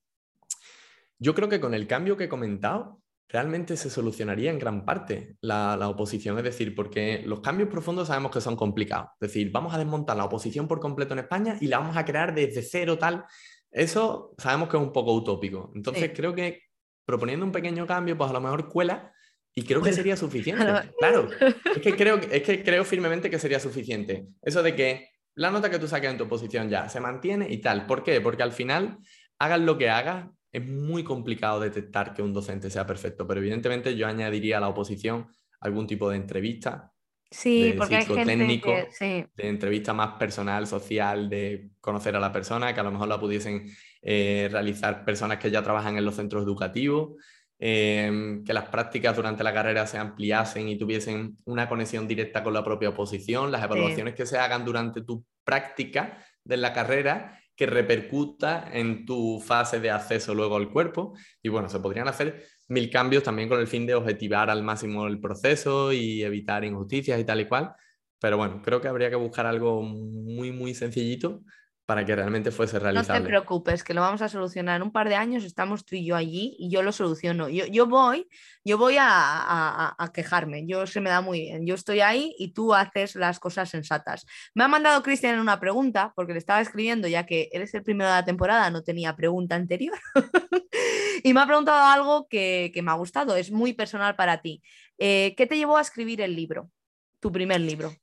yo 1.19 1.35
creo 1.35 1.49
que 1.49 1.59
con 1.59 1.73
el 1.73 1.87
cambio 1.87 2.15
que 2.15 2.23
he 2.23 2.29
comentado, 2.29 3.00
realmente 3.31 3.77
se 3.77 3.89
solucionaría 3.89 4.51
en 4.51 4.59
gran 4.59 4.83
parte 4.83 5.37
la, 5.41 5.87
oposición. 5.87 6.37
Es 6.37 6.43
decir, 6.43 6.75
porque 6.75 7.23
los 7.25 7.39
cambios 7.39 7.69
profundos 7.69 8.09
sabemos 8.09 8.31
que 8.31 8.41
son 8.41 8.55
complicados. 8.55 9.09
Es 9.21 9.29
decir, 9.29 9.51
vamos 9.51 9.73
a 9.73 9.77
desmontar 9.77 10.17
la 10.17 10.25
oposición 10.25 10.67
por 10.67 10.79
completo 10.79 11.13
en 11.13 11.19
España 11.19 11.57
y 11.61 11.67
la 11.67 11.79
vamos 11.79 11.95
a 11.95 12.03
crear 12.03 12.35
desde 12.35 12.61
cero 12.61 12.97
tal. 12.97 13.23
Eso 13.71 14.35
sabemos 14.37 14.67
que 14.67 14.75
es 14.75 14.83
un 14.83 14.91
poco 14.91 15.13
utópico. 15.13 15.71
Entonces, 15.75 16.11
creo 16.13 16.35
que 16.35 16.63
proponiendo 17.05 17.45
un 17.45 17.53
pequeño 17.53 17.87
cambio, 17.87 18.17
pues 18.17 18.29
a 18.29 18.33
lo 18.33 18.41
mejor 18.41 18.67
cuela 18.67 19.13
y 19.53 19.63
creo 19.63 19.81
que 19.81 19.93
sería 19.93 20.17
suficiente. 20.17 20.65
Claro, 20.99 21.29
es 21.73 21.81
que, 21.81 21.95
creo, 21.95 22.17
es 22.17 22.43
que 22.43 22.63
creo 22.63 22.83
firmemente 22.83 23.29
que 23.29 23.39
sería 23.39 23.59
suficiente. 23.59 24.27
Eso 24.41 24.61
de 24.61 24.75
que 24.75 25.09
la 25.35 25.51
nota 25.51 25.69
que 25.69 25.79
tú 25.79 25.87
saques 25.87 26.11
en 26.11 26.17
tu 26.17 26.25
oposición 26.25 26.69
ya 26.69 26.89
se 26.89 26.99
mantiene 26.99 27.49
y 27.49 27.59
tal. 27.59 27.85
¿Por 27.85 28.03
qué? 28.03 28.19
Porque 28.19 28.43
al 28.43 28.51
final, 28.51 28.97
hagas 29.39 29.61
lo 29.61 29.77
que 29.77 29.89
hagas, 29.89 30.27
es 30.51 30.67
muy 30.67 31.03
complicado 31.03 31.59
detectar 31.59 32.13
que 32.13 32.21
un 32.21 32.33
docente 32.33 32.69
sea 32.69 32.85
perfecto, 32.85 33.25
pero 33.25 33.39
evidentemente 33.39 33.95
yo 33.95 34.07
añadiría 34.07 34.57
a 34.57 34.61
la 34.61 34.67
oposición 34.67 35.27
algún 35.59 35.87
tipo 35.87 36.09
de 36.09 36.17
entrevista. 36.17 36.91
Sí, 37.29 37.73
porque 37.77 37.95
hay 37.95 38.05
gente 38.05 39.29
de 39.35 39.47
entrevista 39.47 39.93
más 39.93 40.17
personal, 40.17 40.67
social, 40.67 41.29
de 41.29 41.69
conocer 41.79 42.13
a 42.17 42.19
la 42.19 42.33
persona, 42.33 42.73
que 42.73 42.81
a 42.81 42.83
lo 42.83 42.91
mejor 42.91 43.07
la 43.07 43.19
pudiesen 43.19 43.67
eh, 44.01 44.49
realizar 44.51 45.05
personas 45.05 45.37
que 45.37 45.49
ya 45.49 45.63
trabajan 45.63 45.97
en 45.97 46.03
los 46.03 46.15
centros 46.15 46.43
educativos, 46.43 47.13
em, 47.57 48.43
que 48.43 48.53
las 48.53 48.67
prácticas 48.67 49.15
durante 49.15 49.45
la 49.45 49.53
carrera 49.53 49.87
se 49.87 49.97
ampliasen 49.97 50.67
y 50.67 50.77
tuviesen 50.77 51.37
una 51.45 51.69
conexión 51.69 52.05
directa 52.05 52.43
con 52.43 52.53
la 52.53 52.65
propia 52.65 52.89
oposición, 52.89 53.49
las 53.49 53.63
evaluaciones 53.63 54.13
que 54.13 54.25
se 54.25 54.37
hagan 54.37 54.65
durante 54.65 55.01
tu 55.01 55.23
práctica 55.45 56.17
de 56.43 56.57
la 56.57 56.73
carrera 56.73 57.40
que 57.61 57.67
repercuta 57.67 58.71
en 58.73 59.05
tu 59.05 59.39
fase 59.39 59.79
de 59.79 59.91
acceso 59.91 60.33
luego 60.33 60.55
al 60.55 60.71
cuerpo. 60.71 61.13
Y 61.43 61.49
bueno, 61.49 61.69
se 61.69 61.79
podrían 61.79 62.07
hacer 62.07 62.43
mil 62.69 62.89
cambios 62.89 63.21
también 63.21 63.47
con 63.47 63.59
el 63.59 63.67
fin 63.67 63.85
de 63.85 63.93
objetivar 63.93 64.49
al 64.49 64.63
máximo 64.63 65.05
el 65.05 65.19
proceso 65.19 65.93
y 65.93 66.23
evitar 66.23 66.65
injusticias 66.65 67.19
y 67.19 67.23
tal 67.23 67.41
y 67.41 67.45
cual. 67.47 67.75
Pero 68.19 68.35
bueno, 68.37 68.63
creo 68.65 68.81
que 68.81 68.87
habría 68.87 69.11
que 69.11 69.15
buscar 69.15 69.45
algo 69.45 69.83
muy, 69.83 70.51
muy 70.51 70.73
sencillito 70.73 71.43
para 71.91 72.05
que 72.05 72.15
realmente 72.15 72.51
fuese 72.51 72.79
realizable. 72.79 73.19
No 73.19 73.25
te 73.25 73.29
preocupes, 73.29 73.83
que 73.83 73.93
lo 73.93 73.99
vamos 73.99 74.21
a 74.21 74.29
solucionar. 74.29 74.77
En 74.77 74.83
un 74.83 74.93
par 74.93 75.09
de 75.09 75.15
años 75.15 75.43
estamos 75.43 75.83
tú 75.83 75.97
y 75.97 76.05
yo 76.05 76.15
allí 76.15 76.55
y 76.57 76.69
yo 76.69 76.83
lo 76.83 76.93
soluciono. 76.93 77.49
Yo, 77.49 77.65
yo 77.65 77.85
voy, 77.85 78.29
yo 78.63 78.77
voy 78.77 78.95
a, 78.97 79.93
a, 79.97 80.11
quejarme. 80.13 80.65
Yo 80.65 80.87
se 80.87 81.01
me 81.01 81.09
da 81.09 81.19
muy 81.19 81.41
bien. 81.41 81.65
Yo 81.65 81.75
estoy 81.75 81.99
ahí 81.99 82.33
y 82.39 82.53
tú 82.53 82.73
haces 82.73 83.15
las 83.15 83.41
cosas 83.41 83.69
sensatas. 83.69 84.25
Me 84.55 84.63
ha 84.63 84.69
mandado 84.69 85.03
Cristian 85.03 85.37
una 85.37 85.59
pregunta 85.59 86.13
porque 86.15 86.31
le 86.31 86.39
estaba 86.39 86.61
escribiendo 86.61 87.09
ya 87.09 87.25
que 87.25 87.49
él 87.51 87.63
es 87.63 87.73
el 87.73 87.83
primero 87.83 88.09
de 88.09 88.15
la 88.15 88.23
temporada, 88.23 88.69
no 88.69 88.83
tenía 88.83 89.13
pregunta 89.13 89.55
anterior. 89.55 89.99
y 91.25 91.33
me 91.33 91.41
ha 91.41 91.45
preguntado 91.45 91.85
algo 91.87 92.25
que, 92.29 92.71
que, 92.73 92.81
me 92.81 92.91
ha 92.91 92.95
gustado. 92.95 93.35
Es 93.35 93.51
muy 93.51 93.73
personal 93.73 94.15
para 94.15 94.41
ti. 94.41 94.63
Eh, 94.97 95.33
¿Qué 95.35 95.45
te 95.45 95.57
llevó 95.57 95.75
a 95.75 95.81
escribir 95.81 96.21
el 96.21 96.37
libro? 96.37 96.71
Tu 97.19 97.33
primer 97.33 97.59
libro. 97.59 97.93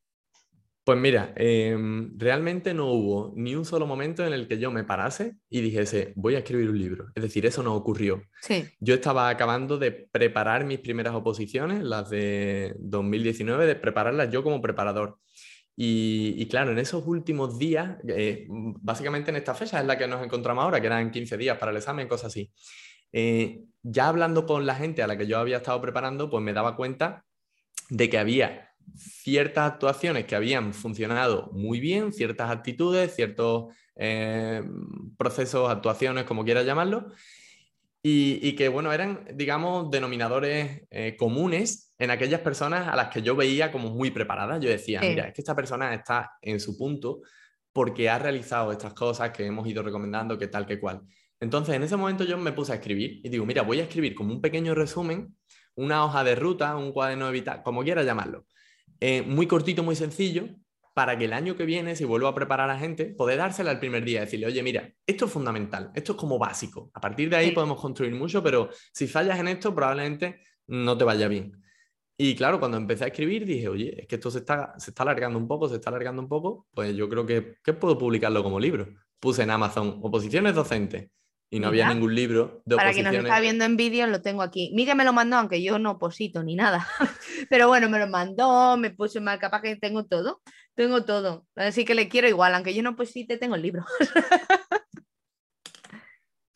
Pues 0.89 0.99
mira, 0.99 1.35
em, 1.37 2.19
realmente 2.19 2.73
no 2.73 2.87
hubo 2.87 3.35
ni 3.37 3.55
un 3.55 3.67
solo 3.67 3.87
momento 3.87 4.27
en 4.27 4.33
el 4.33 4.49
que 4.49 4.59
yo 4.59 4.71
me 4.71 4.85
parase 4.85 5.35
y 5.51 5.61
dijese, 5.61 6.15
voy 6.17 6.35
a 6.35 6.39
escribir 6.39 6.71
un 6.71 6.79
libro. 6.79 7.09
Es 7.15 7.23
decir, 7.23 7.45
eso 7.45 7.63
no 7.63 7.75
ocurrió. 7.75 8.23
Sí. 8.41 8.65
Yo 8.81 8.95
estaba 8.95 9.29
acabando 9.29 9.77
de 9.77 9.93
preparar 9.93 10.65
mis 10.65 10.79
primeras 10.79 11.15
oposiciones, 11.15 11.83
las 11.83 12.09
de 12.09 12.75
2019, 12.79 13.67
de 13.67 13.75
prepararlas 13.75 14.31
yo 14.31 14.43
como 14.43 14.63
preparador. 14.63 15.19
Y, 15.77 16.49
claro, 16.49 16.73
en 16.73 16.79
esos 16.79 17.07
últimos 17.07 17.59
días, 17.59 17.99
eh, 18.09 18.47
básicamente 18.49 19.29
en 19.29 19.37
esta 19.37 19.53
fecha 19.53 19.81
es 19.81 19.87
la 19.87 19.99
que 19.99 20.09
nos 20.09 20.25
encontramos 20.25 20.65
ahora, 20.65 20.81
que 20.81 20.87
eran 20.87 21.11
15 21.11 21.37
días 21.37 21.59
para 21.59 21.71
el 21.71 21.77
examen, 21.77 22.09
cosas 22.09 22.29
así. 22.29 22.51
Eh, 23.13 23.61
ya 23.83 24.09
hablando 24.09 24.47
con 24.47 24.65
la 24.65 24.75
gente 24.75 25.03
a 25.03 25.07
la 25.07 25.19
que 25.19 25.27
yo 25.27 25.37
había 25.37 25.59
estado 25.59 25.83
preparando, 25.83 26.31
pues 26.31 26.43
me 26.43 26.55
daba 26.55 26.77
cuenta 26.77 27.27
de 27.91 28.09
que 28.09 28.17
había 28.17 28.68
ciertas 28.97 29.73
actuaciones 29.73 30.25
que 30.25 30.37
habían 30.37 30.73
funcionado 30.75 31.51
muy 31.53 31.81
bien, 31.81 32.13
ciertas 32.13 32.51
actitudes, 32.51 33.15
ciertos 33.15 33.75
eh, 33.97 34.63
procesos, 35.17 35.71
actuaciones, 35.71 36.25
como 36.25 36.45
quieras 36.45 36.65
llamarlo, 36.65 37.13
y, 38.01 38.53
que, 38.53 38.69
bueno, 38.69 38.93
eran, 38.93 39.27
digamos, 39.35 39.91
denominadores 39.91 40.83
eh, 40.91 41.17
comunes 41.19 41.93
en 41.99 42.11
aquellas 42.11 42.41
personas 42.41 42.89
a 42.89 42.97
las 42.97 43.09
que 43.09 43.21
yo 43.21 43.37
veía 43.37 43.71
como 43.71 43.91
muy 43.91 44.11
preparadas. 44.11 44.61
Yo 44.63 44.71
decía, 44.71 45.01
mira, 45.01 45.29
es 45.29 45.35
que 45.35 45.43
esta 45.43 45.55
persona 45.55 45.93
está 45.93 46.33
en 46.41 46.59
su 46.59 46.79
punto 46.79 47.21
porque 47.73 48.09
ha 48.09 48.19
realizado 48.19 48.73
estas 48.73 48.95
cosas 48.95 49.31
que 49.31 49.45
hemos 49.45 49.67
ido 49.69 49.83
recomendando, 49.83 50.39
que 50.39 50.47
tal, 50.47 50.65
que 50.65 50.81
cual. 50.81 51.03
Entonces, 51.41 51.75
en 51.75 51.83
ese 51.83 51.97
momento 51.97 52.25
yo 52.25 52.39
me 52.39 52.53
puse 52.53 52.73
a 52.73 52.77
escribir 52.77 53.21
y 53.23 53.29
digo, 53.29 53.45
mira, 53.45 53.63
voy 53.63 53.81
a 53.81 53.85
escribir 53.85 54.15
como 54.15 54.33
un 54.33 54.41
pequeño 54.41 54.75
resumen, 54.75 55.37
una 55.75 56.05
hoja 56.05 56.25
de 56.25 56.35
ruta, 56.35 56.77
un 56.77 56.93
cuaderno 56.93 57.27
de 57.27 57.33
vital, 57.33 57.63
como 57.63 57.85
quiera 57.85 58.03
llamarlo. 58.03 58.47
Eh, 59.01 59.23
muy 59.23 59.47
cortito, 59.47 59.83
muy 59.83 59.97
sencillo, 59.97 60.49
para 60.95 61.17
que 61.17 61.27
el 61.27 61.33
año 61.33 61.57
que 61.57 61.65
viene, 61.65 61.95
si 61.95 62.05
vuelvo 62.05 62.27
a 62.27 62.35
preparar 62.35 62.69
a 62.69 62.75
la 62.75 62.81
gente, 62.81 63.07
poder 63.07 63.39
dársela 63.39 63.71
el 63.71 63.79
primer 63.79 64.05
día, 64.05 64.21
decirle, 64.21 64.47
oye, 64.47 64.63
mira, 64.63 64.93
esto 65.07 65.27
es 65.27 65.31
fundamental, 65.31 65.93
esto 65.95 66.13
es 66.13 66.19
como 66.19 66.39
básico. 66.39 66.91
A 66.95 67.01
partir 67.01 67.31
de 67.31 67.37
ahí 67.37 67.53
podemos 67.53 67.81
construir 67.81 68.15
mucho, 68.15 68.43
pero 68.43 68.71
si 68.93 69.07
fallas 69.07 69.39
en 69.39 69.49
esto, 69.49 69.75
probablemente 69.75 70.41
no 70.67 70.99
te 70.99 71.05
vaya 71.05 71.29
bien. 71.29 71.53
Y 72.17 72.35
claro, 72.35 72.59
cuando 72.59 72.77
empecé 72.77 73.05
a 73.05 73.07
escribir 73.09 73.47
dije, 73.47 73.69
oye, 73.69 74.01
es 74.01 74.09
que 74.09 74.17
esto 74.17 74.29
se 74.31 74.39
está, 74.39 74.75
se 74.79 74.91
está 74.91 75.05
alargando 75.05 75.39
un 75.39 75.47
poco, 75.47 75.69
se 75.69 75.77
está 75.77 75.91
alargando 75.91 76.21
un 76.21 76.29
poco, 76.29 76.67
pues 76.75 76.97
yo 76.97 77.09
creo 77.09 77.25
que, 77.25 77.59
que 77.63 77.75
puedo 77.75 77.97
publicarlo 77.97 78.43
como 78.43 78.59
libro. 78.59 78.89
Puse 79.21 79.45
en 79.45 79.51
Amazon 79.51 80.01
oposiciones 80.03 80.55
docentes 80.57 81.11
y 81.51 81.61
no 81.61 81.69
había 81.69 81.89
ningún 81.89 82.15
libro 82.15 82.63
de 82.67 82.77
Para 82.77 82.93
quien 82.93 83.07
nos 83.07 83.15
está 83.15 83.41
viendo 83.41 83.65
en 83.65 83.77
vídeo, 83.77 84.07
lo 84.07 84.21
tengo 84.21 84.43
aquí. 84.43 84.71
Miguel 84.75 84.97
me 84.97 85.05
lo 85.05 85.13
mandó, 85.13 85.37
aunque 85.37 85.63
yo 85.63 85.79
no 85.79 85.93
oposito 85.93 86.43
ni 86.43 86.55
nada. 86.55 86.87
Pero 87.51 87.69
bueno, 87.69 87.89
me 87.89 87.99
lo 87.99 88.09
mandó, 88.09 88.77
me 88.77 88.91
puso 88.91 89.21
mal, 89.21 89.39
capaz 89.39 89.63
que 89.63 89.77
tengo 89.77 90.05
todo. 90.05 90.43
Tengo 90.75 91.05
todo. 91.05 91.47
Así 91.57 91.85
que 91.85 91.95
le 91.95 92.09
quiero 92.09 92.29
igual, 92.29 92.55
aunque 92.55 92.75
yo 92.75 92.83
no 92.83 92.91
oposite, 92.91 93.39
tengo 93.39 93.55
el 93.55 93.63
libro. 93.63 93.85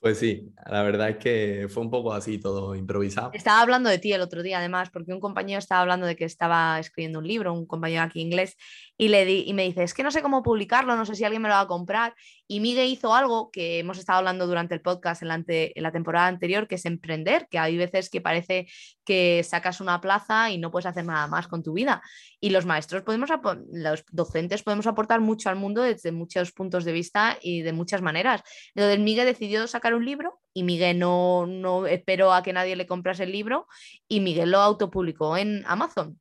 Pues 0.03 0.19
sí, 0.19 0.53
la 0.69 0.83
verdad 0.83 1.11
es 1.11 1.19
que 1.19 1.69
fue 1.69 1.81
un 1.81 1.89
poco 1.89 2.13
así 2.13 2.37
todo 2.37 2.75
improvisado. 2.75 3.31
Estaba 3.35 3.61
hablando 3.61 3.89
de 3.89 4.01
ti 4.01 4.13
el 4.13 4.21
otro 4.21 4.43
día, 4.43 4.59
además, 4.59 4.91
porque 4.91 5.13
un 5.13 5.21
compañero 5.21 5.61
estaba 5.61 5.81
hablando 5.81 6.09
de 6.09 6.17
que 6.17 6.25
estaba 6.25 6.81
escribiendo 6.81 7.21
un 7.21 7.29
libro, 7.29 7.53
un 7.53 7.67
compañero 7.67 8.03
aquí 8.03 8.21
inglés, 8.21 8.57
y, 8.99 9.11
le 9.11 9.25
di, 9.25 9.45
y 9.47 9.55
me 9.55 9.63
dice, 9.63 9.85
es 9.85 9.95
que 9.95 10.03
no 10.03 10.11
sé 10.11 10.21
cómo 10.21 10.43
publicarlo, 10.43 10.97
no 10.97 11.07
sé 11.07 11.15
si 11.15 11.23
alguien 11.23 11.41
me 11.41 11.49
lo 11.49 11.55
va 11.55 11.61
a 11.61 11.67
comprar. 11.69 12.17
Y 12.53 12.61
Miguel 12.61 12.91
hizo 12.91 13.15
algo 13.15 13.51
que 13.51 13.79
hemos 13.79 13.97
estado 13.97 14.19
hablando 14.19 14.47
durante 14.47 14.75
el 14.75 14.83
podcast 14.83 15.23
en 15.23 15.29
la, 15.29 15.91
temporada 15.91 16.27
anterior, 16.27 16.69
que 16.69 16.75
es 16.75 16.85
emprender, 16.85 17.49
que 17.51 17.59
hay 17.59 17.79
veces 17.79 18.11
que 18.11 18.21
parece 18.21 18.69
que 19.07 19.43
sacas 19.43 19.81
una 19.81 20.03
plaza 20.03 20.51
y 20.51 20.59
no 20.59 20.71
puedes 20.71 20.85
hacer 20.85 21.07
nada 21.07 21.27
más 21.29 21.49
con 21.49 21.63
tu 21.63 21.73
vida. 21.73 22.03
Y 22.41 22.51
los 22.51 22.67
maestros 22.67 23.05
podemos, 23.05 23.31
los 23.73 24.05
docentes 24.11 24.63
podemos 24.63 24.87
aportar 24.87 25.23
mucho 25.23 25.49
al 25.49 25.57
mundo 25.57 25.81
desde 25.81 26.13
muchos 26.13 26.53
puntos 26.53 26.85
de 26.85 26.93
vista 26.93 27.39
y 27.41 27.63
de 27.63 27.73
muchas 27.73 28.03
maneras. 28.03 28.43
Entonces 28.75 29.01
Miguel 29.01 29.25
decidió 29.25 29.67
sacar 29.67 29.95
un 29.95 30.05
libro 30.05 30.39
y 30.53 30.63
Miguel 30.63 30.99
no, 30.99 31.47
no 31.47 31.87
esperó 31.87 32.35
a 32.35 32.43
que 32.43 32.53
nadie 32.53 32.77
le 32.77 32.87
comprase 32.87 33.23
el 33.25 33.33
libro 33.33 33.67
y 34.09 34.21
Miguel 34.21 34.51
lo 34.51 34.59
autopublicó 34.59 35.39
en 35.39 35.65
Amazon 35.67 36.21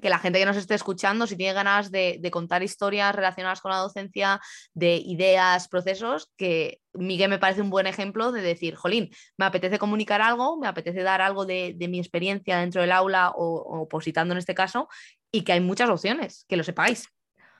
que 0.00 0.08
la 0.08 0.18
gente 0.18 0.38
que 0.38 0.46
nos 0.46 0.56
esté 0.56 0.74
escuchando, 0.74 1.26
si 1.26 1.36
tiene 1.36 1.52
ganas 1.52 1.90
de, 1.90 2.20
contar 2.30 2.62
historias 2.62 3.14
relacionadas 3.14 3.60
con 3.60 3.70
la 3.70 3.78
docencia, 3.78 4.40
de 4.74 4.96
ideas, 4.96 5.68
procesos, 5.68 6.30
que 6.36 6.80
Miguel 6.94 7.30
me 7.30 7.38
parece 7.38 7.60
un 7.60 7.70
buen 7.70 7.86
ejemplo 7.86 8.32
de 8.32 8.42
decir, 8.42 8.74
jolín, 8.74 9.10
me 9.36 9.44
apetece 9.44 9.78
comunicar 9.78 10.22
algo, 10.22 10.56
me 10.58 10.66
apetece 10.66 11.02
dar 11.02 11.20
algo 11.20 11.44
de, 11.44 11.76
mi 11.90 11.98
experiencia 11.98 12.58
dentro 12.58 12.80
del 12.80 12.92
aula 12.92 13.30
o, 13.30 13.82
opositando 13.82 14.32
en 14.32 14.38
este 14.38 14.54
caso, 14.54 14.88
y 15.30 15.42
que 15.42 15.52
hay 15.52 15.60
muchas 15.60 15.90
opciones, 15.90 16.44
que 16.48 16.56
lo 16.56 16.64
sepáis. 16.64 17.08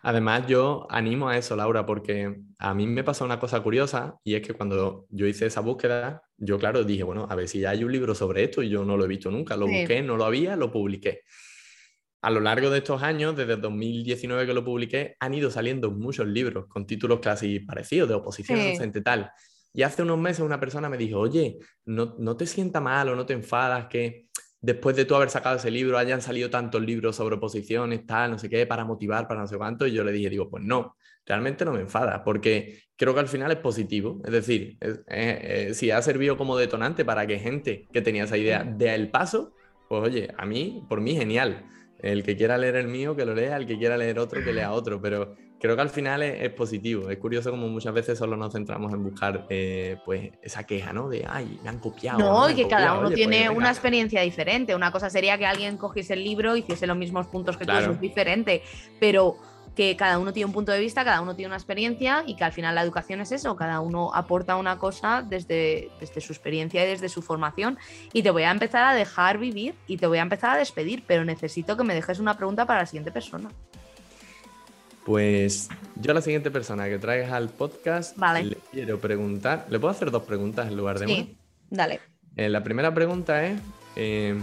Además, 0.04 0.46
yo 0.48 0.88
animo 0.90 1.28
a 1.28 1.36
eso, 1.36 1.54
Laura, 1.54 1.86
porque 1.86 2.40
a 2.58 2.74
mí 2.74 2.86
me 2.88 3.04
pasó 3.04 3.24
una 3.24 3.38
cosa 3.38 3.60
curiosa 3.62 4.16
y 4.24 4.34
es 4.34 4.44
que 4.44 4.52
cuando 4.52 5.06
yo 5.10 5.26
hice 5.26 5.46
esa 5.46 5.60
búsqueda, 5.60 6.22
yo 6.38 6.58
claro 6.58 6.82
dije, 6.82 7.04
bueno, 7.04 7.28
a 7.30 7.36
ver 7.36 7.46
si 7.46 7.60
ya 7.60 7.70
hay 7.70 7.84
un 7.84 7.92
libro 7.92 8.12
sobre 8.16 8.42
esto 8.42 8.64
y 8.64 8.68
yo 8.68 8.84
no 8.84 8.96
lo 8.96 9.04
he 9.04 9.08
visto 9.08 9.30
nunca, 9.30 9.56
lo 9.56 9.68
busqué, 9.68 10.02
no 10.02 10.16
lo 10.16 10.24
había, 10.24 10.56
lo 10.56 10.72
publiqué 10.72 11.22
a 12.22 12.30
lo 12.30 12.40
largo 12.40 12.70
de 12.70 12.78
estos 12.78 13.02
años, 13.02 13.36
desde 13.36 13.56
2019 13.56 14.46
que 14.46 14.54
lo 14.54 14.64
publiqué, 14.64 15.16
han 15.18 15.34
ido 15.34 15.50
saliendo 15.50 15.90
muchos 15.90 16.26
libros 16.26 16.66
con 16.68 16.86
títulos 16.86 17.18
casi 17.20 17.58
parecidos, 17.60 18.08
de 18.08 18.14
oposición 18.14 18.58
docente 18.58 19.00
tal. 19.00 19.30
Y 19.74 19.82
hace 19.82 20.02
unos 20.02 20.18
meses 20.18 20.40
una 20.40 20.60
persona 20.60 20.88
me 20.88 20.96
dijo, 20.96 21.18
oye, 21.18 21.58
no, 21.84 22.14
no 22.18 22.36
te 22.36 22.46
sienta 22.46 22.80
mal 22.80 23.08
o 23.08 23.16
no 23.16 23.26
te 23.26 23.32
enfadas 23.32 23.86
que 23.86 24.26
después 24.60 24.94
de 24.94 25.04
tú 25.04 25.16
haber 25.16 25.30
sacado 25.30 25.56
ese 25.56 25.70
libro 25.70 25.98
hayan 25.98 26.22
salido 26.22 26.48
tantos 26.48 26.80
libros 26.80 27.16
sobre 27.16 27.34
oposiciones, 27.34 28.06
tal, 28.06 28.30
no 28.30 28.38
sé 28.38 28.48
qué, 28.48 28.66
para 28.66 28.84
motivar, 28.84 29.26
para 29.26 29.40
no 29.40 29.48
sé 29.48 29.56
cuánto. 29.56 29.86
Y 29.86 29.92
yo 29.92 30.04
le 30.04 30.12
dije, 30.12 30.30
digo, 30.30 30.48
pues 30.48 30.62
no, 30.62 30.96
realmente 31.26 31.64
no 31.64 31.72
me 31.72 31.80
enfada, 31.80 32.22
porque 32.22 32.82
creo 32.94 33.14
que 33.14 33.20
al 33.20 33.28
final 33.28 33.50
es 33.50 33.58
positivo. 33.58 34.22
Es 34.24 34.30
decir, 34.30 34.78
si 35.72 35.90
ha 35.90 36.00
servido 36.02 36.36
como 36.36 36.56
detonante 36.56 37.04
para 37.04 37.26
que 37.26 37.40
gente 37.40 37.88
que 37.92 38.00
tenía 38.00 38.24
esa 38.24 38.36
idea 38.36 38.62
dé 38.62 38.94
el 38.94 39.10
paso, 39.10 39.54
pues 39.88 40.02
oye, 40.02 40.28
a 40.38 40.46
mí, 40.46 40.84
por 40.88 41.00
mí, 41.00 41.16
genial. 41.16 41.66
El 42.02 42.22
que 42.22 42.36
quiera 42.36 42.58
leer 42.58 42.76
el 42.76 42.88
mío, 42.88 43.14
que 43.16 43.24
lo 43.24 43.34
lea, 43.34 43.56
el 43.56 43.66
que 43.66 43.78
quiera 43.78 43.96
leer 43.96 44.18
otro, 44.18 44.42
que 44.42 44.52
lea 44.52 44.72
otro, 44.72 45.00
pero 45.00 45.36
creo 45.62 45.76
que 45.76 45.82
al 45.82 45.90
final 45.90 46.22
es, 46.22 46.50
positivo. 46.50 47.08
Es 47.08 47.18
curioso 47.18 47.52
como 47.52 47.68
muchas 47.68 47.94
veces 47.94 48.18
solo 48.18 48.36
nos 48.36 48.52
centramos 48.52 48.92
en 48.92 49.04
buscar 49.04 49.46
eh, 49.48 49.96
pues 50.04 50.32
esa 50.42 50.64
queja, 50.64 50.92
¿no? 50.92 51.08
De, 51.08 51.24
ay, 51.28 51.60
me 51.62 51.68
han 51.68 51.78
copiado. 51.78 52.18
No, 52.18 52.50
y 52.50 52.54
que 52.56 52.66
cada 52.66 52.98
uno 52.98 53.12
tiene 53.12 53.46
pues 53.46 53.56
una 53.56 53.70
experiencia 53.70 54.22
diferente. 54.22 54.74
Una 54.74 54.90
cosa 54.90 55.08
sería 55.08 55.38
que 55.38 55.46
alguien 55.46 55.76
cogiese 55.76 56.14
el 56.14 56.24
libro 56.24 56.56
y 56.56 56.60
hiciese 56.60 56.88
los 56.88 56.96
mismos 56.96 57.28
puntos 57.28 57.56
que 57.56 57.64
tú, 57.64 57.72
eso 57.72 57.92
es 57.92 58.00
diferente. 58.00 58.62
Pero 58.98 59.36
que 59.74 59.96
cada 59.96 60.18
uno 60.18 60.32
tiene 60.32 60.46
un 60.46 60.52
punto 60.52 60.72
de 60.72 60.80
vista, 60.80 61.04
cada 61.04 61.20
uno 61.20 61.34
tiene 61.34 61.48
una 61.48 61.56
experiencia 61.56 62.24
y 62.26 62.36
que 62.36 62.44
al 62.44 62.52
final 62.52 62.74
la 62.74 62.82
educación 62.82 63.20
es 63.20 63.32
eso, 63.32 63.56
cada 63.56 63.80
uno 63.80 64.14
aporta 64.14 64.56
una 64.56 64.78
cosa 64.78 65.24
desde, 65.26 65.90
desde 65.98 66.20
su 66.20 66.32
experiencia 66.32 66.84
y 66.84 66.88
desde 66.88 67.08
su 67.08 67.22
formación. 67.22 67.78
Y 68.12 68.22
te 68.22 68.30
voy 68.30 68.42
a 68.42 68.50
empezar 68.50 68.84
a 68.84 68.94
dejar 68.94 69.38
vivir 69.38 69.74
y 69.86 69.96
te 69.96 70.06
voy 70.06 70.18
a 70.18 70.22
empezar 70.22 70.50
a 70.50 70.58
despedir, 70.58 71.04
pero 71.06 71.24
necesito 71.24 71.76
que 71.76 71.84
me 71.84 71.94
dejes 71.94 72.18
una 72.18 72.36
pregunta 72.36 72.66
para 72.66 72.80
la 72.80 72.86
siguiente 72.86 73.10
persona. 73.10 73.48
Pues 75.04 75.68
yo 75.96 76.12
a 76.12 76.14
la 76.14 76.22
siguiente 76.22 76.50
persona 76.50 76.88
que 76.88 76.98
traigas 76.98 77.32
al 77.32 77.48
podcast 77.48 78.16
vale. 78.16 78.44
le 78.44 78.58
quiero 78.70 79.00
preguntar, 79.00 79.66
¿le 79.68 79.80
puedo 79.80 79.90
hacer 79.90 80.10
dos 80.10 80.22
preguntas 80.22 80.68
en 80.68 80.76
lugar 80.76 80.98
de 80.98 81.06
sí, 81.06 81.36
dale. 81.70 82.00
Eh, 82.36 82.48
la 82.48 82.62
primera 82.62 82.94
pregunta 82.94 83.44
es, 83.44 83.60
eh, 83.96 84.38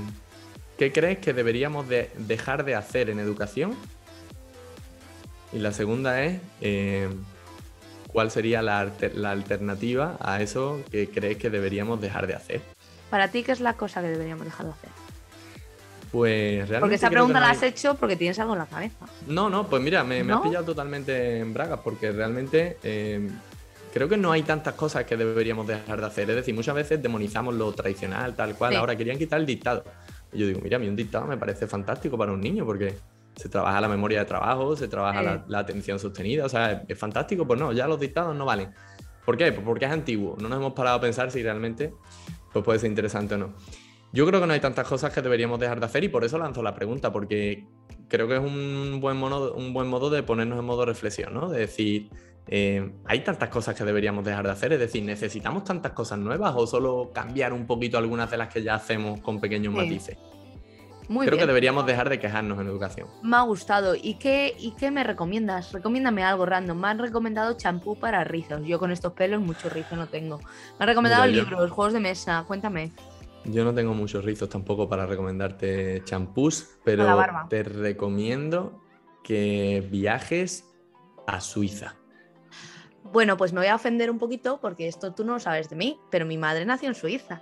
¿qué 0.78 0.92
crees 0.92 1.20
que 1.20 1.34
deberíamos 1.34 1.88
de 1.88 2.12
dejar 2.18 2.66
de 2.66 2.76
hacer 2.76 3.10
en 3.10 3.20
educación 3.20 3.78
y 5.52 5.60
la 5.60 5.72
segunda 5.72 6.24
es, 6.24 6.40
eh, 6.62 7.10
¿cuál 8.12 8.32
sería 8.32 8.62
la, 8.62 8.80
alternativa 8.80 10.18
a 10.20 10.42
eso 10.42 10.82
que 10.92 11.10
crees 11.10 11.38
que 11.38 11.50
deberíamos 11.50 12.02
dejar 12.02 12.28
de 12.28 12.36
hacer? 12.36 12.62
Para 13.10 13.30
ti, 13.30 13.44
¿qué 13.44 13.52
es 13.52 13.60
la 13.60 13.74
cosa 13.74 14.02
que 14.02 14.10
deberíamos 14.10 14.46
dejar 14.46 14.68
de 14.68 14.72
hacer? 14.74 14.90
Pues 16.12 16.58
realmente. 16.58 16.80
Porque 16.80 16.96
esa 16.96 17.10
pregunta 17.10 17.40
la 17.40 17.52
has 17.52 17.64
hecho 17.64 17.96
porque 17.96 18.16
tienes 18.16 18.38
algo 18.40 18.54
en 18.54 18.60
la 18.60 18.66
cabeza. 18.66 19.06
No, 19.28 19.50
no, 19.50 19.68
pues 19.68 19.82
mira, 19.82 20.04
me, 20.04 20.22
has 20.22 20.42
pillado 20.42 20.66
totalmente 20.66 21.40
en 21.40 21.54
bragas 21.54 21.80
porque 21.84 22.12
realmente 22.12 22.78
eh, 22.84 23.30
creo 23.94 24.10
que 24.10 24.18
no 24.18 24.32
hay 24.32 24.44
tantas 24.44 24.74
cosas 24.74 25.06
que 25.06 25.18
deberíamos 25.18 25.68
dejar 25.68 26.00
de 26.00 26.08
hacer. 26.08 26.30
Es 26.30 26.36
decir, 26.38 26.54
muchas 26.56 26.76
veces 26.76 27.02
demonizamos 27.02 27.54
lo 27.54 27.72
tradicional, 27.74 28.36
tal 28.36 28.56
cual. 28.56 28.76
Ahora 28.76 28.96
querían 28.96 29.18
quitar 29.18 29.40
el 29.40 29.46
dictado. 29.46 29.84
Y 30.32 30.40
yo 30.40 30.48
digo, 30.48 30.62
mira, 30.62 30.78
a 30.78 30.80
mí 30.80 30.88
un 30.88 30.96
dictado 30.96 31.26
me 31.26 31.38
parece 31.38 31.68
fantástico 31.68 32.18
para 32.18 32.32
un 32.32 32.42
niño 32.42 32.66
porque 32.66 32.98
se 33.36 33.50
trabaja 33.50 33.80
la 33.82 33.88
memoria 33.88 34.20
de 34.20 34.26
trabajo, 34.26 34.76
se 34.76 34.88
trabaja 34.88 35.44
la, 35.48 35.60
atención 35.60 36.00
sostenida, 36.00 36.46
o 36.46 36.50
sea, 36.50 36.84
es, 36.88 36.98
fantástico, 36.98 37.48
pues 37.48 37.60
no, 37.60 37.72
ya 37.72 37.88
los 37.88 38.00
dictados 38.00 38.36
no 38.36 38.46
valen. 38.46 38.74
¿Por 39.26 39.38
qué? 39.38 39.52
Pues 39.52 39.66
porque 39.66 39.86
es 39.86 39.92
antiguo, 39.92 40.36
no 40.42 40.50
nos 40.50 40.58
hemos 40.58 40.74
parado 40.74 40.98
a 40.98 41.02
pensar 41.02 41.32
si 41.32 41.42
realmente 41.44 41.94
pues 42.52 42.66
puede 42.66 42.80
ser 42.80 42.90
interesante 42.90 43.36
o 43.36 43.38
no. 43.38 43.54
Yo 44.12 44.26
creo 44.26 44.42
que 44.42 44.48
no 44.48 44.54
hay 44.54 44.60
tantas 44.60 44.88
cosas 44.88 45.14
que 45.14 45.22
deberíamos 45.22 45.60
dejar 45.60 45.80
de 45.80 45.86
hacer 45.86 46.04
y 46.04 46.10
por 46.10 46.24
eso 46.24 46.38
lanzo 46.38 46.64
la 46.64 46.74
pregunta, 46.74 47.12
porque 47.12 47.68
creo 48.08 48.28
que 48.28 48.36
es 48.36 48.42
un 48.42 49.00
buen 49.00 49.18
modo, 49.18 49.54
un 49.54 49.72
buen 49.72 49.88
modo 49.88 50.10
de 50.10 50.24
ponernos 50.24 50.60
en 50.60 50.66
modo 50.66 50.86
reflexión, 50.86 51.34
¿no? 51.34 51.50
De 51.50 51.60
decir, 51.60 52.10
eh, 52.48 52.92
hay 53.06 53.24
tantas 53.24 53.50
cosas 53.50 53.76
que 53.76 53.84
deberíamos 53.84 54.26
dejar 54.26 54.46
de 54.46 54.52
hacer, 54.52 54.74
es 54.74 54.80
decir, 54.80 55.04
¿necesitamos 55.04 55.64
tantas 55.64 55.92
cosas 55.92 56.18
nuevas 56.18 56.56
o 56.58 56.66
solo 56.66 57.12
cambiar 57.14 57.54
un 57.54 57.68
poquito 57.68 58.00
algunas 58.00 58.32
de 58.32 58.38
las 58.38 58.52
que 58.52 58.64
ya 58.64 58.74
hacemos 58.74 59.22
con 59.22 59.40
pequeños 59.40 59.72
matices? 59.72 60.18
Creo 61.10 61.38
que 61.38 61.48
deberíamos 61.48 61.86
dejar 61.88 62.08
de 62.10 62.20
quejarnos 62.20 62.60
en 62.60 62.68
educación. 62.68 63.08
Me 63.24 63.38
ha 63.38 63.42
gustado. 63.42 63.96
¿Y 63.96 64.16
qué, 64.16 64.56
¿Y 64.60 64.72
qué 64.72 64.92
me 64.92 65.04
recomiendas? 65.04 65.72
Recomiéndame 65.72 66.24
algo 66.24 66.46
random. 66.46 66.80
Me 66.80 66.88
han 66.88 67.00
recomendado 67.00 67.54
champú 67.58 67.98
para 67.98 68.24
rizos. 68.24 68.62
Yo 68.64 68.78
con 68.78 68.92
estos 68.92 69.14
pelos 69.14 69.42
mucho 69.42 69.70
rizo 69.70 69.96
no 69.96 70.08
tengo. 70.08 70.38
Me 70.38 70.84
han 70.84 70.88
recomendado 70.88 71.26
libros, 71.26 71.72
juegos 71.72 71.94
de 71.94 72.00
mesa. 72.00 72.44
Cuéntame. 72.48 72.92
Yo 73.46 73.64
no 73.64 73.74
tengo 73.74 73.94
muchos 73.94 74.24
rizos 74.24 74.50
tampoco 74.50 74.88
para 74.88 75.06
recomendarte 75.06 76.04
champús, 76.04 76.78
pero 76.84 77.08
te 77.50 77.64
recomiendo 77.64 78.80
que 79.24 79.88
viajes 79.90 80.66
a 81.26 81.42
Suiza. 81.42 81.96
Bueno, 83.04 83.38
pues 83.38 83.54
me 83.54 83.62
voy 83.62 83.70
a 83.70 83.76
ofender 83.76 84.12
un 84.12 84.20
poquito 84.20 84.60
porque 84.62 84.88
esto 84.88 85.14
tú 85.14 85.24
no 85.24 85.34
lo 85.34 85.40
sabes 85.40 85.70
de 85.70 85.76
mí, 85.76 86.00
pero 86.12 86.26
mi 86.26 86.38
madre 86.38 86.66
nació 86.66 86.90
en 86.90 86.96
Suiza. 86.96 87.42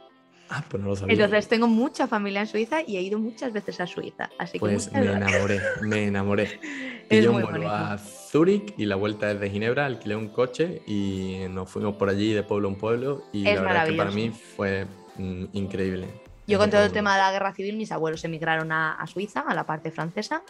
Ah, 0.50 0.64
pues 0.70 0.82
no 0.82 0.90
lo 0.90 0.96
sabía. 0.96 1.14
Entonces 1.14 1.48
tengo 1.48 1.68
mucha 1.68 2.08
familia 2.08 2.42
en 2.42 2.48
Suiza 2.48 2.82
y 2.86 2.98
he 2.98 3.02
ido 3.02 3.20
muchas 3.20 3.52
veces 3.54 3.80
a 3.82 3.88
Suiza. 3.88 4.30
Así 4.38 4.54
que 4.54 4.60
Pues 4.60 4.88
muchas 4.88 4.94
me 4.94 5.02
gracias. 5.08 5.30
enamoré, 5.32 5.62
me 5.82 6.04
enamoré. 6.06 6.60
Y 7.10 7.22
yo 7.22 7.32
bonito. 7.32 7.70
a 7.70 7.98
Zúrich 7.98 8.74
y 8.78 8.86
la 8.86 8.98
vuelta 8.98 9.34
desde 9.34 9.50
Ginebra, 9.50 9.86
alquilé 9.86 10.18
un 10.18 10.28
coche 10.28 10.82
y 10.86 11.38
nos 11.50 11.70
fuimos 11.70 11.96
por 11.96 12.10
allí 12.10 12.34
de 12.34 12.44
pueblo 12.44 12.68
en 12.68 12.76
pueblo 12.76 13.24
y 13.32 13.48
Es 13.48 13.56
la 13.56 13.62
verdad 13.62 13.86
es 13.86 13.92
que 13.92 13.98
para 13.98 14.12
mí 14.12 14.30
fue 14.30 14.86
mm, 15.16 15.46
increíble. 15.54 16.08
Yo 16.48 16.58
con 16.58 16.70
todo 16.70 16.84
el 16.84 16.92
tema 16.94 17.14
de 17.16 17.22
la 17.22 17.32
guerra 17.32 17.54
civil, 17.54 17.76
mis 17.78 17.92
abuelos 17.94 18.24
emigraron 18.26 18.72
a, 18.74 18.94
a 18.94 19.08
Suiza, 19.08 19.42
a 19.42 19.54
la 19.54 19.66
parte 19.66 19.92
francesa, 19.92 20.44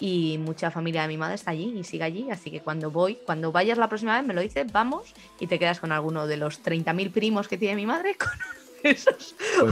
y 0.00 0.38
mucha 0.38 0.70
familia 0.70 1.02
de 1.02 1.08
mi 1.08 1.16
madre 1.18 1.34
está 1.34 1.50
allí 1.50 1.74
y 1.78 1.84
sigue 1.84 2.04
allí. 2.04 2.30
Así 2.30 2.50
que 2.50 2.60
cuando 2.60 2.90
voy, 2.90 3.18
cuando 3.26 3.52
vayas 3.52 3.76
la 3.76 3.88
próxima 3.88 4.16
vez, 4.16 4.26
me 4.26 4.32
lo 4.34 4.40
dices, 4.40 4.70
vamos, 4.72 5.14
y 5.40 5.46
te 5.46 5.58
quedas 5.58 5.78
con 5.80 5.92
alguno 5.92 6.26
de 6.26 6.38
los 6.38 6.62
30.000 6.62 7.12
primos 7.12 7.48
que 7.48 7.58
tiene 7.58 7.76
mi 7.76 7.84
madre, 7.86 8.14
con 8.18 8.28
Pues 8.82 9.06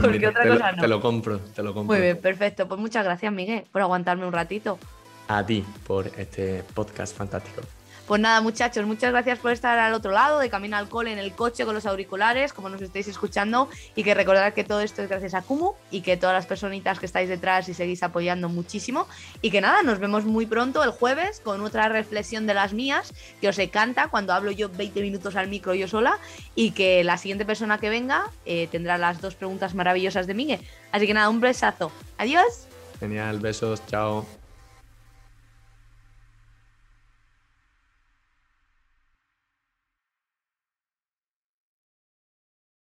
porque 0.01 0.17
mira, 0.19 0.29
otra 0.29 0.43
te, 0.43 0.49
lo, 0.49 0.55
cosa 0.55 0.71
no. 0.71 0.81
te 0.81 0.87
lo 0.87 1.01
compro, 1.01 1.39
te 1.39 1.63
lo 1.63 1.73
compro. 1.73 1.95
Muy 1.95 2.01
bien, 2.01 2.17
perfecto. 2.17 2.67
Pues 2.67 2.79
muchas 2.79 3.03
gracias, 3.03 3.31
Miguel, 3.31 3.65
por 3.71 3.81
aguantarme 3.81 4.25
un 4.25 4.33
ratito. 4.33 4.79
A 5.27 5.45
ti 5.45 5.63
por 5.85 6.07
este 6.17 6.63
podcast 6.73 7.15
fantástico. 7.15 7.61
Pues 8.07 8.19
nada, 8.19 8.41
muchachos, 8.41 8.85
muchas 8.85 9.11
gracias 9.11 9.39
por 9.39 9.51
estar 9.51 9.79
al 9.79 9.93
otro 9.93 10.11
lado, 10.11 10.39
de 10.39 10.49
camino 10.49 10.75
al 10.75 10.89
cole 10.89 11.13
en 11.13 11.19
el 11.19 11.33
coche 11.33 11.65
con 11.65 11.73
los 11.73 11.85
auriculares, 11.85 12.51
como 12.51 12.67
nos 12.67 12.81
estáis 12.81 13.07
escuchando, 13.07 13.69
y 13.95 14.03
que 14.03 14.13
recordad 14.13 14.53
que 14.53 14.63
todo 14.63 14.81
esto 14.81 15.01
es 15.01 15.09
gracias 15.09 15.33
a 15.33 15.41
Kumu 15.41 15.73
y 15.91 16.01
que 16.01 16.17
todas 16.17 16.35
las 16.35 16.45
personitas 16.45 16.99
que 16.99 17.05
estáis 17.05 17.29
detrás 17.29 17.69
y 17.69 17.73
seguís 17.73 18.03
apoyando 18.03 18.49
muchísimo. 18.49 19.07
Y 19.41 19.51
que 19.51 19.61
nada, 19.61 19.83
nos 19.83 19.99
vemos 19.99 20.25
muy 20.25 20.45
pronto 20.45 20.83
el 20.83 20.91
jueves 20.91 21.39
con 21.39 21.61
otra 21.61 21.87
reflexión 21.89 22.47
de 22.47 22.53
las 22.53 22.73
mías, 22.73 23.13
que 23.39 23.47
os 23.47 23.57
encanta 23.59 24.09
cuando 24.09 24.33
hablo 24.33 24.51
yo 24.51 24.69
20 24.69 25.01
minutos 25.01 25.35
al 25.35 25.47
micro 25.47 25.73
yo 25.73 25.87
sola, 25.87 26.19
y 26.55 26.71
que 26.71 27.03
la 27.03 27.17
siguiente 27.17 27.45
persona 27.45 27.77
que 27.77 27.89
venga 27.89 28.29
eh, 28.45 28.67
tendrá 28.71 28.97
las 28.97 29.21
dos 29.21 29.35
preguntas 29.35 29.73
maravillosas 29.73 30.27
de 30.27 30.33
Miguel. 30.33 30.59
Así 30.91 31.07
que 31.07 31.13
nada, 31.13 31.29
un 31.29 31.39
besazo. 31.39 31.91
Adiós. 32.17 32.67
Genial, 32.99 33.39
besos, 33.39 33.81
chao. 33.87 34.40